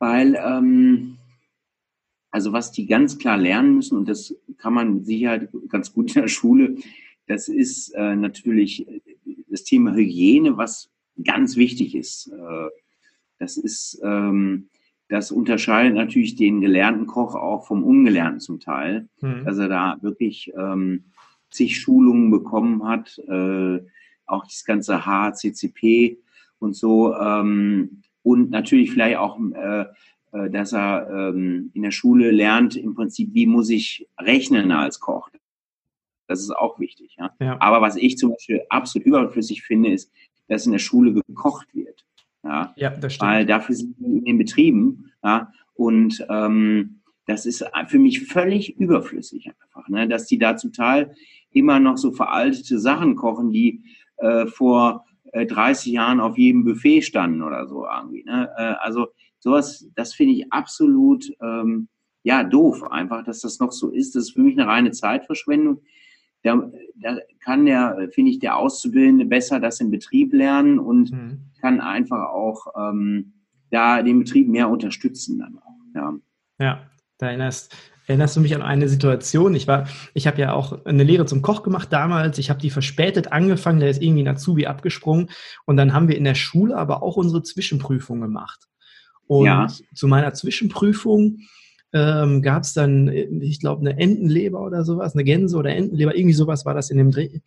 weil, 0.00 0.34
ähm, 0.34 1.18
also 2.32 2.52
was 2.52 2.72
die 2.72 2.86
ganz 2.86 3.18
klar 3.18 3.38
lernen 3.38 3.76
müssen, 3.76 3.96
und 3.96 4.08
das 4.08 4.34
kann 4.58 4.74
man 4.74 4.94
mit 4.94 5.06
Sicherheit 5.06 5.48
ganz 5.68 5.92
gut 5.92 6.16
in 6.16 6.22
der 6.22 6.28
Schule, 6.28 6.76
das 7.26 7.48
ist 7.48 7.90
äh, 7.90 8.16
natürlich 8.16 8.84
das 9.48 9.62
Thema 9.62 9.94
Hygiene, 9.94 10.56
was 10.56 10.90
ganz 11.22 11.56
wichtig 11.56 11.94
ist. 11.94 12.26
Äh, 12.28 12.68
das 13.38 13.56
ist, 13.56 14.00
ähm, 14.02 14.68
das 15.08 15.30
unterscheidet 15.30 15.94
natürlich 15.94 16.34
den 16.34 16.60
gelernten 16.60 17.06
Koch 17.06 17.34
auch 17.34 17.66
vom 17.66 17.84
Ungelernten 17.84 18.40
zum 18.40 18.58
Teil 18.58 19.08
Hm. 19.20 19.44
dass 19.44 19.58
er 19.58 19.68
da 19.68 19.98
wirklich 20.00 20.52
ähm, 20.56 21.04
zig 21.50 21.78
Schulungen 21.78 22.30
bekommen 22.30 22.84
hat, 22.84 23.18
äh, 23.28 23.80
auch 24.26 24.44
das 24.44 24.64
ganze 24.64 25.04
HCCP 25.04 26.18
und 26.58 26.74
so. 26.74 27.14
Ähm, 27.14 28.02
und 28.22 28.50
natürlich 28.50 28.90
vielleicht 28.92 29.16
auch, 29.16 29.38
äh, 29.54 29.84
äh, 30.32 30.50
dass 30.50 30.72
er 30.72 31.08
ähm, 31.10 31.70
in 31.74 31.82
der 31.82 31.90
Schule 31.90 32.30
lernt, 32.30 32.76
im 32.76 32.94
Prinzip, 32.94 33.30
wie 33.32 33.46
muss 33.46 33.70
ich 33.70 34.08
rechnen 34.18 34.72
als 34.72 35.00
Koch. 35.00 35.30
Das 36.26 36.40
ist 36.40 36.50
auch 36.50 36.78
wichtig. 36.78 37.16
Ja? 37.18 37.32
Ja. 37.40 37.56
Aber 37.60 37.80
was 37.80 37.96
ich 37.96 38.16
zum 38.16 38.30
Beispiel 38.30 38.62
absolut 38.68 39.06
überflüssig 39.06 39.62
finde, 39.62 39.90
ist, 39.90 40.12
dass 40.48 40.66
in 40.66 40.72
der 40.72 40.78
Schule 40.78 41.12
gekocht 41.12 41.74
wird. 41.74 42.04
Ja? 42.44 42.72
ja, 42.76 42.90
das 42.90 43.14
stimmt. 43.14 43.30
weil 43.30 43.46
dafür 43.46 43.74
sind 43.74 43.96
die 43.98 44.18
in 44.18 44.24
den 44.24 44.38
Betrieben. 44.38 45.10
Ja, 45.24 45.52
und 45.74 46.24
ähm, 46.28 47.00
das 47.26 47.46
ist 47.46 47.64
für 47.86 47.98
mich 47.98 48.26
völlig 48.26 48.78
überflüssig 48.78 49.48
einfach, 49.48 49.88
ne? 49.88 50.08
dass 50.08 50.26
die 50.26 50.38
da 50.38 50.56
zum 50.56 50.72
Teil 50.72 51.14
immer 51.52 51.80
noch 51.80 51.96
so 51.96 52.12
veraltete 52.12 52.78
Sachen 52.78 53.16
kochen, 53.16 53.50
die 53.50 53.82
äh, 54.18 54.46
vor 54.46 55.06
äh, 55.32 55.46
30 55.46 55.92
Jahren 55.92 56.20
auf 56.20 56.38
jedem 56.38 56.64
Buffet 56.64 57.02
standen 57.02 57.42
oder 57.42 57.66
so 57.66 57.86
irgendwie. 57.86 58.24
Ne? 58.24 58.50
Äh, 58.56 58.74
also 58.80 59.08
sowas, 59.38 59.88
das 59.94 60.14
finde 60.14 60.34
ich 60.34 60.52
absolut 60.52 61.30
ähm, 61.42 61.88
ja 62.22 62.44
doof, 62.44 62.82
einfach, 62.90 63.24
dass 63.24 63.40
das 63.40 63.58
noch 63.58 63.72
so 63.72 63.90
ist. 63.90 64.14
Das 64.14 64.24
ist 64.24 64.32
für 64.32 64.42
mich 64.42 64.58
eine 64.58 64.68
reine 64.68 64.90
Zeitverschwendung. 64.90 65.80
Da, 66.42 66.70
da 66.96 67.18
kann 67.44 67.66
der, 67.66 68.08
finde 68.12 68.30
ich, 68.30 68.38
der 68.38 68.56
Auszubildende 68.56 69.26
besser 69.26 69.60
das 69.60 69.80
im 69.80 69.90
Betrieb 69.90 70.32
lernen 70.32 70.78
und 70.78 71.10
Hm. 71.10 71.40
kann 71.60 71.80
einfach 71.80 72.30
auch 72.30 72.66
ähm, 72.76 73.32
da 73.70 74.02
den 74.02 74.20
Betrieb 74.20 74.48
mehr 74.48 74.68
unterstützen 74.68 75.38
dann 75.38 75.58
auch. 75.58 75.76
Ja. 75.94 76.14
Ja, 76.58 76.90
da 77.18 77.28
erinnerst, 77.28 77.76
erinnerst 78.10 78.34
du 78.36 78.40
mich 78.40 78.54
an 78.56 78.62
eine 78.62 78.88
Situation. 78.88 79.54
Ich 79.54 79.68
war, 79.68 79.86
ich 80.14 80.26
habe 80.26 80.40
ja 80.40 80.52
auch 80.52 80.84
eine 80.84 81.04
Lehre 81.04 81.26
zum 81.26 81.42
Koch 81.42 81.62
gemacht 81.62 81.92
damals. 81.92 82.38
Ich 82.38 82.50
habe 82.50 82.60
die 82.60 82.70
verspätet 82.70 83.30
angefangen, 83.32 83.78
da 83.78 83.86
ist 83.86 84.02
irgendwie 84.02 84.24
ein 84.24 84.28
Azubi 84.28 84.66
abgesprungen. 84.66 85.30
Und 85.64 85.76
dann 85.76 85.92
haben 85.94 86.08
wir 86.08 86.16
in 86.16 86.24
der 86.24 86.34
Schule 86.34 86.76
aber 86.76 87.02
auch 87.04 87.16
unsere 87.16 87.42
Zwischenprüfung 87.42 88.20
gemacht. 88.20 88.66
Und 89.28 89.44
Ja. 89.46 89.68
zu 89.94 90.08
meiner 90.08 90.34
Zwischenprüfung 90.34 91.38
ähm, 91.92 92.42
gab 92.42 92.64
es 92.64 92.72
dann, 92.72 93.08
ich 93.08 93.60
glaube, 93.60 93.80
eine 93.88 93.98
Entenleber 93.98 94.60
oder 94.60 94.84
sowas, 94.84 95.14
eine 95.14 95.24
Gänse 95.24 95.56
oder 95.56 95.70
Entenleber, 95.70 96.16
irgendwie 96.16 96.34
sowas 96.34 96.64
war 96.64 96.74
das 96.74 96.90
in 96.90 96.98
dem 96.98 97.12
Dreh. 97.12 97.40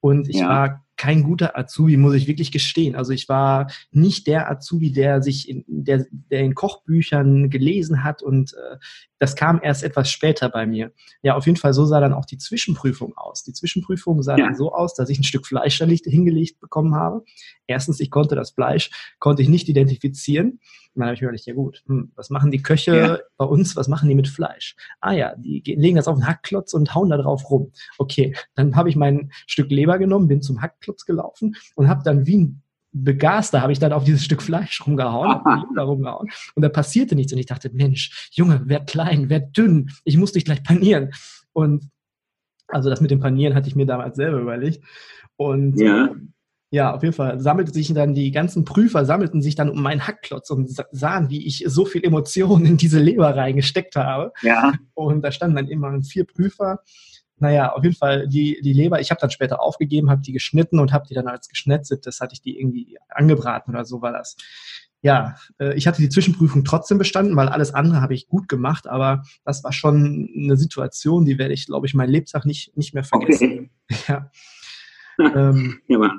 Und 0.00 0.28
ich 0.28 0.36
Ja. 0.40 0.48
war 0.48 0.84
kein 0.98 1.22
guter 1.22 1.56
Azubi, 1.56 1.96
muss 1.96 2.14
ich 2.14 2.26
wirklich 2.26 2.52
gestehen. 2.52 2.94
Also 2.96 3.12
ich 3.12 3.28
war 3.28 3.70
nicht 3.92 4.26
der 4.26 4.50
Azubi, 4.50 4.92
der 4.92 5.22
sich 5.22 5.48
in, 5.48 5.64
der, 5.66 6.04
der 6.10 6.40
in 6.40 6.54
Kochbüchern 6.54 7.48
gelesen 7.50 8.04
hat 8.04 8.22
und 8.22 8.52
äh, 8.52 8.76
das 9.20 9.34
kam 9.34 9.58
erst 9.62 9.82
etwas 9.82 10.10
später 10.10 10.48
bei 10.48 10.64
mir. 10.66 10.92
Ja, 11.22 11.34
auf 11.36 11.46
jeden 11.46 11.56
Fall 11.58 11.72
so 11.72 11.84
sah 11.86 11.98
dann 12.00 12.12
auch 12.12 12.24
die 12.24 12.38
Zwischenprüfung 12.38 13.16
aus. 13.16 13.42
Die 13.42 13.52
Zwischenprüfung 13.52 14.22
sah 14.22 14.36
Ja. 14.36 14.44
dann 14.46 14.54
so 14.56 14.72
aus, 14.72 14.94
dass 14.94 15.08
ich 15.08 15.18
ein 15.18 15.24
Stück 15.24 15.46
Fleisch 15.46 15.78
hingelegt 15.78 16.60
bekommen 16.60 16.94
habe. 16.94 17.24
Erstens, 17.66 17.98
ich 18.00 18.10
konnte 18.10 18.36
das 18.36 18.50
Fleisch, 18.52 18.90
konnte 19.18 19.42
ich 19.42 19.48
nicht 19.48 19.68
identifizieren. 19.68 20.60
Und 20.94 21.00
dann 21.02 21.06
habe 21.06 21.14
ich 21.14 21.20
mir 21.20 21.28
gedacht, 21.28 21.46
ja 21.46 21.54
gut, 21.54 21.82
hm, 21.86 22.12
was 22.16 22.30
machen 22.30 22.50
die 22.50 22.62
Köche 22.62 22.96
Ja. 22.96 23.18
bei 23.36 23.44
uns, 23.44 23.76
was 23.76 23.88
machen 23.88 24.08
die 24.08 24.14
mit 24.14 24.28
Fleisch? 24.28 24.74
Ah 25.00 25.12
ja, 25.12 25.34
die 25.36 25.62
ge- 25.62 25.76
legen 25.76 25.96
das 25.96 26.08
auf 26.08 26.16
den 26.16 26.26
Hackklotz 26.26 26.72
und 26.72 26.94
hauen 26.94 27.10
da 27.10 27.16
drauf 27.16 27.50
rum. 27.50 27.72
Okay, 27.98 28.34
dann 28.54 28.74
habe 28.76 28.88
ich 28.88 28.96
mein 28.96 29.30
Stück 29.46 29.70
Leber 29.70 29.98
genommen, 29.98 30.28
bin 30.28 30.42
zum 30.42 30.60
Hackklotz 30.62 30.87
gelaufen 31.06 31.54
und 31.74 31.88
habe 31.88 32.02
dann 32.04 32.26
wie 32.26 32.38
ein 32.38 32.62
Begaster 32.90 33.60
habe 33.60 33.72
ich 33.72 33.78
dann 33.78 33.92
auf 33.92 34.04
dieses 34.04 34.24
Stück 34.24 34.42
Fleisch 34.42 34.84
rumgehauen, 34.86 35.42
rumgehauen 35.78 36.30
und 36.54 36.62
da 36.62 36.68
passierte 36.70 37.14
nichts 37.14 37.32
und 37.32 37.38
ich 37.38 37.46
dachte, 37.46 37.70
Mensch, 37.72 38.30
Junge, 38.32 38.66
werd 38.66 38.88
klein, 38.88 39.28
werd 39.28 39.56
dünn, 39.56 39.90
ich 40.04 40.16
muss 40.16 40.32
dich 40.32 40.44
gleich 40.44 40.62
panieren. 40.62 41.10
Und 41.52 41.90
also 42.68 42.90
das 42.90 43.00
mit 43.00 43.10
dem 43.10 43.20
Panieren 43.20 43.54
hatte 43.54 43.68
ich 43.68 43.76
mir 43.76 43.86
damals 43.86 44.16
selber 44.16 44.38
überlegt. 44.38 44.84
Und 45.36 45.78
ja. 45.78 46.14
Ja, 46.70 46.94
auf 46.94 47.02
jeden 47.02 47.14
Fall 47.14 47.40
sammelte 47.40 47.72
sich 47.72 47.92
dann 47.94 48.12
die 48.12 48.30
ganzen 48.30 48.66
Prüfer 48.66 49.06
sammelten 49.06 49.40
sich 49.40 49.54
dann 49.54 49.70
um 49.70 49.80
meinen 49.80 50.06
Hackklotz 50.06 50.50
und 50.50 50.70
sahen, 50.92 51.30
wie 51.30 51.46
ich 51.46 51.64
so 51.66 51.86
viel 51.86 52.04
Emotionen 52.04 52.66
in 52.66 52.76
diese 52.76 53.00
Leber 53.00 53.34
reingesteckt 53.34 53.96
habe. 53.96 54.32
Ja. 54.42 54.74
Und 54.92 55.22
da 55.22 55.32
standen 55.32 55.56
dann 55.56 55.68
immer 55.68 56.02
vier 56.02 56.26
Prüfer. 56.26 56.80
Naja, 57.40 57.72
auf 57.72 57.84
jeden 57.84 57.96
Fall 57.96 58.28
die, 58.28 58.60
die 58.62 58.72
Leber, 58.72 59.00
ich 59.00 59.10
habe 59.10 59.20
dann 59.20 59.30
später 59.30 59.60
aufgegeben, 59.60 60.10
habe 60.10 60.22
die 60.22 60.32
geschnitten 60.32 60.78
und 60.78 60.92
habe 60.92 61.06
die 61.08 61.14
dann 61.14 61.28
als 61.28 61.48
geschnetzelt, 61.48 62.06
das 62.06 62.20
hatte 62.20 62.34
ich 62.34 62.42
die 62.42 62.58
irgendwie 62.58 62.98
angebraten 63.08 63.74
oder 63.74 63.84
so 63.84 64.02
war 64.02 64.12
das. 64.12 64.36
Ja, 65.00 65.36
äh, 65.60 65.74
ich 65.74 65.86
hatte 65.86 66.02
die 66.02 66.08
Zwischenprüfung 66.08 66.64
trotzdem 66.64 66.98
bestanden, 66.98 67.36
weil 67.36 67.48
alles 67.48 67.72
andere 67.72 68.00
habe 68.00 68.14
ich 68.14 68.26
gut 68.26 68.48
gemacht, 68.48 68.88
aber 68.88 69.22
das 69.44 69.62
war 69.62 69.72
schon 69.72 70.28
eine 70.36 70.56
Situation, 70.56 71.24
die 71.24 71.38
werde 71.38 71.54
ich, 71.54 71.66
glaube 71.66 71.86
ich, 71.86 71.94
mein 71.94 72.10
Lebtag 72.10 72.44
nicht, 72.44 72.76
nicht 72.76 72.94
mehr 72.94 73.04
vergessen. 73.04 73.70
Okay. 73.90 74.02
Ja. 74.08 74.30
ähm, 75.34 75.80
ja, 75.86 76.10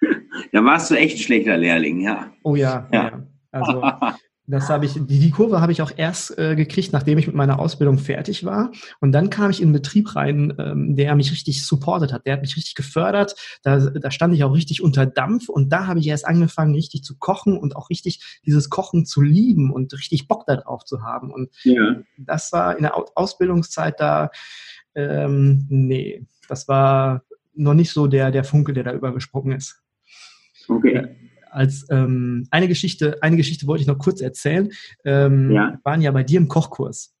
da 0.52 0.64
warst 0.64 0.90
du 0.90 0.96
echt 0.96 1.16
ein 1.16 1.22
schlechter 1.22 1.56
Lehrling, 1.56 2.00
ja. 2.00 2.32
Oh 2.42 2.56
ja, 2.56 2.88
ja. 2.92 3.04
ja. 3.04 3.26
Also 3.52 3.82
das 4.46 4.68
habe 4.68 4.84
ich, 4.84 4.92
die, 4.92 5.18
die 5.18 5.30
Kurve 5.30 5.60
habe 5.60 5.72
ich 5.72 5.80
auch 5.80 5.92
erst 5.96 6.38
äh, 6.38 6.54
gekriegt, 6.54 6.92
nachdem 6.92 7.16
ich 7.16 7.26
mit 7.26 7.34
meiner 7.34 7.58
Ausbildung 7.58 7.98
fertig 7.98 8.44
war. 8.44 8.72
Und 9.00 9.12
dann 9.12 9.30
kam 9.30 9.50
ich 9.50 9.60
in 9.60 9.68
einen 9.68 9.72
Betrieb 9.72 10.14
rein, 10.14 10.54
ähm, 10.58 10.96
der 10.96 11.14
mich 11.14 11.32
richtig 11.32 11.64
supportet 11.66 12.12
hat. 12.12 12.26
Der 12.26 12.34
hat 12.34 12.42
mich 12.42 12.56
richtig 12.56 12.74
gefördert. 12.74 13.36
Da, 13.62 13.78
da 13.78 14.10
stand 14.10 14.34
ich 14.34 14.44
auch 14.44 14.52
richtig 14.52 14.82
unter 14.82 15.06
Dampf. 15.06 15.48
Und 15.48 15.70
da 15.72 15.86
habe 15.86 16.00
ich 16.00 16.08
erst 16.08 16.26
angefangen, 16.26 16.74
richtig 16.74 17.04
zu 17.04 17.16
kochen 17.16 17.56
und 17.56 17.74
auch 17.74 17.88
richtig 17.88 18.40
dieses 18.44 18.68
Kochen 18.68 19.06
zu 19.06 19.22
lieben 19.22 19.72
und 19.72 19.94
richtig 19.94 20.28
Bock 20.28 20.44
darauf 20.46 20.84
zu 20.84 21.02
haben. 21.02 21.32
Und 21.32 21.50
ja. 21.62 22.02
das 22.18 22.52
war 22.52 22.76
in 22.76 22.82
der 22.82 22.96
Ausbildungszeit 23.14 23.98
da, 23.98 24.30
ähm, 24.94 25.64
nee, 25.70 26.26
das 26.48 26.68
war 26.68 27.22
noch 27.54 27.74
nicht 27.74 27.92
so 27.92 28.08
der, 28.08 28.30
der 28.30 28.44
Funke, 28.44 28.74
der 28.74 28.84
da 28.84 28.92
übergesprungen 28.92 29.56
ist. 29.56 29.80
Okay. 30.68 31.23
Als 31.54 31.86
ähm, 31.90 32.46
eine 32.50 32.68
Geschichte, 32.68 33.22
eine 33.22 33.36
Geschichte 33.36 33.66
wollte 33.66 33.82
ich 33.82 33.88
noch 33.88 33.98
kurz 33.98 34.20
erzählen. 34.20 34.70
Ähm, 35.04 35.50
ja. 35.50 35.78
waren 35.84 36.02
ja 36.02 36.10
bei 36.10 36.22
dir 36.22 36.38
im 36.38 36.48
Kochkurs. 36.48 37.14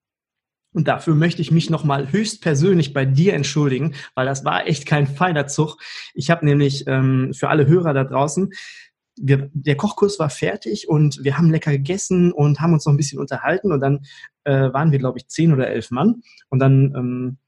Und 0.72 0.88
dafür 0.88 1.14
möchte 1.14 1.40
ich 1.40 1.52
mich 1.52 1.70
nochmal 1.70 2.10
höchstpersönlich 2.10 2.92
bei 2.92 3.04
dir 3.04 3.34
entschuldigen, 3.34 3.94
weil 4.16 4.26
das 4.26 4.44
war 4.44 4.66
echt 4.66 4.86
kein 4.86 5.06
feiner 5.06 5.46
Zug. 5.46 5.78
Ich 6.14 6.30
habe 6.30 6.44
nämlich 6.44 6.84
ähm, 6.88 7.32
für 7.32 7.48
alle 7.48 7.68
Hörer 7.68 7.94
da 7.94 8.02
draußen, 8.02 8.50
wir, 9.16 9.50
der 9.52 9.76
Kochkurs 9.76 10.18
war 10.18 10.30
fertig 10.30 10.88
und 10.88 11.22
wir 11.22 11.38
haben 11.38 11.50
lecker 11.50 11.70
gegessen 11.70 12.32
und 12.32 12.60
haben 12.60 12.72
uns 12.72 12.84
noch 12.84 12.92
ein 12.92 12.96
bisschen 12.96 13.20
unterhalten 13.20 13.70
und 13.70 13.80
dann 13.80 14.00
äh, 14.42 14.72
waren 14.72 14.90
wir, 14.90 14.98
glaube 14.98 15.18
ich, 15.18 15.28
zehn 15.28 15.52
oder 15.52 15.68
elf 15.68 15.92
Mann. 15.92 16.22
Und 16.48 16.58
dann 16.58 16.92
ähm, 16.96 17.38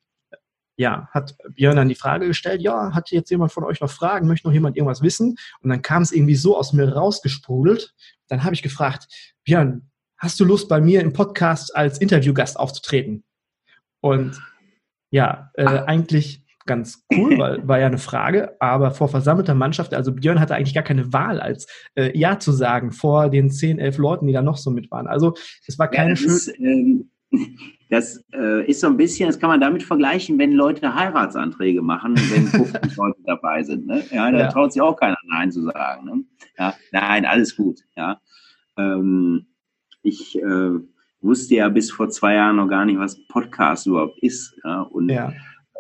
ja, 0.77 1.09
hat 1.11 1.37
Björn 1.55 1.77
dann 1.77 1.89
die 1.89 1.95
Frage 1.95 2.27
gestellt, 2.27 2.61
ja, 2.61 2.95
hat 2.95 3.11
jetzt 3.11 3.31
jemand 3.31 3.53
von 3.53 3.65
euch 3.65 3.81
noch 3.81 3.91
Fragen, 3.91 4.29
möchte 4.29 4.47
noch 4.47 4.55
jemand 4.55 4.77
irgendwas 4.77 5.03
wissen? 5.03 5.37
Und 5.61 5.71
dann 5.71 5.83
kam 5.83 6.03
es 6.03 6.13
irgendwie 6.13 6.35
so 6.35 6.57
aus 6.57 6.73
mir 6.73 6.93
rausgesprudelt. 6.93 7.95
Dann 8.29 8.45
habe 8.45 8.55
ich 8.55 8.63
gefragt, 8.63 9.09
Björn, 9.45 9.91
hast 10.19 10.39
du 10.39 10.45
Lust 10.45 10.69
bei 10.69 10.81
mir 10.81 11.01
im 11.01 11.13
Podcast 11.13 11.75
als 11.75 11.99
Interviewgast 11.99 12.59
aufzutreten? 12.59 13.25
Und 14.01 14.41
ja, 15.11 15.51
äh, 15.55 15.65
eigentlich 15.65 16.45
ganz 16.67 17.07
cool, 17.13 17.39
weil 17.39 17.67
war 17.69 17.79
ja 17.79 17.87
eine 17.87 17.99
Frage, 17.99 18.57
aber 18.61 18.91
vor 18.91 19.09
versammelter 19.09 19.55
Mannschaft, 19.55 19.95
also 19.95 20.13
Björn 20.13 20.41
hatte 20.41 20.55
eigentlich 20.55 20.75
gar 20.75 20.83
keine 20.83 21.13
Wahl, 21.13 21.41
als 21.41 21.67
äh, 21.95 22.17
Ja 22.19 22.39
zu 22.39 22.53
sagen 22.53 22.91
vor 22.91 23.31
den 23.31 23.51
zehn, 23.51 23.79
elf 23.79 23.99
Leuten, 23.99 24.27
die 24.27 24.33
da 24.33 24.43
noch 24.43 24.59
so 24.59 24.71
mit 24.71 24.91
waren. 24.91 25.07
Also 25.07 25.35
es 25.67 25.79
war 25.79 25.89
keine 25.89 26.11
ja, 26.11 26.17
schöne. 26.17 27.05
Das 27.89 28.25
äh, 28.33 28.69
ist 28.69 28.81
so 28.81 28.89
ein 28.89 28.97
bisschen, 28.97 29.29
das 29.29 29.39
kann 29.39 29.51
man 29.51 29.61
damit 29.61 29.83
vergleichen, 29.83 30.39
wenn 30.39 30.53
Leute 30.53 30.95
Heiratsanträge 30.95 31.83
machen, 31.83 32.17
wenn 32.31 32.47
50 32.73 32.97
Leute 32.97 33.21
dabei 33.25 33.63
sind. 33.63 33.87
Ne? 33.87 34.03
Ja, 34.11 34.31
da 34.31 34.39
ja. 34.39 34.49
traut 34.49 34.73
sich 34.73 34.83
auch 34.83 34.97
keiner 34.97 35.17
Nein 35.29 35.53
zu 35.53 35.63
sagen. 35.63 36.05
Ne? 36.05 36.25
Ja, 36.59 36.75
nein, 36.93 37.25
alles 37.25 37.55
gut. 37.55 37.81
Ja. 37.97 38.21
Ähm, 38.77 39.47
ich 40.03 40.37
äh, 40.39 40.71
wusste 41.21 41.55
ja 41.55 41.69
bis 41.69 41.91
vor 41.91 42.09
zwei 42.09 42.35
Jahren 42.35 42.57
noch 42.57 42.69
gar 42.69 42.85
nicht, 42.85 42.99
was 42.99 43.25
Podcast 43.29 43.87
überhaupt 43.87 44.19
ist. 44.21 44.57
Ja? 44.65 44.83
Und 44.83 45.09
ja. 45.09 45.33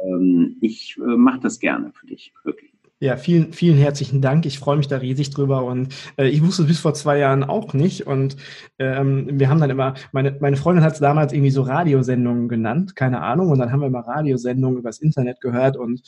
Ähm, 0.04 0.56
ich 0.60 0.96
äh, 0.98 1.16
mache 1.16 1.40
das 1.40 1.58
gerne 1.58 1.92
für 1.92 2.06
dich, 2.06 2.32
wirklich. 2.44 2.72
Ja, 2.98 3.18
vielen, 3.18 3.52
vielen 3.52 3.76
herzlichen 3.76 4.22
Dank. 4.22 4.46
Ich 4.46 4.58
freue 4.58 4.78
mich 4.78 4.88
da 4.88 4.96
riesig 4.96 5.28
drüber 5.28 5.64
und 5.64 5.94
äh, 6.16 6.28
ich 6.28 6.42
wusste 6.42 6.62
es 6.62 6.68
bis 6.68 6.80
vor 6.80 6.94
zwei 6.94 7.18
Jahren 7.18 7.44
auch 7.44 7.74
nicht 7.74 8.06
und 8.06 8.38
ähm, 8.78 9.28
wir 9.38 9.50
haben 9.50 9.60
dann 9.60 9.68
immer, 9.68 9.94
meine, 10.12 10.34
meine 10.40 10.56
Freundin 10.56 10.82
hat 10.82 10.94
es 10.94 10.98
damals 10.98 11.34
irgendwie 11.34 11.50
so 11.50 11.60
Radiosendungen 11.60 12.48
genannt, 12.48 12.96
keine 12.96 13.20
Ahnung, 13.20 13.50
und 13.50 13.58
dann 13.58 13.70
haben 13.70 13.80
wir 13.80 13.88
immer 13.88 14.06
Radiosendungen 14.06 14.78
übers 14.78 14.98
Internet 14.98 15.42
gehört 15.42 15.76
und 15.76 16.00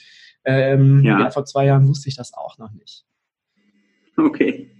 ähm, 0.44 1.04
ja. 1.04 1.20
ja. 1.20 1.30
vor 1.30 1.44
zwei 1.44 1.66
Jahren 1.66 1.86
wusste 1.86 2.08
ich 2.08 2.16
das 2.16 2.32
auch 2.32 2.56
noch 2.56 2.72
nicht. 2.72 3.04
Okay. 4.16 4.70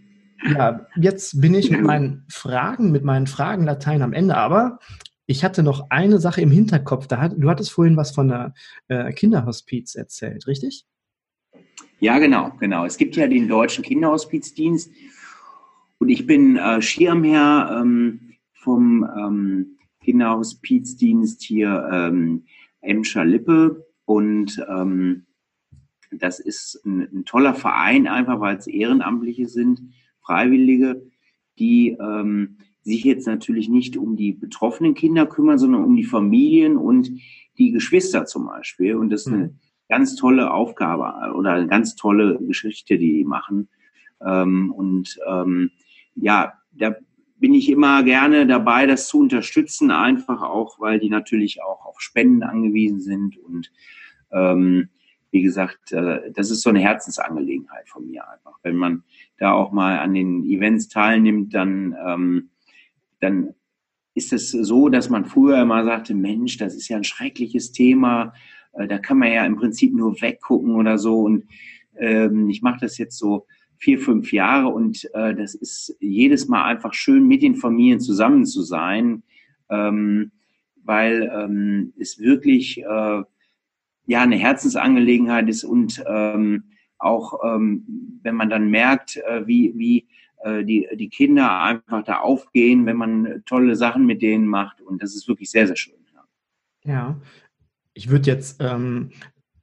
Ja, 0.54 0.86
jetzt 0.96 1.40
bin 1.42 1.54
ich 1.54 1.70
mit 1.70 1.82
meinen 1.82 2.24
Fragen, 2.30 2.90
mit 2.90 3.04
meinen 3.04 3.26
Fragen 3.26 3.64
Latein 3.64 4.00
am 4.00 4.14
Ende, 4.14 4.34
aber 4.34 4.78
ich 5.26 5.44
hatte 5.44 5.62
noch 5.62 5.90
eine 5.90 6.20
Sache 6.20 6.40
im 6.40 6.50
Hinterkopf. 6.50 7.06
Da 7.06 7.18
hat, 7.18 7.34
du 7.36 7.50
hattest 7.50 7.70
vorhin 7.70 7.98
was 7.98 8.12
von 8.12 8.28
der 8.28 8.54
äh, 8.88 9.12
Kinderhospiz 9.12 9.94
erzählt, 9.94 10.46
richtig? 10.46 10.86
Ja, 12.00 12.18
genau, 12.20 12.52
genau. 12.60 12.84
Es 12.84 12.96
gibt 12.96 13.16
ja 13.16 13.26
den 13.26 13.48
Deutschen 13.48 13.82
Kinderhospizdienst 13.82 14.92
und 15.98 16.08
ich 16.08 16.26
bin 16.26 16.56
äh, 16.56 16.80
Schirmherr 16.80 17.80
ähm, 17.82 18.34
vom 18.52 19.04
ähm, 19.18 19.78
Kinderhospizdienst 20.04 21.42
hier 21.42 21.88
ähm, 21.90 22.44
Emscher 22.80 23.24
Lippe 23.24 23.84
und 24.04 24.64
ähm, 24.68 25.26
das 26.12 26.38
ist 26.38 26.80
ein, 26.86 27.00
ein, 27.00 27.24
toller 27.24 27.54
Verein, 27.54 28.06
einfach 28.06 28.40
weil 28.40 28.56
es 28.56 28.68
Ehrenamtliche 28.68 29.48
sind, 29.48 29.82
Freiwillige, 30.20 31.02
die 31.58 31.96
ähm, 32.00 32.58
sich 32.82 33.02
jetzt 33.02 33.26
natürlich 33.26 33.68
nicht 33.68 33.96
um 33.96 34.16
die 34.16 34.32
betroffenen 34.32 34.94
Kinder 34.94 35.26
kümmern, 35.26 35.58
sondern 35.58 35.84
um 35.84 35.96
die 35.96 36.04
Familien 36.04 36.76
und 36.76 37.10
die 37.58 37.72
Geschwister 37.72 38.24
zum 38.24 38.46
Beispiel. 38.46 38.94
Und 38.94 39.10
das 39.10 39.22
ist 39.22 39.32
eine 39.32 39.48
mhm 39.48 39.58
ganz 39.88 40.16
tolle 40.16 40.52
Aufgabe 40.52 41.34
oder 41.34 41.52
eine 41.52 41.66
ganz 41.66 41.96
tolle 41.96 42.38
Geschichte, 42.40 42.98
die 42.98 43.14
die 43.14 43.24
machen. 43.24 43.68
Ähm, 44.24 44.72
und 44.72 45.18
ähm, 45.26 45.70
ja, 46.14 46.52
da 46.72 46.94
bin 47.36 47.54
ich 47.54 47.70
immer 47.70 48.02
gerne 48.02 48.46
dabei, 48.46 48.86
das 48.86 49.08
zu 49.08 49.20
unterstützen, 49.20 49.90
einfach 49.90 50.42
auch, 50.42 50.80
weil 50.80 50.98
die 50.98 51.10
natürlich 51.10 51.62
auch 51.62 51.84
auf 51.86 52.00
Spenden 52.00 52.42
angewiesen 52.42 53.00
sind. 53.00 53.36
Und 53.38 53.70
ähm, 54.32 54.88
wie 55.30 55.42
gesagt, 55.42 55.92
äh, 55.92 56.32
das 56.32 56.50
ist 56.50 56.62
so 56.62 56.70
eine 56.70 56.80
Herzensangelegenheit 56.80 57.88
von 57.88 58.06
mir 58.06 58.28
einfach. 58.28 58.58
Wenn 58.62 58.76
man 58.76 59.04
da 59.38 59.52
auch 59.52 59.72
mal 59.72 59.98
an 59.98 60.14
den 60.14 60.44
Events 60.44 60.88
teilnimmt, 60.88 61.54
dann, 61.54 61.96
ähm, 62.04 62.50
dann 63.20 63.54
ist 64.14 64.32
es 64.32 64.50
so, 64.50 64.88
dass 64.88 65.10
man 65.10 65.26
früher 65.26 65.62
immer 65.62 65.84
sagte, 65.84 66.14
Mensch, 66.14 66.56
das 66.56 66.74
ist 66.74 66.88
ja 66.88 66.96
ein 66.96 67.04
schreckliches 67.04 67.70
Thema 67.70 68.32
äh, 68.72 68.86
da 68.86 68.98
kann 68.98 69.18
man 69.18 69.32
ja 69.32 69.44
im 69.44 69.56
Prinzip 69.56 69.94
nur 69.94 70.20
weggucken 70.20 70.74
oder 70.74 70.98
so. 70.98 71.20
Und 71.20 71.44
ähm, 71.98 72.48
ich 72.48 72.62
mache 72.62 72.80
das 72.80 72.98
jetzt 72.98 73.18
so 73.18 73.46
vier, 73.78 73.98
fünf 73.98 74.32
Jahre 74.32 74.68
und 74.68 75.08
äh, 75.14 75.34
das 75.34 75.54
ist 75.54 75.96
jedes 76.00 76.48
Mal 76.48 76.64
einfach 76.64 76.94
schön, 76.94 77.26
mit 77.28 77.42
den 77.42 77.54
Familien 77.54 78.00
zusammen 78.00 78.44
zu 78.44 78.62
sein, 78.62 79.22
ähm, 79.70 80.32
weil 80.82 81.30
ähm, 81.32 81.92
es 81.98 82.18
wirklich 82.18 82.78
äh, 82.82 83.22
ja 84.06 84.22
eine 84.22 84.36
Herzensangelegenheit 84.36 85.48
ist 85.48 85.64
und 85.64 86.02
ähm, 86.08 86.64
auch 86.98 87.38
ähm, 87.44 88.18
wenn 88.22 88.34
man 88.34 88.50
dann 88.50 88.70
merkt, 88.70 89.18
äh, 89.18 89.46
wie, 89.46 89.72
wie 89.76 90.08
äh, 90.42 90.64
die, 90.64 90.88
die 90.94 91.08
Kinder 91.08 91.62
einfach 91.62 92.02
da 92.02 92.18
aufgehen, 92.18 92.84
wenn 92.86 92.96
man 92.96 93.42
tolle 93.46 93.76
Sachen 93.76 94.06
mit 94.06 94.22
denen 94.22 94.48
macht 94.48 94.80
und 94.80 95.02
das 95.02 95.14
ist 95.14 95.28
wirklich 95.28 95.50
sehr, 95.50 95.68
sehr 95.68 95.76
schön. 95.76 95.94
Ja, 96.84 97.20
ich 97.98 98.08
würde 98.10 98.30
jetzt 98.30 98.62
ähm, 98.62 99.10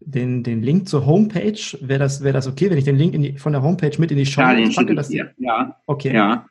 den, 0.01 0.43
den 0.43 0.61
Link 0.61 0.89
zur 0.89 1.05
Homepage, 1.05 1.57
wäre 1.79 1.99
das, 1.99 2.21
wär 2.21 2.33
das 2.33 2.47
okay, 2.47 2.69
wenn 2.69 2.77
ich 2.77 2.83
den 2.83 2.97
Link 2.97 3.13
die, 3.13 3.37
von 3.37 3.53
der 3.53 3.63
Homepage 3.63 3.97
mit 3.97 4.11
in 4.11 4.17
die 4.17 4.25
Show 4.25 4.41
ja, 4.41 4.69
packe? 4.75 4.93
Dass, 4.93 5.11
ja. 5.11 5.77
Okay. 5.85 6.13
Ja. 6.13 6.45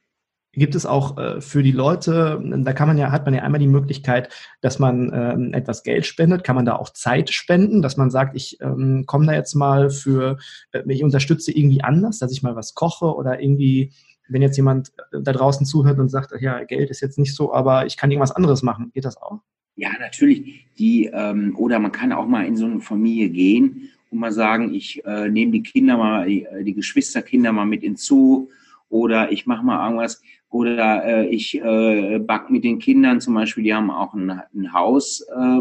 Gibt 0.52 0.74
es 0.76 0.86
auch 0.86 1.18
äh, 1.18 1.40
für 1.40 1.62
die 1.62 1.72
Leute, 1.72 2.40
da 2.42 2.72
kann 2.72 2.88
man 2.88 2.96
ja, 2.96 3.10
hat 3.10 3.26
man 3.26 3.34
ja 3.34 3.42
einmal 3.42 3.58
die 3.58 3.66
Möglichkeit, 3.66 4.32
dass 4.62 4.78
man 4.78 5.10
ähm, 5.12 5.52
etwas 5.52 5.82
Geld 5.82 6.06
spendet, 6.06 6.42
kann 6.42 6.56
man 6.56 6.64
da 6.64 6.76
auch 6.76 6.90
Zeit 6.90 7.30
spenden, 7.30 7.82
dass 7.82 7.96
man 7.96 8.10
sagt, 8.10 8.34
ich 8.34 8.58
ähm, 8.62 9.04
komme 9.04 9.26
da 9.26 9.34
jetzt 9.34 9.54
mal 9.54 9.90
für, 9.90 10.38
äh, 10.72 10.82
ich 10.88 11.04
unterstütze 11.04 11.52
irgendwie 11.52 11.82
anders, 11.82 12.18
dass 12.18 12.32
ich 12.32 12.42
mal 12.42 12.56
was 12.56 12.74
koche 12.74 13.14
oder 13.14 13.42
irgendwie, 13.42 13.92
wenn 14.28 14.42
jetzt 14.42 14.56
jemand 14.56 14.92
äh, 15.12 15.20
da 15.22 15.32
draußen 15.32 15.66
zuhört 15.66 15.98
und 15.98 16.08
sagt, 16.08 16.32
ja, 16.40 16.62
Geld 16.64 16.88
ist 16.88 17.00
jetzt 17.00 17.18
nicht 17.18 17.34
so, 17.34 17.52
aber 17.52 17.84
ich 17.84 17.96
kann 17.96 18.10
irgendwas 18.10 18.32
anderes 18.32 18.62
machen, 18.62 18.90
geht 18.94 19.04
das 19.04 19.20
auch? 19.20 19.40
Ja, 19.76 19.90
natürlich. 19.98 20.66
Die, 20.78 21.06
ähm, 21.12 21.54
oder 21.56 21.78
man 21.78 21.92
kann 21.92 22.12
auch 22.12 22.26
mal 22.26 22.46
in 22.46 22.56
so 22.56 22.66
eine 22.66 22.80
Familie 22.80 23.28
gehen 23.28 23.90
und 24.10 24.18
mal 24.18 24.32
sagen, 24.32 24.72
ich 24.74 25.04
äh, 25.04 25.28
nehme 25.28 25.52
die 25.52 25.62
Kinder 25.62 25.96
mal, 25.96 26.26
die, 26.26 26.44
äh, 26.44 26.62
die 26.62 26.74
Geschwisterkinder 26.74 27.52
mal 27.52 27.66
mit 27.66 27.82
ins 27.82 28.06
Zoo 28.06 28.48
oder 28.88 29.32
ich 29.32 29.46
mache 29.46 29.64
mal 29.64 29.84
irgendwas. 29.84 30.22
Oder 30.50 31.04
äh, 31.04 31.26
ich 31.26 31.60
äh, 31.60 32.20
back 32.20 32.50
mit 32.50 32.62
den 32.62 32.78
Kindern 32.78 33.20
zum 33.20 33.34
Beispiel, 33.34 33.64
die 33.64 33.74
haben 33.74 33.90
auch 33.90 34.14
ein, 34.14 34.30
ein 34.30 34.72
Haus, 34.72 35.20
äh, 35.22 35.60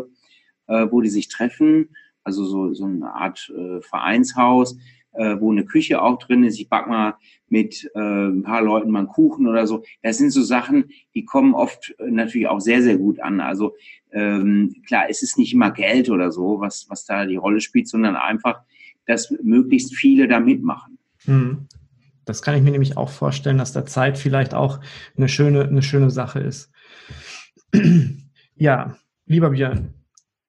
äh, 0.67 0.91
wo 0.91 1.01
die 1.01 1.09
sich 1.09 1.29
treffen, 1.29 1.89
also 2.23 2.45
so, 2.45 2.73
so 2.73 2.85
eine 2.85 3.11
Art 3.11 3.51
äh, 3.57 3.81
Vereinshaus, 3.81 4.77
äh, 5.13 5.35
wo 5.39 5.51
eine 5.51 5.65
Küche 5.65 6.01
auch 6.01 6.19
drin 6.19 6.43
ist. 6.43 6.59
Ich 6.59 6.69
back 6.69 6.87
mal 6.87 7.15
mit 7.49 7.89
äh, 7.95 7.99
ein 7.99 8.43
paar 8.43 8.61
Leuten 8.61 8.91
mal 8.91 8.99
einen 8.99 9.07
Kuchen 9.07 9.47
oder 9.47 9.67
so. 9.67 9.83
Das 10.01 10.17
sind 10.17 10.31
so 10.31 10.41
Sachen, 10.41 10.85
die 11.13 11.25
kommen 11.25 11.53
oft 11.53 11.95
äh, 11.99 12.09
natürlich 12.09 12.47
auch 12.47 12.59
sehr, 12.59 12.81
sehr 12.81 12.97
gut 12.97 13.19
an. 13.19 13.39
Also 13.39 13.75
ähm, 14.11 14.75
klar, 14.87 15.05
es 15.09 15.21
ist 15.21 15.37
nicht 15.37 15.53
immer 15.53 15.71
Geld 15.71 16.09
oder 16.09 16.31
so, 16.31 16.59
was, 16.59 16.87
was 16.89 17.05
da 17.05 17.25
die 17.25 17.35
Rolle 17.35 17.61
spielt, 17.61 17.87
sondern 17.87 18.15
einfach, 18.15 18.61
dass 19.05 19.31
möglichst 19.43 19.95
viele 19.95 20.27
da 20.27 20.39
mitmachen. 20.39 20.97
Hm. 21.25 21.67
Das 22.25 22.41
kann 22.41 22.55
ich 22.55 22.61
mir 22.61 22.71
nämlich 22.71 22.95
auch 22.95 23.09
vorstellen, 23.09 23.57
dass 23.57 23.73
da 23.73 23.85
Zeit 23.85 24.17
vielleicht 24.17 24.53
auch 24.53 24.79
eine 25.17 25.27
schöne, 25.27 25.67
eine 25.67 25.81
schöne 25.81 26.09
Sache 26.09 26.39
ist. 26.39 26.71
ja, 28.55 28.95
lieber 29.25 29.49
Björn, 29.49 29.93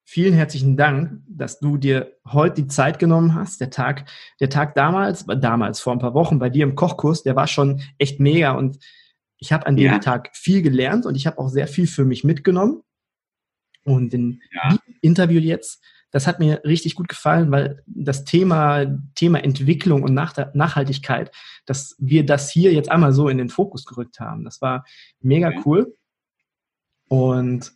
vielen 0.04 0.34
herzlichen 0.34 0.76
Dank, 0.76 1.22
dass 1.26 1.58
du 1.58 1.76
dir 1.76 2.16
heute 2.26 2.62
die 2.62 2.68
Zeit 2.68 2.98
genommen 2.98 3.34
hast. 3.34 3.60
Der 3.60 3.70
Tag, 3.70 4.08
der 4.40 4.50
Tag 4.50 4.74
damals, 4.74 5.26
damals 5.26 5.80
vor 5.80 5.92
ein 5.92 5.98
paar 5.98 6.14
Wochen 6.14 6.38
bei 6.38 6.50
dir 6.50 6.64
im 6.64 6.74
Kochkurs, 6.74 7.22
der 7.22 7.36
war 7.36 7.46
schon 7.46 7.82
echt 7.98 8.20
mega 8.20 8.52
und 8.52 8.78
ich 9.38 9.52
habe 9.52 9.66
an 9.66 9.76
dem 9.76 9.86
ja. 9.86 9.98
Tag 9.98 10.30
viel 10.34 10.62
gelernt 10.62 11.06
und 11.06 11.16
ich 11.16 11.26
habe 11.26 11.38
auch 11.38 11.48
sehr 11.48 11.66
viel 11.66 11.86
für 11.86 12.04
mich 12.04 12.24
mitgenommen. 12.24 12.82
Und 13.84 14.14
in 14.14 14.40
ja. 14.52 14.78
Interview 15.02 15.40
jetzt 15.40 15.82
das 16.14 16.28
hat 16.28 16.38
mir 16.38 16.62
richtig 16.64 16.94
gut 16.94 17.08
gefallen, 17.08 17.50
weil 17.50 17.82
das 17.86 18.24
Thema, 18.24 18.86
Thema 19.16 19.42
Entwicklung 19.42 20.04
und 20.04 20.14
Nach 20.14 20.32
Nachhaltigkeit, 20.54 21.32
dass 21.66 21.96
wir 21.98 22.24
das 22.24 22.52
hier 22.52 22.72
jetzt 22.72 22.88
einmal 22.88 23.12
so 23.12 23.28
in 23.28 23.36
den 23.36 23.48
Fokus 23.48 23.84
gerückt 23.84 24.20
haben. 24.20 24.44
Das 24.44 24.62
war 24.62 24.84
mega 25.18 25.52
cool. 25.64 25.96
Und 27.08 27.72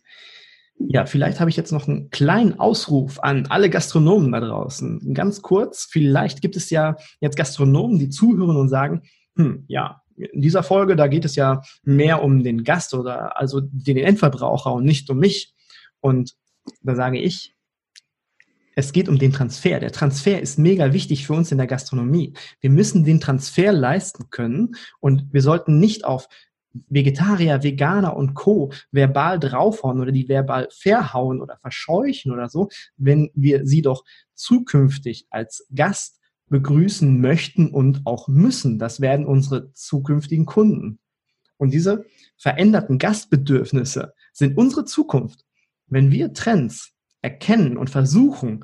ja, 0.79 1.05
vielleicht 1.05 1.39
habe 1.39 1.49
ich 1.49 1.57
jetzt 1.57 1.71
noch 1.71 1.87
einen 1.87 2.09
kleinen 2.09 2.59
Ausruf 2.59 3.19
an 3.19 3.47
alle 3.47 3.69
Gastronomen 3.69 4.31
da 4.31 4.39
draußen. 4.39 5.13
Ganz 5.13 5.41
kurz, 5.41 5.87
vielleicht 5.89 6.41
gibt 6.41 6.55
es 6.55 6.69
ja 6.69 6.95
jetzt 7.19 7.35
Gastronomen, 7.35 7.99
die 7.99 8.09
zuhören 8.09 8.55
und 8.55 8.69
sagen, 8.69 9.03
hm, 9.35 9.65
ja, 9.67 10.01
in 10.15 10.41
dieser 10.41 10.63
Folge, 10.63 10.95
da 10.95 11.07
geht 11.07 11.25
es 11.25 11.35
ja 11.35 11.61
mehr 11.83 12.23
um 12.23 12.43
den 12.43 12.63
Gast 12.63 12.93
oder 12.93 13.37
also 13.39 13.61
den 13.61 13.97
Endverbraucher 13.97 14.73
und 14.73 14.85
nicht 14.85 15.09
um 15.09 15.19
mich. 15.19 15.53
Und 16.01 16.35
da 16.81 16.95
sage 16.95 17.19
ich, 17.19 17.55
es 18.75 18.93
geht 18.93 19.09
um 19.09 19.19
den 19.19 19.33
Transfer. 19.33 19.79
Der 19.79 19.91
Transfer 19.91 20.41
ist 20.41 20.57
mega 20.57 20.93
wichtig 20.93 21.27
für 21.27 21.33
uns 21.33 21.51
in 21.51 21.57
der 21.57 21.67
Gastronomie. 21.67 22.33
Wir 22.61 22.69
müssen 22.69 23.03
den 23.03 23.19
Transfer 23.19 23.73
leisten 23.73 24.29
können 24.29 24.75
und 25.01 25.33
wir 25.33 25.41
sollten 25.41 25.79
nicht 25.79 26.05
auf 26.05 26.29
Vegetarier, 26.89 27.63
Veganer 27.63 28.15
und 28.15 28.33
Co. 28.35 28.71
verbal 28.91 29.39
draufhauen 29.39 29.99
oder 29.99 30.11
die 30.11 30.29
verbal 30.29 30.67
verhauen 30.71 31.41
oder 31.41 31.57
verscheuchen 31.57 32.31
oder 32.31 32.49
so, 32.49 32.69
wenn 32.97 33.31
wir 33.33 33.65
sie 33.65 33.81
doch 33.81 34.03
zukünftig 34.35 35.25
als 35.29 35.67
Gast 35.73 36.19
begrüßen 36.49 37.19
möchten 37.19 37.69
und 37.69 38.01
auch 38.05 38.27
müssen. 38.27 38.79
Das 38.79 39.01
werden 39.01 39.25
unsere 39.25 39.71
zukünftigen 39.73 40.45
Kunden. 40.45 40.99
Und 41.57 41.73
diese 41.73 42.05
veränderten 42.37 42.97
Gastbedürfnisse 42.97 44.13
sind 44.31 44.57
unsere 44.57 44.85
Zukunft. 44.85 45.45
Wenn 45.87 46.11
wir 46.11 46.33
Trends 46.33 46.93
erkennen 47.21 47.77
und 47.77 47.89
versuchen, 47.89 48.63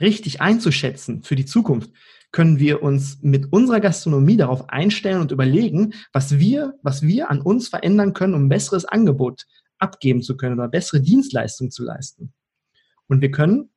richtig 0.00 0.40
einzuschätzen 0.40 1.22
für 1.22 1.36
die 1.36 1.46
Zukunft, 1.46 1.90
können 2.34 2.58
wir 2.58 2.82
uns 2.82 3.22
mit 3.22 3.52
unserer 3.52 3.78
Gastronomie 3.78 4.36
darauf 4.36 4.68
einstellen 4.68 5.20
und 5.20 5.30
überlegen, 5.30 5.94
was 6.12 6.40
wir, 6.40 6.74
was 6.82 7.02
wir 7.02 7.30
an 7.30 7.40
uns 7.40 7.68
verändern 7.68 8.12
können, 8.12 8.34
um 8.34 8.46
ein 8.46 8.48
besseres 8.48 8.84
Angebot 8.84 9.46
abgeben 9.78 10.20
zu 10.20 10.36
können 10.36 10.58
oder 10.58 10.66
bessere 10.66 11.00
Dienstleistungen 11.00 11.70
zu 11.70 11.84
leisten. 11.84 12.32
Und 13.06 13.20
wir 13.20 13.30
können 13.30 13.70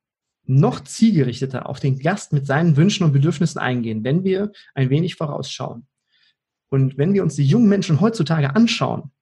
noch 0.44 0.80
zielgerichteter 0.80 1.68
auf 1.68 1.78
den 1.78 2.00
Gast 2.00 2.32
mit 2.32 2.48
seinen 2.48 2.76
Wünschen 2.76 3.04
und 3.04 3.12
Bedürfnissen 3.12 3.60
eingehen, 3.60 4.02
wenn 4.02 4.24
wir 4.24 4.50
ein 4.74 4.90
wenig 4.90 5.14
vorausschauen. 5.14 5.86
Und 6.68 6.98
wenn 6.98 7.14
wir 7.14 7.22
uns 7.22 7.36
die 7.36 7.46
jungen 7.46 7.68
Menschen 7.68 8.00
heutzutage 8.00 8.56
anschauen, 8.56 9.12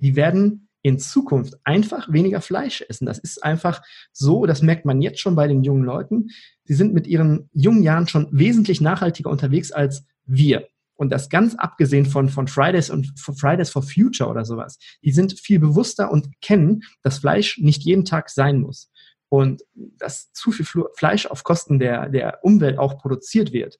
die 0.00 0.16
werden 0.16 0.68
in 0.82 0.98
Zukunft 0.98 1.54
einfach 1.64 2.12
weniger 2.12 2.40
Fleisch 2.40 2.84
essen. 2.88 3.06
Das 3.06 3.18
ist 3.18 3.42
einfach 3.42 3.82
so, 4.12 4.46
das 4.46 4.62
merkt 4.62 4.84
man 4.84 5.00
jetzt 5.00 5.20
schon 5.20 5.36
bei 5.36 5.46
den 5.46 5.62
jungen 5.62 5.84
Leuten. 5.84 6.30
Sie 6.64 6.74
sind 6.74 6.92
mit 6.92 7.06
ihren 7.06 7.48
jungen 7.52 7.82
Jahren 7.82 8.08
schon 8.08 8.28
wesentlich 8.32 8.80
nachhaltiger 8.80 9.30
unterwegs 9.30 9.70
als 9.70 10.04
wir. 10.26 10.66
Und 10.94 11.10
das 11.10 11.28
ganz 11.28 11.54
abgesehen 11.54 12.06
von, 12.06 12.28
von 12.28 12.48
Fridays 12.48 12.90
und 12.90 13.12
Fridays 13.18 13.70
for 13.70 13.82
Future 13.82 14.28
oder 14.28 14.44
sowas. 14.44 14.78
Die 15.02 15.12
sind 15.12 15.38
viel 15.38 15.58
bewusster 15.58 16.10
und 16.10 16.28
kennen, 16.40 16.82
dass 17.02 17.18
Fleisch 17.18 17.58
nicht 17.58 17.82
jeden 17.82 18.04
Tag 18.04 18.28
sein 18.28 18.60
muss. 18.60 18.90
Und 19.28 19.62
dass 19.74 20.32
zu 20.32 20.52
viel 20.52 20.66
Fleisch 20.94 21.26
auf 21.26 21.42
Kosten 21.42 21.78
der, 21.78 22.08
der 22.08 22.44
Umwelt 22.44 22.78
auch 22.78 22.98
produziert 22.98 23.52
wird. 23.52 23.78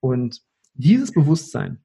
Und 0.00 0.40
dieses 0.74 1.12
Bewusstsein, 1.12 1.82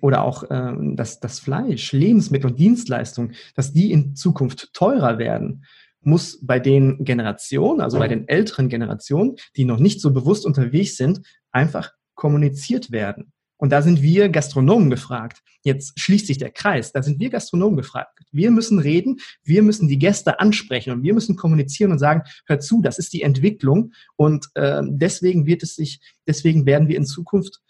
oder 0.00 0.22
auch 0.22 0.44
äh, 0.50 0.72
das, 0.94 1.20
das 1.20 1.40
Fleisch, 1.40 1.92
Lebensmittel 1.92 2.50
und 2.50 2.58
Dienstleistungen, 2.58 3.34
dass 3.54 3.72
die 3.72 3.92
in 3.92 4.14
Zukunft 4.14 4.72
teurer 4.72 5.18
werden, 5.18 5.64
muss 6.00 6.38
bei 6.42 6.60
den 6.60 7.04
Generationen, 7.04 7.80
also 7.80 7.98
bei 7.98 8.08
den 8.08 8.28
älteren 8.28 8.68
Generationen, 8.68 9.36
die 9.56 9.64
noch 9.64 9.78
nicht 9.78 10.00
so 10.00 10.12
bewusst 10.12 10.44
unterwegs 10.44 10.96
sind, 10.96 11.22
einfach 11.50 11.92
kommuniziert 12.14 12.90
werden. 12.90 13.32
Und 13.56 13.70
da 13.70 13.82
sind 13.82 14.02
wir 14.02 14.28
Gastronomen 14.28 14.90
gefragt. 14.90 15.40
Jetzt 15.62 15.98
schließt 15.98 16.26
sich 16.26 16.38
der 16.38 16.50
Kreis. 16.50 16.92
Da 16.92 17.02
sind 17.02 17.20
wir 17.20 17.30
Gastronomen 17.30 17.76
gefragt. 17.76 18.18
Wir 18.32 18.50
müssen 18.50 18.78
reden, 18.78 19.20
wir 19.42 19.62
müssen 19.62 19.88
die 19.88 19.98
Gäste 19.98 20.40
ansprechen 20.40 20.92
und 20.92 21.02
wir 21.02 21.14
müssen 21.14 21.36
kommunizieren 21.36 21.92
und 21.92 21.98
sagen, 21.98 22.22
hör 22.46 22.60
zu, 22.60 22.82
das 22.82 22.98
ist 22.98 23.12
die 23.12 23.22
Entwicklung 23.22 23.92
und 24.16 24.48
äh, 24.54 24.82
deswegen 24.84 25.46
wird 25.46 25.62
es 25.62 25.76
sich, 25.76 26.00
deswegen 26.26 26.66
werden 26.66 26.88
wir 26.88 26.96
in 26.96 27.06
Zukunft 27.06 27.60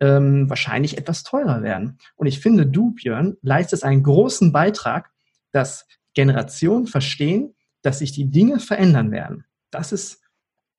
ähm, 0.00 0.48
wahrscheinlich 0.48 0.98
etwas 0.98 1.22
teurer 1.22 1.62
werden. 1.62 1.98
Und 2.16 2.26
ich 2.26 2.40
finde, 2.40 2.66
du, 2.66 2.92
Björn, 2.92 3.36
leistest 3.42 3.84
einen 3.84 4.02
großen 4.02 4.52
Beitrag, 4.52 5.10
dass 5.52 5.86
Generationen 6.14 6.86
verstehen, 6.86 7.54
dass 7.82 8.00
sich 8.00 8.12
die 8.12 8.30
Dinge 8.30 8.60
verändern 8.60 9.10
werden. 9.10 9.44
Das 9.70 9.92
ist 9.92 10.22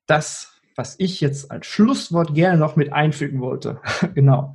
das, 0.06 0.60
was 0.74 0.96
ich 0.98 1.20
jetzt 1.20 1.50
als 1.50 1.66
Schlusswort 1.66 2.34
gerne 2.34 2.58
noch 2.58 2.76
mit 2.76 2.92
einfügen 2.92 3.40
wollte. 3.40 3.80
genau. 4.14 4.54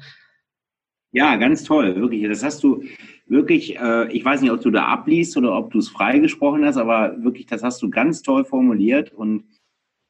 Ja, 1.11 1.37
ganz 1.37 1.63
toll, 1.63 1.95
wirklich. 1.95 2.27
Das 2.27 2.43
hast 2.43 2.61
du 2.63 2.83
wirklich, 3.25 3.79
äh, 3.79 4.11
ich 4.11 4.25
weiß 4.25 4.41
nicht, 4.41 4.51
ob 4.51 4.61
du 4.61 4.69
da 4.69 4.85
abliest 4.85 5.37
oder 5.37 5.57
ob 5.57 5.71
du 5.71 5.79
es 5.79 5.87
freigesprochen 5.87 6.65
hast, 6.65 6.77
aber 6.77 7.15
wirklich, 7.23 7.45
das 7.45 7.63
hast 7.63 7.81
du 7.81 7.89
ganz 7.89 8.21
toll 8.21 8.43
formuliert 8.43 9.13
und 9.13 9.45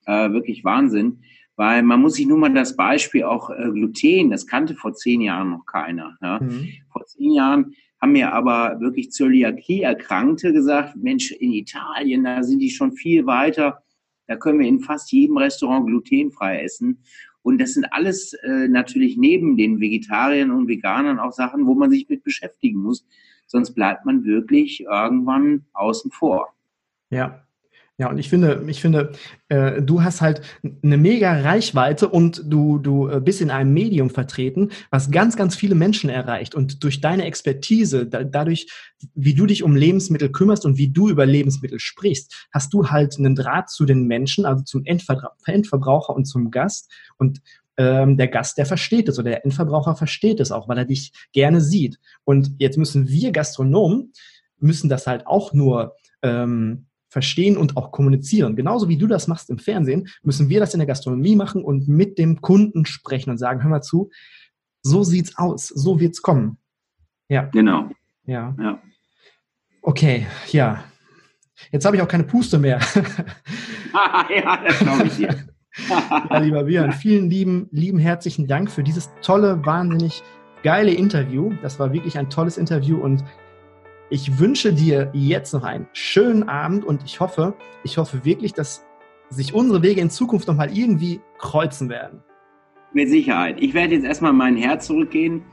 äh, 0.05 0.31
wirklich 0.31 0.63
Wahnsinn. 0.63 1.21
Weil 1.57 1.83
man 1.83 2.01
muss 2.01 2.15
sich 2.15 2.27
nur 2.27 2.37
mal 2.37 2.53
das 2.53 2.75
Beispiel 2.75 3.23
auch 3.23 3.49
äh, 3.49 3.69
Gluten, 3.71 4.29
das 4.29 4.45
kannte 4.45 4.75
vor 4.75 4.93
zehn 4.93 5.21
Jahren 5.21 5.51
noch 5.51 5.65
keiner. 5.65 6.17
Ja? 6.21 6.39
Mhm. 6.39 6.67
Vor 6.91 7.05
zehn 7.05 7.31
Jahren 7.31 7.75
haben 8.01 8.11
mir 8.11 8.33
aber 8.33 8.79
wirklich 8.81 9.11
Zöliakie-Erkrankte 9.11 10.51
gesagt, 10.51 10.95
Mensch, 10.97 11.31
in 11.31 11.53
Italien, 11.53 12.25
da 12.25 12.43
sind 12.43 12.59
die 12.59 12.69
schon 12.69 12.91
viel 12.91 13.25
weiter. 13.25 13.81
Da 14.27 14.35
können 14.35 14.59
wir 14.59 14.67
in 14.67 14.81
fast 14.81 15.11
jedem 15.11 15.37
Restaurant 15.37 15.87
glutenfrei 15.87 16.61
essen. 16.61 17.03
Und 17.41 17.61
das 17.61 17.73
sind 17.73 17.85
alles 17.91 18.33
äh, 18.33 18.67
natürlich 18.67 19.17
neben 19.17 19.55
den 19.55 19.79
Vegetariern 19.79 20.51
und 20.51 20.67
Veganern 20.67 21.19
auch 21.19 21.31
Sachen, 21.31 21.67
wo 21.67 21.75
man 21.75 21.91
sich 21.91 22.09
mit 22.09 22.23
beschäftigen 22.23 22.79
muss. 22.79 23.05
Sonst 23.47 23.75
bleibt 23.75 24.05
man 24.05 24.25
wirklich 24.25 24.81
irgendwann 24.81 25.65
außen 25.73 26.11
vor. 26.11 26.53
Ja, 27.11 27.44
ja, 27.97 28.09
und 28.09 28.17
ich 28.17 28.27
finde, 28.27 28.61
ich 28.67 28.81
finde, 28.81 29.13
äh, 29.47 29.81
du 29.81 30.03
hast 30.03 30.19
halt 30.19 30.41
eine 30.83 30.97
mega 30.97 31.31
Reichweite 31.31 32.09
und 32.09 32.41
du, 32.45 32.77
du 32.77 33.07
äh, 33.07 33.21
bist 33.21 33.39
in 33.39 33.49
einem 33.49 33.73
Medium 33.73 34.09
vertreten, 34.09 34.71
was 34.89 35.11
ganz, 35.11 35.37
ganz 35.37 35.55
viele 35.55 35.75
Menschen 35.75 36.09
erreicht. 36.09 36.55
Und 36.55 36.83
durch 36.83 36.99
deine 36.99 37.23
Expertise, 37.23 38.05
da, 38.05 38.25
dadurch, 38.25 38.67
wie 39.13 39.33
du 39.33 39.45
dich 39.45 39.63
um 39.63 39.77
Lebensmittel 39.77 40.29
kümmerst 40.29 40.65
und 40.65 40.77
wie 40.77 40.89
du 40.89 41.07
über 41.07 41.25
Lebensmittel 41.25 41.79
sprichst, 41.79 42.47
hast 42.51 42.73
du 42.73 42.89
halt 42.89 43.17
einen 43.17 43.33
Draht 43.33 43.69
zu 43.69 43.85
den 43.85 44.07
Menschen, 44.07 44.45
also 44.45 44.63
zum 44.63 44.83
Endver 44.83 45.31
Endverbraucher 45.45 46.13
und 46.13 46.25
zum 46.25 46.51
Gast. 46.51 46.91
Und 47.17 47.41
ähm, 47.77 48.17
der 48.17 48.27
Gast, 48.27 48.57
der 48.57 48.65
versteht 48.65 49.07
es 49.07 49.19
oder 49.19 49.29
der 49.29 49.45
Endverbraucher 49.45 49.95
versteht 49.95 50.41
es 50.41 50.51
auch, 50.51 50.67
weil 50.67 50.79
er 50.79 50.85
dich 50.85 51.13
gerne 51.31 51.61
sieht. 51.61 51.99
Und 52.25 52.51
jetzt 52.57 52.77
müssen 52.77 53.07
wir 53.07 53.31
Gastronomen, 53.31 54.11
müssen 54.59 54.89
das 54.89 55.07
halt 55.07 55.27
auch 55.27 55.53
nur 55.53 55.95
ähm, 56.21 56.87
verstehen 57.15 57.55
und 57.55 57.77
auch 57.77 57.93
kommunizieren. 57.93 58.57
Genauso 58.57 58.89
wie 58.89 58.97
du 58.97 59.07
das 59.07 59.29
machst 59.29 59.49
im 59.49 59.57
Fernsehen, 59.57 60.09
müssen 60.23 60.49
wir 60.49 60.59
das 60.59 60.73
in 60.73 60.79
der 60.79 60.85
Gastronomie 60.85 61.37
machen 61.37 61.63
und 61.63 61.87
mit 61.87 62.17
dem 62.17 62.41
Kunden 62.41 62.85
sprechen 62.85 63.29
und 63.29 63.37
sagen, 63.37 63.63
hör 63.63 63.69
mal 63.69 63.81
zu, 63.81 64.09
so 64.81 65.01
sieht's 65.05 65.37
aus, 65.37 65.69
so 65.69 66.01
wird's 66.01 66.21
kommen. 66.21 66.57
Ja. 67.29 67.43
Genau. 67.53 67.89
Ja. 68.25 68.53
ja. 68.59 68.81
Okay, 69.81 70.27
ja. 70.51 70.83
Jetzt 71.71 71.85
habe 71.85 71.95
ich 71.95 72.01
auch 72.01 72.07
keine 72.09 72.25
Puste 72.25 72.59
mehr. 72.59 72.81
ja, 74.35 74.61
das 74.67 74.79
glaube 74.79 75.07
ich 75.07 75.15
dir. 75.15 75.47
ja, 76.29 76.37
lieber 76.39 76.65
Björn, 76.65 76.91
vielen 76.91 77.29
lieben, 77.29 77.69
lieben 77.71 77.97
herzlichen 77.97 78.45
Dank 78.45 78.69
für 78.69 78.83
dieses 78.83 79.09
tolle, 79.21 79.65
wahnsinnig 79.65 80.21
geile 80.63 80.91
Interview. 80.91 81.53
Das 81.61 81.79
war 81.79 81.93
wirklich 81.93 82.17
ein 82.17 82.29
tolles 82.29 82.57
Interview 82.57 82.97
und 82.97 83.23
ich 84.09 84.39
wünsche 84.39 84.73
dir 84.73 85.09
jetzt 85.13 85.53
noch 85.53 85.63
einen 85.63 85.87
schönen 85.93 86.47
Abend 86.47 86.85
und 86.85 87.03
ich 87.03 87.19
hoffe, 87.19 87.55
ich 87.83 87.97
hoffe 87.97 88.23
wirklich, 88.23 88.53
dass 88.53 88.85
sich 89.29 89.53
unsere 89.53 89.81
Wege 89.81 90.01
in 90.01 90.09
Zukunft 90.09 90.47
nochmal 90.47 90.75
irgendwie 90.75 91.21
kreuzen 91.37 91.89
werden. 91.89 92.21
Mit 92.93 93.09
Sicherheit. 93.09 93.57
Ich 93.59 93.73
werde 93.73 93.95
jetzt 93.95 94.05
erstmal 94.05 94.33
mein 94.33 94.55
Herz 94.55 94.87
zurückgehen, 94.87 95.43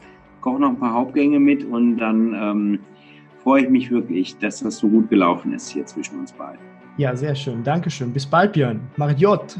koche 0.40 0.60
noch 0.60 0.68
ein 0.68 0.78
paar 0.78 0.92
Hauptgänge 0.92 1.40
mit 1.40 1.64
und 1.64 1.96
dann 1.96 2.34
ähm, 2.34 2.78
freue 3.42 3.62
ich 3.62 3.70
mich 3.70 3.90
wirklich, 3.90 4.36
dass 4.38 4.60
das 4.60 4.78
so 4.78 4.88
gut 4.88 5.08
gelaufen 5.08 5.52
ist 5.52 5.70
hier 5.70 5.86
zwischen 5.86 6.20
uns 6.20 6.32
beiden. 6.32 6.60
Ja, 6.98 7.16
sehr 7.16 7.34
schön. 7.34 7.64
Dankeschön. 7.64 8.12
Bis 8.12 8.26
bald, 8.26 8.52
Björn. 8.52 8.80
Mariot. 8.96 9.58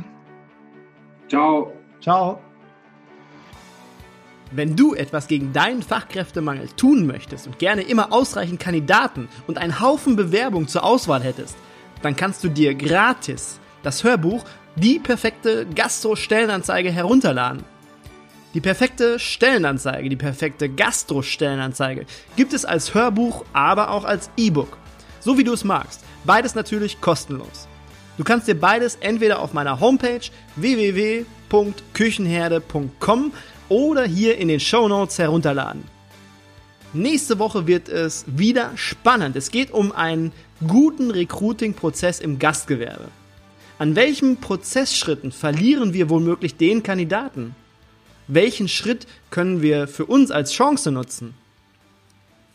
Ciao. 1.28 1.72
Ciao. 2.00 2.38
Wenn 4.54 4.76
du 4.76 4.94
etwas 4.94 5.28
gegen 5.28 5.52
deinen 5.52 5.82
Fachkräftemangel 5.82 6.68
tun 6.76 7.06
möchtest 7.06 7.46
und 7.46 7.58
gerne 7.58 7.82
immer 7.82 8.12
ausreichend 8.12 8.60
Kandidaten 8.60 9.28
und 9.46 9.56
einen 9.56 9.80
Haufen 9.80 10.14
Bewerbungen 10.14 10.68
zur 10.68 10.84
Auswahl 10.84 11.22
hättest, 11.22 11.56
dann 12.02 12.16
kannst 12.16 12.44
du 12.44 12.48
dir 12.48 12.74
gratis 12.74 13.58
das 13.82 14.04
Hörbuch 14.04 14.44
Die 14.76 14.98
perfekte 14.98 15.66
Gastro-Stellenanzeige 15.66 16.90
herunterladen. 16.90 17.64
Die 18.54 18.60
perfekte 18.60 19.18
Stellenanzeige, 19.18 20.10
die 20.10 20.16
perfekte 20.16 20.68
Gastro-Stellenanzeige 20.68 22.04
gibt 22.36 22.52
es 22.52 22.66
als 22.66 22.94
Hörbuch, 22.94 23.44
aber 23.54 23.90
auch 23.90 24.04
als 24.04 24.30
E-Book. 24.36 24.76
So 25.20 25.38
wie 25.38 25.44
du 25.44 25.52
es 25.52 25.64
magst. 25.64 26.04
Beides 26.24 26.54
natürlich 26.54 27.00
kostenlos. 27.00 27.68
Du 28.18 28.24
kannst 28.24 28.46
dir 28.46 28.58
beides 28.58 28.96
entweder 28.96 29.40
auf 29.40 29.54
meiner 29.54 29.80
Homepage 29.80 30.20
www.küchenherde.com 30.56 33.32
oder 33.72 34.04
hier 34.04 34.36
in 34.36 34.48
den 34.48 34.60
Show 34.60 34.86
Notes 34.86 35.18
herunterladen. 35.18 35.84
Nächste 36.92 37.38
Woche 37.38 37.66
wird 37.66 37.88
es 37.88 38.26
wieder 38.26 38.72
spannend. 38.76 39.34
Es 39.34 39.50
geht 39.50 39.70
um 39.70 39.92
einen 39.92 40.30
guten 40.68 41.10
Recruiting-Prozess 41.10 42.20
im 42.20 42.38
Gastgewerbe. 42.38 43.08
An 43.78 43.96
welchen 43.96 44.36
Prozessschritten 44.36 45.32
verlieren 45.32 45.94
wir 45.94 46.10
womöglich 46.10 46.56
den 46.56 46.82
Kandidaten? 46.82 47.56
Welchen 48.28 48.68
Schritt 48.68 49.06
können 49.30 49.62
wir 49.62 49.88
für 49.88 50.04
uns 50.04 50.30
als 50.30 50.52
Chance 50.52 50.92
nutzen? 50.92 51.32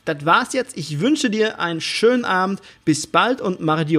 Das 0.05 0.23
war's 0.23 0.53
jetzt. 0.53 0.77
Ich 0.77 0.99
wünsche 0.99 1.31
dir 1.31 1.59
einen 1.59 1.81
schönen 1.81 2.25
Abend. 2.25 2.61
Bis 2.85 3.07
bald 3.07 3.41
und 3.41 3.59
Mardio. 3.59 3.95